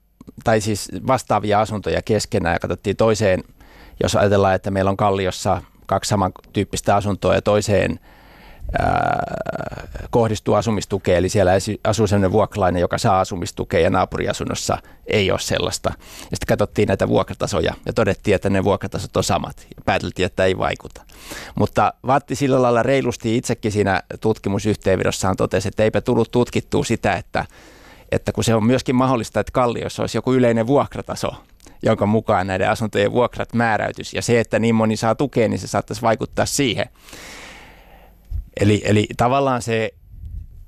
tai 0.43 0.61
siis 0.61 0.89
vastaavia 1.07 1.61
asuntoja 1.61 2.01
keskenään 2.01 2.55
ja 2.55 2.59
katsottiin 2.59 2.95
toiseen, 2.95 3.43
jos 4.03 4.15
ajatellaan, 4.15 4.55
että 4.55 4.71
meillä 4.71 4.91
on 4.91 4.97
Kalliossa 4.97 5.61
kaksi 5.85 6.09
samantyyppistä 6.09 6.95
asuntoa 6.95 7.35
ja 7.35 7.41
toiseen 7.41 7.99
kohdistuu 10.09 10.55
asumistukea, 10.55 11.17
eli 11.17 11.29
siellä 11.29 11.51
asuu 11.83 12.07
sellainen 12.07 12.31
vuokralainen, 12.31 12.81
joka 12.81 12.97
saa 12.97 13.19
asumistukea 13.19 13.79
ja 13.79 13.89
naapuriasunnossa 13.89 14.77
ei 15.07 15.31
ole 15.31 15.39
sellaista. 15.39 15.89
Ja 15.99 16.37
sitten 16.37 16.47
katsottiin 16.47 16.87
näitä 16.87 17.07
vuokratasoja 17.07 17.73
ja 17.85 17.93
todettiin, 17.93 18.35
että 18.35 18.49
ne 18.49 18.63
vuokratasot 18.63 19.17
on 19.17 19.23
samat 19.23 19.67
ja 19.75 19.81
pääteltiin, 19.85 20.25
että 20.25 20.45
ei 20.45 20.57
vaikuta. 20.57 21.01
Mutta 21.55 21.93
Vatti 22.07 22.35
sillä 22.35 22.61
lailla 22.61 22.83
reilusti 22.83 23.37
itsekin 23.37 23.71
siinä 23.71 24.03
tutkimusyhteenvedossaan 24.21 25.35
totesi, 25.35 25.67
että 25.67 25.83
eipä 25.83 26.01
tullut 26.01 26.31
tutkittua 26.31 26.83
sitä, 26.83 27.13
että, 27.13 27.45
että 28.11 28.31
kun 28.31 28.43
se 28.43 28.55
on 28.55 28.65
myöskin 28.65 28.95
mahdollista, 28.95 29.39
että 29.39 29.51
Kalliossa 29.51 30.03
olisi 30.03 30.17
joku 30.17 30.33
yleinen 30.33 30.67
vuokrataso, 30.67 31.29
jonka 31.83 32.05
mukaan 32.05 32.47
näiden 32.47 32.69
asuntojen 32.69 33.11
vuokrat 33.11 33.53
määräytys. 33.53 34.13
Ja 34.13 34.21
se, 34.21 34.39
että 34.39 34.59
niin 34.59 34.75
moni 34.75 34.97
saa 34.97 35.15
tukea, 35.15 35.47
niin 35.47 35.59
se 35.59 35.67
saattaisi 35.67 36.01
vaikuttaa 36.01 36.45
siihen. 36.45 36.89
Eli, 38.59 38.81
eli 38.85 39.07
tavallaan 39.17 39.61
se 39.61 39.93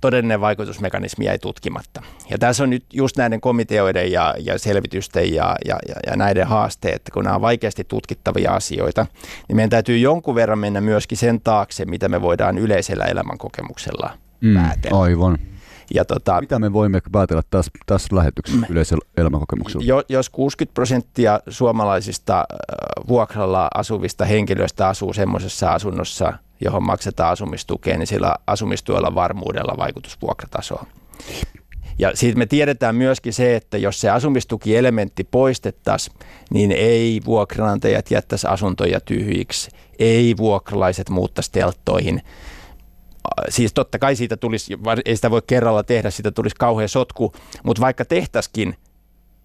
todellinen 0.01 0.41
vaikutusmekanismi 0.41 1.25
jäi 1.25 1.39
tutkimatta. 1.39 2.01
Ja 2.29 2.37
tässä 2.37 2.63
on 2.63 2.69
nyt 2.69 2.85
just 2.93 3.17
näiden 3.17 3.41
komiteoiden 3.41 4.11
ja, 4.11 4.35
ja 4.39 4.59
selvitysten 4.59 5.33
ja, 5.33 5.55
ja, 5.65 5.79
ja, 5.87 5.95
ja 6.07 6.15
näiden 6.15 6.47
haasteet, 6.47 6.95
että 6.95 7.11
kun 7.11 7.23
nämä 7.23 7.35
on 7.35 7.41
vaikeasti 7.41 7.83
tutkittavia 7.83 8.53
asioita, 8.53 9.05
niin 9.47 9.55
meidän 9.55 9.69
täytyy 9.69 9.97
jonkun 9.97 10.35
verran 10.35 10.59
mennä 10.59 10.81
myöskin 10.81 11.17
sen 11.17 11.41
taakse, 11.41 11.85
mitä 11.85 12.09
me 12.09 12.21
voidaan 12.21 12.57
yleisellä 12.57 13.05
elämänkokemuksella 13.05 14.17
mm, 14.41 14.53
päätellä. 14.53 14.99
Aivan. 14.99 15.37
Ja 15.93 16.05
tota, 16.05 16.41
Mitä 16.41 16.59
me 16.59 16.73
voimme 16.73 17.01
päätellä 17.11 17.43
tässä, 17.49 17.71
tässä 17.85 18.15
lähetyksessä 18.15 18.65
mm. 18.67 18.73
yleisellä 18.73 19.05
elämänkokemuksella? 19.17 19.85
Jo, 19.85 20.03
jos 20.09 20.29
60 20.29 20.73
prosenttia 20.73 21.39
suomalaisista 21.49 22.45
vuokralla 23.07 23.67
asuvista 23.73 24.25
henkilöistä 24.25 24.87
asuu 24.87 25.13
semmoisessa 25.13 25.73
asunnossa, 25.73 26.33
johon 26.61 26.83
maksetaan 26.83 27.31
asumistukea, 27.31 27.97
niin 27.97 28.07
sillä 28.07 28.35
asumistuella 28.47 29.15
varmuudella 29.15 29.77
vaikutus 29.77 30.21
vuokratasoon. 30.21 30.87
Ja 31.99 32.11
siitä 32.13 32.37
me 32.37 32.45
tiedetään 32.45 32.95
myöskin 32.95 33.33
se, 33.33 33.55
että 33.55 33.77
jos 33.77 34.01
se 34.01 34.09
asumistukielementti 34.09 35.23
poistettaisiin, 35.23 36.15
niin 36.53 36.71
ei 36.71 37.21
vuokranantajat 37.25 38.11
jättäisi 38.11 38.47
asuntoja 38.47 38.99
tyhjiksi, 38.99 39.71
ei 39.99 40.37
vuokralaiset 40.37 41.09
muuttaisi 41.09 41.51
telttoihin. 41.51 42.21
Siis 43.49 43.73
totta 43.73 43.99
kai 43.99 44.15
siitä 44.15 44.37
tulisi, 44.37 44.77
ei 45.05 45.15
sitä 45.15 45.31
voi 45.31 45.41
kerralla 45.47 45.83
tehdä, 45.83 46.09
siitä 46.09 46.31
tulisi 46.31 46.55
kauhea 46.59 46.87
sotku, 46.87 47.33
mutta 47.63 47.81
vaikka 47.81 48.05
tehtäisikin, 48.05 48.75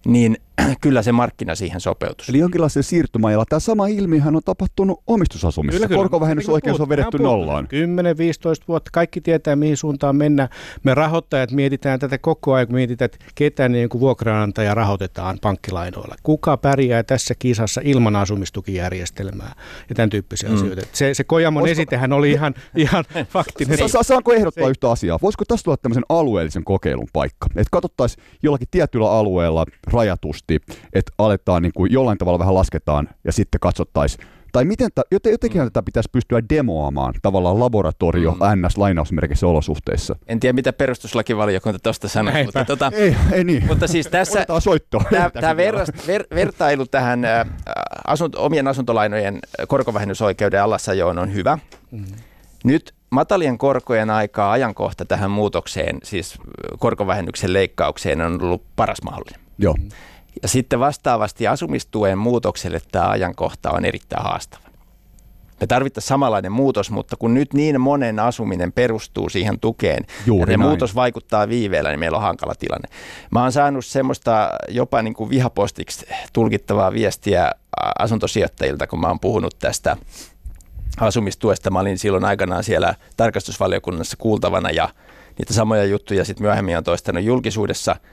niin 0.05 0.37
kyllä 0.81 1.01
se 1.01 1.11
markkina 1.11 1.55
siihen 1.55 1.81
sopeutus. 1.81 2.29
Eli 2.29 2.37
jonkinlaisen 2.37 2.83
siirtymäajalla. 2.83 3.45
Tämä 3.49 3.59
sama 3.59 3.87
ilmiöhän 3.87 4.35
on 4.35 4.41
tapahtunut 4.45 5.03
omistusasumisessa. 5.07 5.77
Kyllä, 5.77 5.87
kyllä. 5.87 5.99
Korkovähennysoikeus 5.99 6.81
on 6.81 6.89
vedetty 6.89 7.17
nollaan. 7.17 7.67
10-15 8.61 8.63
vuotta. 8.67 8.89
Kaikki 8.93 9.21
tietää, 9.21 9.55
mihin 9.55 9.77
suuntaan 9.77 10.15
mennään. 10.15 10.49
Me 10.83 10.93
rahoittajat 10.93 11.51
mietitään 11.51 11.99
tätä 11.99 12.17
koko 12.17 12.53
ajan, 12.53 12.67
mietitään, 12.69 13.05
että 13.05 13.25
ketä 13.35 13.69
niin 13.69 13.89
kuin 13.89 14.01
vuokraantaja 14.01 14.73
rahoitetaan 14.73 15.37
pankkilainoilla. 15.41 16.15
Kuka 16.23 16.57
pärjää 16.57 17.03
tässä 17.03 17.33
kisassa 17.39 17.81
ilman 17.83 18.15
asumistukijärjestelmää 18.15 19.55
ja 19.89 19.95
tämän 19.95 20.09
tyyppisiä 20.09 20.49
mm. 20.49 20.55
asioita. 20.55 20.81
Se, 20.93 21.13
se 21.13 21.23
Kojamon 21.23 21.61
Voisiko... 21.61 21.81
esitehän 21.81 22.13
oli 22.13 22.31
ihan, 22.31 22.53
ihan 22.75 23.03
faktinen. 23.29 23.89
Sa- 23.89 24.03
saanko 24.03 24.33
ehdottaa 24.33 24.63
se... 24.63 24.69
yhtä 24.69 24.91
asiaa? 24.91 25.19
Voisiko 25.21 25.45
tässä 25.45 25.63
tulla 25.63 25.77
tämmöisen 25.77 26.05
alueellisen 26.09 26.63
kokeilun 26.63 27.07
paikka? 27.13 27.47
Että 27.49 27.69
katsottaisiin 27.71 28.23
jollakin 28.43 28.67
tietyllä 28.71 29.11
alueella 29.11 29.65
rajatusti, 30.47 30.81
että 30.93 31.11
aletaan 31.17 31.61
niin 31.61 31.73
kuin 31.75 31.91
jollain 31.91 32.17
tavalla 32.17 32.39
vähän 32.39 32.55
lasketaan 32.55 33.09
ja 33.23 33.31
sitten 33.31 33.59
katsottaisiin, 33.59 34.27
tai 34.51 34.65
miten 34.65 34.89
ta, 34.95 35.01
jotenkin 35.11 35.61
mm. 35.61 35.65
tätä 35.65 35.83
pitäisi 35.83 36.09
pystyä 36.11 36.41
demoamaan 36.49 37.13
tavallaan 37.21 37.59
laboratorio 37.59 38.31
mm. 38.31 38.39
NS-lainausmerkissä 38.39 39.47
olosuhteissa. 39.47 40.15
En 40.27 40.39
tiedä, 40.39 40.53
mitä 40.53 40.73
perustuslakivaliokunta 40.73 41.79
tuosta 41.79 42.07
sanoi, 42.07 42.43
mutta, 42.43 42.65
tota, 42.65 42.91
ei, 42.95 43.15
ei 43.31 43.43
niin. 43.43 43.67
mutta 43.67 43.87
siis 43.87 44.07
tässä 44.07 44.45
tämä 45.33 45.57
ver, 45.57 45.75
ver, 46.07 46.23
vertailu 46.35 46.85
tähän 46.85 47.25
ä, 47.25 47.45
asunt, 48.07 48.35
omien 48.35 48.67
asuntolainojen 48.67 49.39
korkovähennysoikeuden 49.67 50.63
alasajoon 50.63 51.19
on 51.19 51.33
hyvä. 51.33 51.57
Mm. 51.91 52.05
Nyt 52.63 52.93
matalien 53.09 53.57
korkojen 53.57 54.09
aikaa 54.09 54.51
ajankohta 54.51 55.05
tähän 55.05 55.31
muutokseen, 55.31 55.97
siis 56.03 56.37
korkovähennyksen 56.79 57.53
leikkaukseen 57.53 58.21
on 58.21 58.41
ollut 58.41 58.63
paras 58.75 58.97
mahdollinen. 59.03 59.41
Joo. 59.57 59.75
Ja 60.41 60.47
sitten 60.47 60.79
vastaavasti 60.79 61.47
asumistuen 61.47 62.17
muutokselle 62.17 62.81
tämä 62.91 63.09
ajankohta 63.09 63.71
on 63.71 63.85
erittäin 63.85 64.23
haastava. 64.23 64.67
Me 65.61 65.67
tarvittaisiin 65.67 66.07
samanlainen 66.07 66.51
muutos, 66.51 66.91
mutta 66.91 67.15
kun 67.15 67.33
nyt 67.33 67.53
niin 67.53 67.81
monen 67.81 68.19
asuminen 68.19 68.71
perustuu 68.71 69.29
siihen 69.29 69.59
tukeen 69.59 70.05
Juuri 70.25 70.53
ja 70.53 70.57
muutos 70.57 70.95
vaikuttaa 70.95 71.49
viiveellä, 71.49 71.89
niin 71.89 71.99
meillä 71.99 72.17
on 72.17 72.23
hankala 72.23 72.55
tilanne. 72.55 72.87
Mä 73.31 73.41
oon 73.41 73.51
saanut 73.51 73.85
semmoista 73.85 74.49
jopa 74.69 75.01
niin 75.01 75.13
kuin 75.13 75.29
vihapostiksi 75.29 76.05
tulkittavaa 76.33 76.93
viestiä 76.93 77.51
asuntosijoittajilta, 77.99 78.87
kun 78.87 78.99
mä 78.99 79.07
oon 79.07 79.19
puhunut 79.19 79.59
tästä 79.59 79.97
asumistuesta. 80.99 81.69
Mä 81.69 81.79
olin 81.79 81.97
silloin 81.97 82.25
aikanaan 82.25 82.63
siellä 82.63 82.95
tarkastusvaliokunnassa 83.17 84.17
kuultavana 84.17 84.71
ja 84.71 84.89
niitä 85.37 85.53
samoja 85.53 85.83
juttuja 85.83 86.25
sitten 86.25 86.43
myöhemmin 86.43 86.77
on 86.77 86.83
toistanut 86.83 87.23
julkisuudessa– 87.23 87.95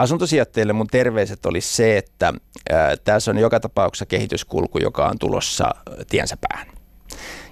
Asuntosijoittajille 0.00 0.72
mun 0.72 0.86
terveiset 0.86 1.46
olisi 1.46 1.76
se, 1.76 1.96
että 1.98 2.32
ää, 2.70 2.96
tässä 2.96 3.30
on 3.30 3.38
joka 3.38 3.60
tapauksessa 3.60 4.06
kehityskulku, 4.06 4.78
joka 4.78 5.08
on 5.08 5.18
tulossa 5.18 5.70
tiensä 6.08 6.36
päähän. 6.48 6.66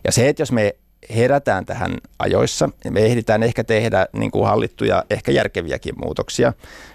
Ja 0.05 0.13
se, 0.13 0.29
että 0.29 0.43
jos 0.43 0.53
me 0.53 0.75
herätään 1.17 1.67
tähän 1.67 1.97
ajoissa, 2.19 2.69
niin 2.85 2.95
me 2.95 3.01
ehditään 3.01 3.43
ehkä 3.43 3.65
tehdä 3.65 4.07
niin 4.13 4.31
kuin 4.31 4.47
hallittuja, 4.47 5.05
ehkä 5.11 5.33
järkeviäkin 5.33 5.95
muutoksia. 6.05 6.53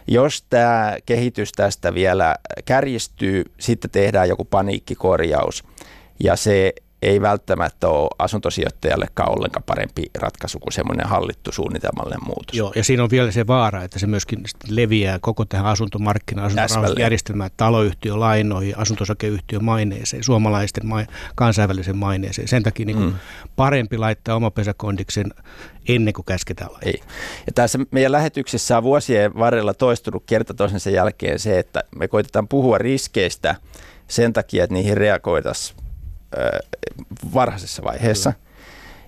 Jos 0.08 0.46
tämä 0.50 0.98
kehitys 1.06 1.52
tästä 1.52 1.94
vielä 1.94 2.36
kärjistyy, 2.66 3.44
sitten 3.60 3.92
tehdään 3.92 4.30
joku 4.30 4.46
paniikkikorjaus 4.46 5.64
ja 6.24 6.36
se 6.36 6.74
ei 7.04 7.22
välttämättä 7.22 7.88
ole 7.88 8.10
asuntosijoittajallekaan 8.20 9.32
ollenkaan 9.32 9.64
parempi 9.64 10.04
ratkaisu 10.20 10.60
kuin 10.60 10.74
semmoinen 10.74 11.08
hallittu 11.08 11.52
suunnitelmallinen 11.52 12.26
muutos. 12.26 12.58
Joo, 12.58 12.72
ja 12.76 12.84
siinä 12.84 13.04
on 13.04 13.10
vielä 13.10 13.32
se 13.32 13.48
vaara, 13.48 13.84
että 13.84 14.00
se 14.00 14.08
myöskin 14.08 14.44
leviää 14.68 15.20
koko 15.20 15.46
tähän 15.46 15.66
asuntomarkkinaan, 15.66 16.60
asuntojärjestelmään, 16.60 17.50
taloyhtiölainoihin, 17.58 18.78
asuntosakeyhtiön 18.78 19.64
maineeseen, 19.64 20.24
suomalaisten 20.24 20.88
ma- 20.88 21.06
kansainvälisen 21.36 21.98
maineeseen. 21.98 22.48
Sen 22.48 22.64
takia 22.64 22.86
niin 22.86 23.00
mm. 23.00 23.14
parempi 23.56 23.98
laittaa 23.98 24.36
oma 24.36 24.52
pesäkondiksen 24.52 25.34
ennen 25.88 26.14
kuin 26.14 26.26
käsketään 26.26 26.72
laittaa. 26.72 26.92
Ei. 26.92 27.02
Ja 27.48 27.54
tässä 27.56 27.80
meidän 27.92 28.12
lähetyksessä 28.12 28.78
on 28.78 28.84
vuosien 28.84 29.34
varrella 29.36 29.74
toistunut 29.74 30.24
kerta 30.26 30.54
toisensa 30.54 30.90
jälkeen 30.90 31.40
se, 31.40 31.60
että 31.60 31.84
me 31.96 32.08
koitetaan 32.08 32.48
puhua 32.48 32.78
riskeistä 32.78 33.56
sen 34.08 34.34
takia, 34.34 34.64
että 34.64 34.74
niihin 34.74 34.98
reagoitaisiin 34.98 35.83
varhaisessa 37.34 37.84
vaiheessa. 37.84 38.32
Kyllä. 38.34 38.44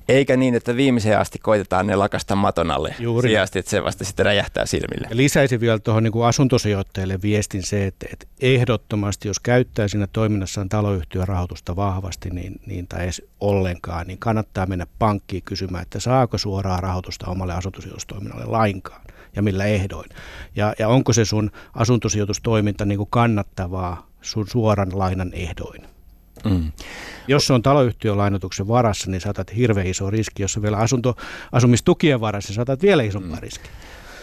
Eikä 0.09 0.37
niin, 0.37 0.55
että 0.55 0.75
viimeiseen 0.75 1.19
asti 1.19 1.39
koitetaan 1.39 1.87
ne 1.87 1.95
lakasta 1.95 2.35
maton 2.35 2.71
alle 2.71 2.95
Juuri. 2.99 3.29
Sijasti, 3.29 3.59
että 3.59 3.71
se 3.71 3.83
vasta 3.83 4.03
sitten 4.03 4.25
räjähtää 4.25 4.65
silmille. 4.65 5.07
Ja 5.09 5.17
lisäisin 5.17 5.59
vielä 5.59 5.79
tuohon 5.79 6.03
niin 6.03 6.11
kuin 6.11 6.25
asuntosijoittajille 6.25 7.21
viestin 7.21 7.63
se, 7.63 7.85
että, 7.85 8.05
että 8.13 8.25
ehdottomasti 8.41 9.27
jos 9.27 9.39
käyttää 9.39 9.87
siinä 9.87 10.07
toiminnassaan 10.13 10.69
taloyhtiön 10.69 11.27
rahoitusta 11.27 11.75
vahvasti 11.75 12.29
niin, 12.29 12.61
niin, 12.65 12.87
tai 12.87 13.03
edes 13.03 13.21
ollenkaan, 13.39 14.07
niin 14.07 14.19
kannattaa 14.19 14.65
mennä 14.65 14.87
pankkiin 14.99 15.43
kysymään, 15.43 15.81
että 15.81 15.99
saako 15.99 16.37
suoraa 16.37 16.81
rahoitusta 16.81 17.27
omalle 17.27 17.53
asuntosijoitustoiminnalle 17.53 18.45
lainkaan 18.45 19.01
ja 19.35 19.41
millä 19.41 19.65
ehdoin. 19.65 20.09
Ja, 20.55 20.73
ja 20.79 20.87
onko 20.87 21.13
se 21.13 21.25
sun 21.25 21.51
asuntosijoitustoiminta 21.73 22.85
niin 22.85 22.97
kuin 22.97 23.09
kannattavaa 23.09 24.07
sun 24.21 24.47
suoran 24.47 24.99
lainan 24.99 25.33
ehdoin. 25.33 25.94
Mm. 26.49 26.71
Jos 27.27 27.47
se 27.47 27.53
on 27.53 27.61
taloyhtiön 27.61 28.17
lainotuksen 28.17 28.67
varassa, 28.67 29.11
niin 29.11 29.21
saatat 29.21 29.55
hirveän 29.55 29.87
iso 29.87 30.09
riski. 30.09 30.43
Jos 30.43 30.57
on 30.57 30.63
vielä 30.63 30.77
asunto, 30.77 31.15
asumistukien 31.51 32.21
varassa, 32.21 32.49
niin 32.49 32.55
saatat 32.55 32.81
vielä 32.81 33.03
isompaa 33.03 33.35
mm. 33.35 33.41
riskiä. 33.41 33.71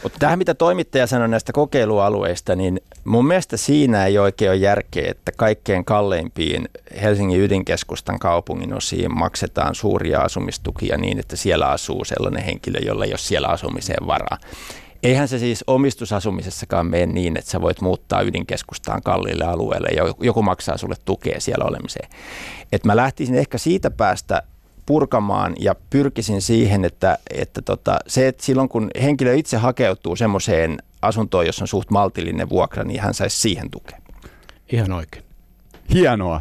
Mutta 0.03 0.19
tähän, 0.19 0.39
mitä 0.39 0.55
toimittaja 0.55 1.07
sanoi 1.07 1.29
näistä 1.29 1.53
kokeilualueista, 1.53 2.57
niin 2.57 2.81
mun 3.05 3.27
mielestä 3.27 3.57
siinä 3.57 4.07
ei 4.07 4.19
oikein 4.19 4.51
ole 4.51 4.57
järkeä, 4.57 5.11
että 5.11 5.33
kaikkein 5.37 5.85
kalleimpiin 5.85 6.69
Helsingin 7.03 7.41
ydinkeskustan 7.41 8.19
kaupungin 8.19 8.75
osiin 8.75 9.19
maksetaan 9.19 9.75
suuria 9.75 10.21
asumistukia 10.21 10.97
niin, 10.97 11.19
että 11.19 11.37
siellä 11.37 11.69
asuu 11.69 12.05
sellainen 12.05 12.45
henkilö, 12.45 12.79
jolla 12.79 13.05
ei 13.05 13.13
ole 13.13 13.19
siellä 13.19 13.49
asumiseen 13.49 14.07
varaa. 14.07 14.39
Eihän 15.03 15.29
se 15.29 15.39
siis 15.39 15.65
omistusasumisessakaan 15.67 16.87
mene 16.87 17.07
niin, 17.07 17.37
että 17.37 17.51
sä 17.51 17.61
voit 17.61 17.81
muuttaa 17.81 18.23
ydinkeskustaan 18.23 19.03
kalliille 19.03 19.45
alueelle 19.45 19.89
ja 19.97 20.15
joku 20.21 20.43
maksaa 20.43 20.77
sulle 20.77 20.95
tukea 21.05 21.41
siellä 21.41 21.65
olemiseen. 21.65 22.11
Et 22.73 22.85
mä 22.85 22.97
lähtisin 22.97 23.35
ehkä 23.35 23.59
siitä 23.59 23.91
päästä 23.91 24.43
purkamaan 24.87 25.55
ja 25.59 25.75
pyrkisin 25.91 26.43
siihen, 26.43 26.85
että, 26.85 27.19
että 27.31 27.63
tota, 27.63 27.99
se, 28.07 28.29
että 28.29 28.45
silloin 28.45 28.69
kun 28.69 28.91
henkilö 29.03 29.35
itse 29.35 29.57
hakeutuu 29.57 30.17
semmoiseen 30.17 30.79
asuntoon, 31.03 31.47
jossa 31.47 31.65
on 31.65 31.69
suht 31.69 31.91
maltillinen 31.91 32.49
vuokra, 32.49 32.85
niin 32.85 33.01
hän 33.01 33.15
saisi 33.15 33.41
siihen 33.41 33.71
tukea. 33.71 33.99
Ihan 34.73 34.93
oikein. 34.93 35.25
Hienoa. 35.93 36.41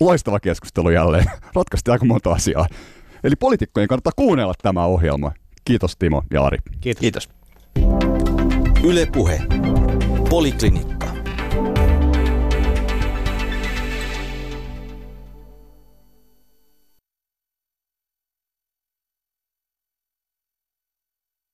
Loistava 0.00 0.40
keskustelu 0.40 0.90
jälleen. 0.90 1.24
Ratkaisesti 1.54 1.90
aika 1.90 2.04
monta 2.04 2.32
asiaa. 2.32 2.66
Eli 3.24 3.36
poliitikkojen 3.36 3.88
kannattaa 3.88 4.12
kuunnella 4.16 4.54
tämä 4.62 4.84
ohjelma. 4.84 5.32
Kiitos 5.64 5.96
Timo 5.96 6.22
ja 6.32 6.44
Ari. 6.44 6.58
Kiitos. 6.80 7.00
Kiitos. 7.00 7.28
Ylepuhe 8.84 9.40
Poliklinikka. 10.30 11.13